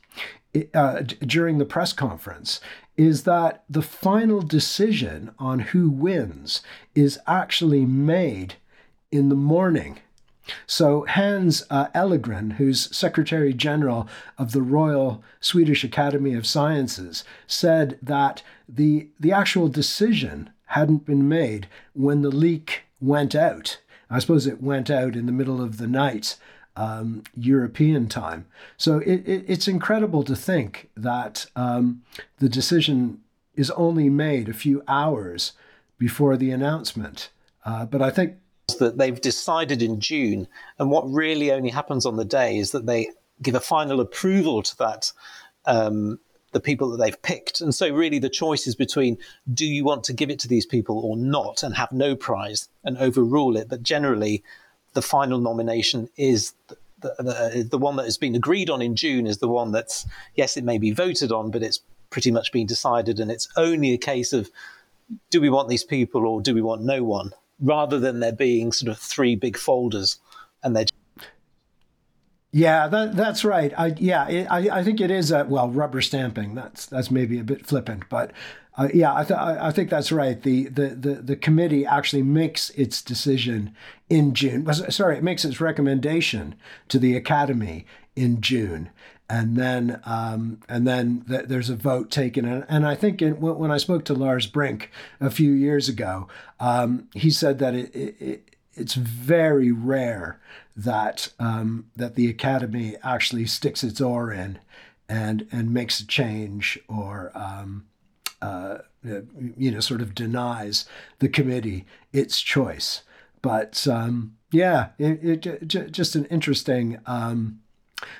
uh, 0.74 1.00
during 1.00 1.58
the 1.58 1.64
press 1.64 1.94
conference, 1.94 2.60
is 2.96 3.24
that 3.24 3.64
the 3.70 3.82
final 3.82 4.42
decision 4.42 5.30
on 5.38 5.60
who 5.60 5.88
wins 5.88 6.62
is 6.94 7.18
actually 7.26 7.86
made 7.86 8.54
in 9.10 9.30
the 9.30 9.34
morning. 9.34 9.98
So 10.66 11.06
Hans 11.08 11.64
uh, 11.70 11.86
Ellegren, 11.94 12.52
who's 12.52 12.94
Secretary 12.94 13.54
General 13.54 14.06
of 14.36 14.52
the 14.52 14.60
Royal 14.60 15.24
Swedish 15.40 15.84
Academy 15.84 16.34
of 16.34 16.46
Sciences, 16.46 17.24
said 17.46 17.98
that 18.02 18.42
the 18.68 19.08
the 19.18 19.32
actual 19.32 19.68
decision 19.68 20.50
hadn't 20.66 21.04
been 21.04 21.28
made 21.28 21.68
when 21.92 22.22
the 22.22 22.30
leak 22.30 22.84
went 23.00 23.34
out. 23.34 23.78
I 24.10 24.18
suppose 24.18 24.46
it 24.46 24.62
went 24.62 24.90
out 24.90 25.16
in 25.16 25.26
the 25.26 25.32
middle 25.32 25.62
of 25.62 25.78
the 25.78 25.86
night, 25.86 26.36
um, 26.76 27.22
European 27.36 28.08
time. 28.08 28.46
So 28.76 28.98
it, 28.98 29.26
it, 29.26 29.44
it's 29.46 29.68
incredible 29.68 30.22
to 30.24 30.36
think 30.36 30.90
that 30.96 31.46
um, 31.56 32.02
the 32.38 32.48
decision 32.48 33.20
is 33.54 33.70
only 33.72 34.08
made 34.08 34.48
a 34.48 34.54
few 34.54 34.82
hours 34.88 35.52
before 35.98 36.36
the 36.36 36.50
announcement. 36.50 37.30
Uh, 37.64 37.86
but 37.86 38.02
I 38.02 38.10
think 38.10 38.36
that 38.78 38.98
they've 38.98 39.20
decided 39.20 39.82
in 39.82 40.00
June, 40.00 40.48
and 40.78 40.90
what 40.90 41.10
really 41.10 41.52
only 41.52 41.70
happens 41.70 42.06
on 42.06 42.16
the 42.16 42.24
day 42.24 42.58
is 42.58 42.72
that 42.72 42.86
they 42.86 43.10
give 43.42 43.54
a 43.54 43.60
final 43.60 44.00
approval 44.00 44.62
to 44.62 44.76
that 44.78 45.12
um, 45.66 46.18
the 46.54 46.60
people 46.60 46.88
that 46.90 46.96
they've 46.96 47.20
picked. 47.20 47.60
And 47.60 47.74
so, 47.74 47.92
really, 47.92 48.18
the 48.18 48.30
choice 48.30 48.66
is 48.66 48.74
between 48.74 49.18
do 49.52 49.66
you 49.66 49.84
want 49.84 50.04
to 50.04 50.14
give 50.14 50.30
it 50.30 50.38
to 50.38 50.48
these 50.48 50.64
people 50.64 50.98
or 51.00 51.16
not 51.16 51.62
and 51.62 51.74
have 51.74 51.92
no 51.92 52.16
prize 52.16 52.68
and 52.84 52.96
overrule 52.96 53.58
it? 53.58 53.68
But 53.68 53.82
generally, 53.82 54.42
the 54.94 55.02
final 55.02 55.38
nomination 55.40 56.08
is 56.16 56.54
the, 57.00 57.14
the, 57.18 57.30
uh, 57.30 57.62
the 57.68 57.76
one 57.76 57.96
that 57.96 58.04
has 58.04 58.16
been 58.16 58.34
agreed 58.34 58.70
on 58.70 58.80
in 58.80 58.96
June 58.96 59.26
is 59.26 59.38
the 59.38 59.48
one 59.48 59.72
that's, 59.72 60.06
yes, 60.36 60.56
it 60.56 60.64
may 60.64 60.78
be 60.78 60.92
voted 60.92 61.32
on, 61.32 61.50
but 61.50 61.62
it's 61.62 61.80
pretty 62.08 62.30
much 62.30 62.52
been 62.52 62.66
decided. 62.66 63.20
And 63.20 63.30
it's 63.30 63.48
only 63.56 63.92
a 63.92 63.98
case 63.98 64.32
of 64.32 64.50
do 65.30 65.40
we 65.40 65.50
want 65.50 65.68
these 65.68 65.84
people 65.84 66.26
or 66.26 66.40
do 66.40 66.54
we 66.54 66.62
want 66.62 66.82
no 66.82 67.02
one, 67.02 67.32
rather 67.60 67.98
than 67.98 68.20
there 68.20 68.32
being 68.32 68.72
sort 68.72 68.90
of 68.90 68.98
three 68.98 69.36
big 69.36 69.58
folders 69.58 70.18
and 70.62 70.74
they're 70.74 70.86
yeah, 72.54 72.86
that, 72.86 73.16
that's 73.16 73.44
right. 73.44 73.72
I, 73.76 73.94
yeah, 73.98 74.28
it, 74.28 74.46
I, 74.48 74.78
I 74.78 74.84
think 74.84 75.00
it 75.00 75.10
is 75.10 75.32
a, 75.32 75.44
well 75.44 75.68
rubber 75.68 76.00
stamping. 76.00 76.54
That's 76.54 76.86
that's 76.86 77.10
maybe 77.10 77.40
a 77.40 77.42
bit 77.42 77.66
flippant, 77.66 78.04
but 78.08 78.30
uh, 78.78 78.86
yeah, 78.94 79.12
I, 79.12 79.24
th- 79.24 79.40
I 79.40 79.72
think 79.72 79.90
that's 79.90 80.12
right. 80.12 80.40
The, 80.40 80.68
the 80.68 80.88
the 80.90 81.14
the 81.14 81.36
committee 81.36 81.84
actually 81.84 82.22
makes 82.22 82.70
its 82.70 83.02
decision 83.02 83.74
in 84.08 84.34
June. 84.34 84.72
Sorry, 84.72 85.16
it 85.16 85.24
makes 85.24 85.44
its 85.44 85.60
recommendation 85.60 86.54
to 86.90 87.00
the 87.00 87.16
academy 87.16 87.86
in 88.14 88.40
June, 88.40 88.90
and 89.28 89.56
then 89.56 90.00
um, 90.04 90.60
and 90.68 90.86
then 90.86 91.24
th- 91.28 91.46
there's 91.46 91.70
a 91.70 91.76
vote 91.76 92.12
taken. 92.12 92.44
And, 92.44 92.64
and 92.68 92.86
I 92.86 92.94
think 92.94 93.20
in, 93.20 93.40
when 93.40 93.72
I 93.72 93.78
spoke 93.78 94.04
to 94.04 94.14
Lars 94.14 94.46
Brink 94.46 94.92
a 95.20 95.28
few 95.28 95.50
years 95.50 95.88
ago, 95.88 96.28
um, 96.60 97.08
he 97.14 97.30
said 97.30 97.58
that 97.58 97.74
it, 97.74 97.92
it 97.96 98.53
it's 98.76 98.94
very 98.94 99.72
rare 99.72 100.40
that 100.76 101.32
um, 101.38 101.86
that 101.96 102.14
the 102.14 102.28
academy 102.28 102.96
actually 103.02 103.46
sticks 103.46 103.84
its 103.84 104.00
oar 104.00 104.32
in 104.32 104.58
and 105.08 105.46
and 105.52 105.72
makes 105.72 106.00
a 106.00 106.06
change 106.06 106.78
or 106.88 107.30
um, 107.34 107.86
uh, 108.42 108.78
you 109.56 109.70
know 109.70 109.80
sort 109.80 110.00
of 110.00 110.14
denies 110.14 110.86
the 111.18 111.28
committee 111.28 111.84
its 112.12 112.40
choice. 112.40 113.02
But 113.42 113.86
um, 113.86 114.36
yeah, 114.50 114.88
it, 114.98 115.46
it, 115.46 115.90
just 115.90 116.14
an 116.14 116.24
interesting. 116.26 116.98
Um, 117.06 117.60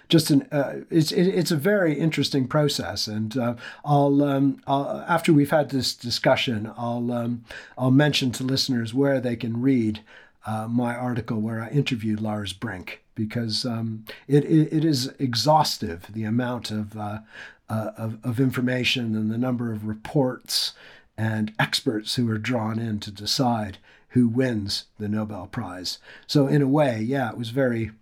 just 0.08 0.30
an 0.30 0.42
uh, 0.50 0.80
it's 0.90 1.12
it, 1.12 1.26
it's 1.26 1.50
a 1.50 1.56
very 1.56 1.98
interesting 1.98 2.46
process, 2.46 3.06
and 3.06 3.36
uh, 3.36 3.54
I'll, 3.84 4.22
um, 4.22 4.60
I'll, 4.66 5.04
after 5.08 5.32
we've 5.32 5.50
had 5.50 5.70
this 5.70 5.94
discussion, 5.94 6.72
I'll 6.76 7.12
um, 7.12 7.44
I'll 7.76 7.90
mention 7.90 8.30
to 8.32 8.44
listeners 8.44 8.94
where 8.94 9.20
they 9.20 9.36
can 9.36 9.60
read 9.60 10.00
uh, 10.46 10.68
my 10.68 10.94
article 10.94 11.40
where 11.40 11.62
I 11.62 11.68
interviewed 11.70 12.20
Lars 12.20 12.52
Brink 12.52 13.02
because 13.14 13.64
um, 13.64 14.04
it, 14.26 14.44
it, 14.44 14.72
it 14.72 14.84
is 14.84 15.12
exhaustive 15.18 16.06
the 16.12 16.24
amount 16.24 16.70
of, 16.70 16.96
uh, 16.96 17.20
uh, 17.68 17.90
of, 17.96 18.18
of 18.24 18.40
information 18.40 19.14
and 19.14 19.30
the 19.30 19.38
number 19.38 19.72
of 19.72 19.86
reports 19.86 20.72
and 21.16 21.52
experts 21.58 22.16
who 22.16 22.28
are 22.30 22.38
drawn 22.38 22.78
in 22.78 22.98
to 23.00 23.10
decide 23.10 23.78
who 24.10 24.28
wins 24.28 24.84
the 24.98 25.08
Nobel 25.08 25.46
Prize. 25.46 25.98
So 26.26 26.46
in 26.46 26.62
a 26.62 26.68
way, 26.68 27.00
yeah, 27.00 27.30
it 27.30 27.38
was 27.38 27.50
very 27.50 27.92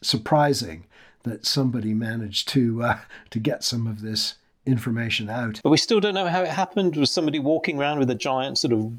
surprising 0.00 0.84
that 1.24 1.46
somebody 1.46 1.94
managed 1.94 2.48
to 2.48 2.82
uh, 2.82 2.98
to 3.30 3.38
get 3.38 3.62
some 3.62 3.86
of 3.86 4.02
this 4.02 4.34
information 4.66 5.28
out. 5.28 5.60
But 5.62 5.70
we 5.70 5.76
still 5.76 6.00
don't 6.00 6.14
know 6.14 6.26
how 6.26 6.42
it 6.42 6.48
happened. 6.48 6.96
Was 6.96 7.10
somebody 7.10 7.38
walking 7.38 7.78
around 7.78 7.98
with 7.98 8.10
a 8.10 8.14
giant 8.14 8.58
sort 8.58 8.72
of 8.72 8.92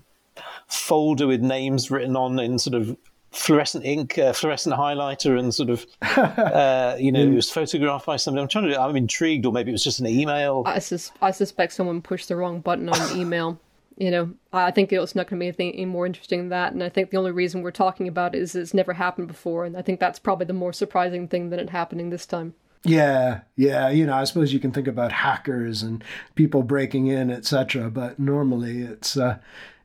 folder 0.68 1.28
with 1.28 1.42
names 1.42 1.92
written 1.92 2.16
on 2.16 2.40
in 2.40 2.60
sort 2.60 2.76
of 2.76 2.98
fluorescent 3.34 3.84
ink, 3.84 4.18
uh, 4.18 4.32
fluorescent 4.32 4.76
highlighter, 4.76 5.38
and 5.38 5.54
sort 5.54 5.70
of, 5.70 5.86
uh, 6.02 6.96
you 7.00 7.12
know, 7.12 7.22
it 7.22 7.34
was 7.34 7.50
photographed 7.50 8.06
by 8.06 8.16
somebody. 8.16 8.44
I'm 8.44 8.48
trying 8.48 8.70
to, 8.70 8.80
I'm 8.80 8.96
intrigued, 8.96 9.46
or 9.46 9.52
maybe 9.52 9.72
it 9.72 9.74
was 9.74 9.84
just 9.84 10.00
an 10.00 10.08
email. 10.08 10.64
I, 10.66 10.80
sus- 10.80 11.12
I 11.22 11.32
suspect 11.32 11.74
someone 11.74 12.02
pushed 12.02 12.30
the 12.30 12.36
wrong 12.36 12.62
button 12.62 12.90
on 12.90 13.00
the 13.00 13.20
email. 13.20 13.60
You 13.96 14.10
know, 14.10 14.34
I 14.52 14.72
think 14.72 14.92
it's 14.92 15.14
not 15.14 15.28
going 15.28 15.38
to 15.38 15.44
be 15.44 15.48
anything 15.50 15.72
any 15.74 15.86
more 15.86 16.08
interesting 16.08 16.40
than 16.40 16.50
that. 16.50 16.74
And 16.74 16.82
I 16.82 16.90
think 16.90 17.12
the 17.12 17.18
only 17.18 17.32
reason 17.32 17.62
we're 17.62 17.70
talking 17.70 18.08
about 18.08 18.34
it 18.34 18.42
is 18.42 18.56
it's 18.56 18.74
never 18.74 18.94
happened 18.94 19.28
before. 19.28 19.66
And 19.66 19.78
I 19.78 19.84
think 19.84 20.00
that's 20.00 20.18
probably 20.18 20.48
the 20.48 20.54
more 20.54 20.74
surprising 20.74 21.28
thing 21.28 21.52
than 21.52 21.60
it 21.60 21.70
happening 21.70 22.10
this 22.10 22.26
time. 22.26 22.56
Yeah, 22.84 23.42
yeah. 23.56 23.90
You 23.90 24.08
know, 24.08 24.16
I 24.16 24.24
suppose 24.24 24.52
you 24.52 24.60
can 24.60 24.72
think 24.72 24.88
about 24.88 25.12
hackers 25.12 25.84
and 25.84 26.04
people 26.34 26.64
breaking 26.64 27.06
in, 27.06 27.30
etc. 27.30 27.92
But 27.92 28.18
normally, 28.18 28.80
it's 28.80 29.16
uh, 29.16 29.38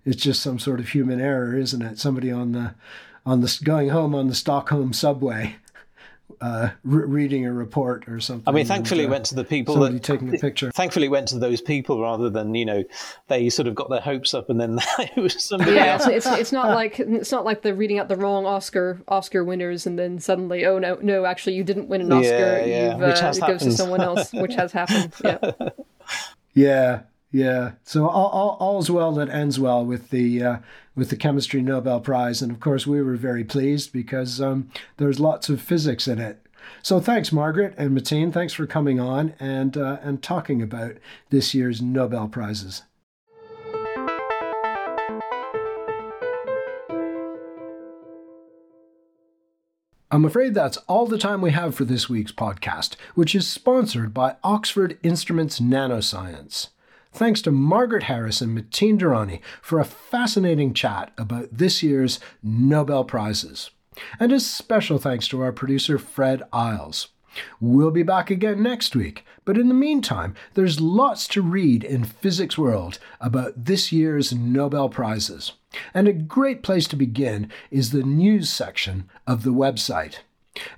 it's 0.09 0.23
just 0.23 0.43
some 0.43 0.59
sort 0.59 0.81
of 0.81 0.89
human 0.89 1.21
error, 1.21 1.57
isn't 1.57 1.83
it? 1.83 1.99
Somebody 1.99 2.33
on 2.33 2.53
the 2.53 2.75
on 3.27 3.43
the 3.43 3.59
going 3.63 3.91
home 3.91 4.15
on 4.15 4.29
the 4.29 4.35
Stockholm 4.35 4.93
subway. 4.93 5.57
Uh, 6.41 6.71
re- 6.85 7.05
reading 7.05 7.47
a 7.47 7.53
report 7.53 8.09
or 8.09 8.21
something. 8.21 8.45
I 8.47 8.53
mean, 8.53 8.65
thankfully, 8.65 9.05
and, 9.05 9.11
uh, 9.11 9.17
went 9.17 9.25
to 9.27 9.35
the 9.35 9.45
people 9.45 9.75
that 9.81 10.03
taking 10.05 10.33
a 10.33 10.39
picture. 10.39 10.71
Thankfully, 10.71 11.09
went 11.09 11.27
to 11.29 11.39
those 11.39 11.61
people 11.61 12.01
rather 12.01 12.31
than 12.31 12.55
you 12.55 12.65
know 12.65 12.85
they 13.27 13.51
sort 13.51 13.67
of 13.67 13.75
got 13.75 13.91
their 13.91 14.01
hopes 14.01 14.35
up 14.35 14.49
and 14.49 14.61
then 14.61 14.79
it 14.99 15.17
was 15.17 15.43
somebody 15.43 15.73
yeah, 15.73 15.95
else. 15.95 16.07
it's, 16.07 16.27
it's 16.27 16.53
not 16.53 16.69
like 16.69 17.01
it's 17.01 17.33
not 17.33 17.45
like 17.45 17.63
they're 17.63 17.75
reading 17.75 17.99
out 17.99 18.09
the 18.09 18.17
wrong 18.17 18.47
Oscar 18.47 19.03
Oscar 19.09 19.43
winners 19.43 19.85
and 19.85 19.99
then 19.99 20.21
suddenly 20.21 20.65
oh 20.65 20.79
no 20.79 20.97
no 21.03 21.25
actually 21.25 21.55
you 21.55 21.65
didn't 21.65 21.89
win 21.89 22.03
an 22.03 22.13
Oscar 22.13 22.29
yeah, 22.29 22.65
yeah. 22.65 22.93
You've, 22.93 23.03
uh, 23.03 23.33
it 23.35 23.41
goes 23.41 23.63
to 23.63 23.73
someone 23.73 24.01
else 24.01 24.33
which 24.33 24.55
has 24.55 24.71
happened 24.71 25.13
yeah 25.25 25.71
yeah 26.55 27.01
yeah. 27.31 27.73
So 27.85 28.09
all, 28.09 28.29
all, 28.29 28.57
all's 28.61 28.91
well 28.91 29.13
that 29.13 29.29
ends 29.29 29.61
well 29.61 29.85
with 29.85 30.11
the 30.11 30.43
uh, 30.43 30.57
with 30.95 31.11
the 31.11 31.17
chemistry 31.17 31.61
Nobel 31.61 32.01
Prize, 32.01 32.43
and 32.43 32.51
of 32.51 32.61
course 32.61 32.87
we 32.87 33.03
were 33.03 33.17
very 33.17 33.45
pleased 33.45 33.93
because 33.93 34.41
um, 34.41 34.71
there's 34.97 35.21
lots 35.21 35.49
of 35.49 35.61
physics 35.61 36.09
in 36.09 36.19
it. 36.19 36.45
So 36.83 37.01
thanks, 37.01 37.33
Margaret 37.33 37.75
and 37.77 37.95
Matin. 37.95 38.33
Thanks 38.33 38.53
for 38.53 38.67
coming 38.67 38.99
on 38.99 39.35
and 39.39 39.77
uh, 39.77 39.99
and 40.03 40.23
talking 40.23 40.63
about 40.63 40.97
this 41.31 41.55
year's 41.55 41.83
Nobel 41.83 42.29
prizes. 42.29 42.83
I'm 50.11 50.25
afraid 50.25 50.55
that's 50.55 50.79
all 50.89 51.07
the 51.07 51.19
time 51.19 51.43
we 51.43 51.51
have 51.51 51.75
for 51.75 51.85
this 51.85 52.09
week's 52.09 52.33
podcast, 52.33 52.97
which 53.15 53.35
is 53.35 53.47
sponsored 53.47 54.15
by 54.15 54.37
Oxford 54.43 54.99
Instruments 55.03 55.61
Nanoscience. 55.61 56.69
Thanks 57.19 57.43
to 57.43 57.51
Margaret 57.51 58.05
Harris 58.05 58.41
and 58.41 58.55
Matin 58.55 58.97
Durrani 58.97 59.41
for 59.61 59.81
a 59.81 59.85
fascinating 59.85 60.73
chat 60.73 61.11
about 61.19 61.49
this 61.51 61.83
year's 61.83 62.21
Nobel 62.45 63.03
Prizes. 63.03 63.73
And 64.21 64.31
a 64.31 64.39
special 64.39 64.99
thanks 64.99 65.27
to 65.29 65.41
our 65.41 65.51
producer, 65.51 65.99
Fred 65.99 66.45
Isles. 66.53 67.09
We'll 67.61 67.91
be 67.91 68.05
back 68.05 68.31
again 68.31 68.63
next 68.63 68.95
week, 68.95 69.25
but 69.45 69.59
in 69.59 69.67
the 69.67 69.75
meantime, 69.75 70.37
there's 70.55 70.81
lots 70.81 71.27
to 71.29 71.43
read 71.43 71.83
in 71.83 72.05
Physics 72.05 72.57
World 72.57 73.01
about 73.21 73.65
this 73.65 73.91
year's 73.91 74.33
Nobel 74.33 74.89
Prizes. 74.89 75.55
And 75.93 76.07
a 76.07 76.13
great 76.13 76.63
place 76.63 76.87
to 76.87 76.95
begin 76.95 77.51
is 77.73 77.91
the 77.91 78.05
news 78.05 78.49
section 78.49 79.11
of 79.27 79.43
the 79.43 79.53
website. 79.53 80.19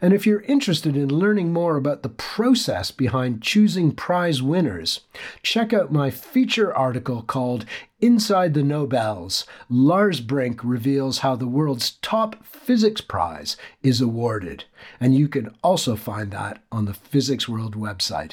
And 0.00 0.12
if 0.12 0.26
you're 0.26 0.42
interested 0.42 0.96
in 0.96 1.08
learning 1.08 1.52
more 1.52 1.76
about 1.76 2.02
the 2.02 2.08
process 2.08 2.90
behind 2.90 3.42
choosing 3.42 3.92
prize 3.92 4.42
winners, 4.42 5.00
check 5.42 5.72
out 5.72 5.92
my 5.92 6.10
feature 6.10 6.74
article 6.74 7.22
called 7.22 7.64
Inside 8.00 8.54
the 8.54 8.62
Nobels. 8.62 9.46
Lars 9.68 10.20
Brink 10.20 10.62
reveals 10.64 11.18
how 11.18 11.36
the 11.36 11.46
world's 11.46 11.92
top 12.02 12.44
physics 12.44 13.00
prize 13.00 13.56
is 13.82 14.00
awarded. 14.00 14.64
And 14.98 15.14
you 15.14 15.28
can 15.28 15.54
also 15.62 15.96
find 15.96 16.30
that 16.30 16.62
on 16.72 16.86
the 16.86 16.94
Physics 16.94 17.48
World 17.48 17.76
website. 17.76 18.32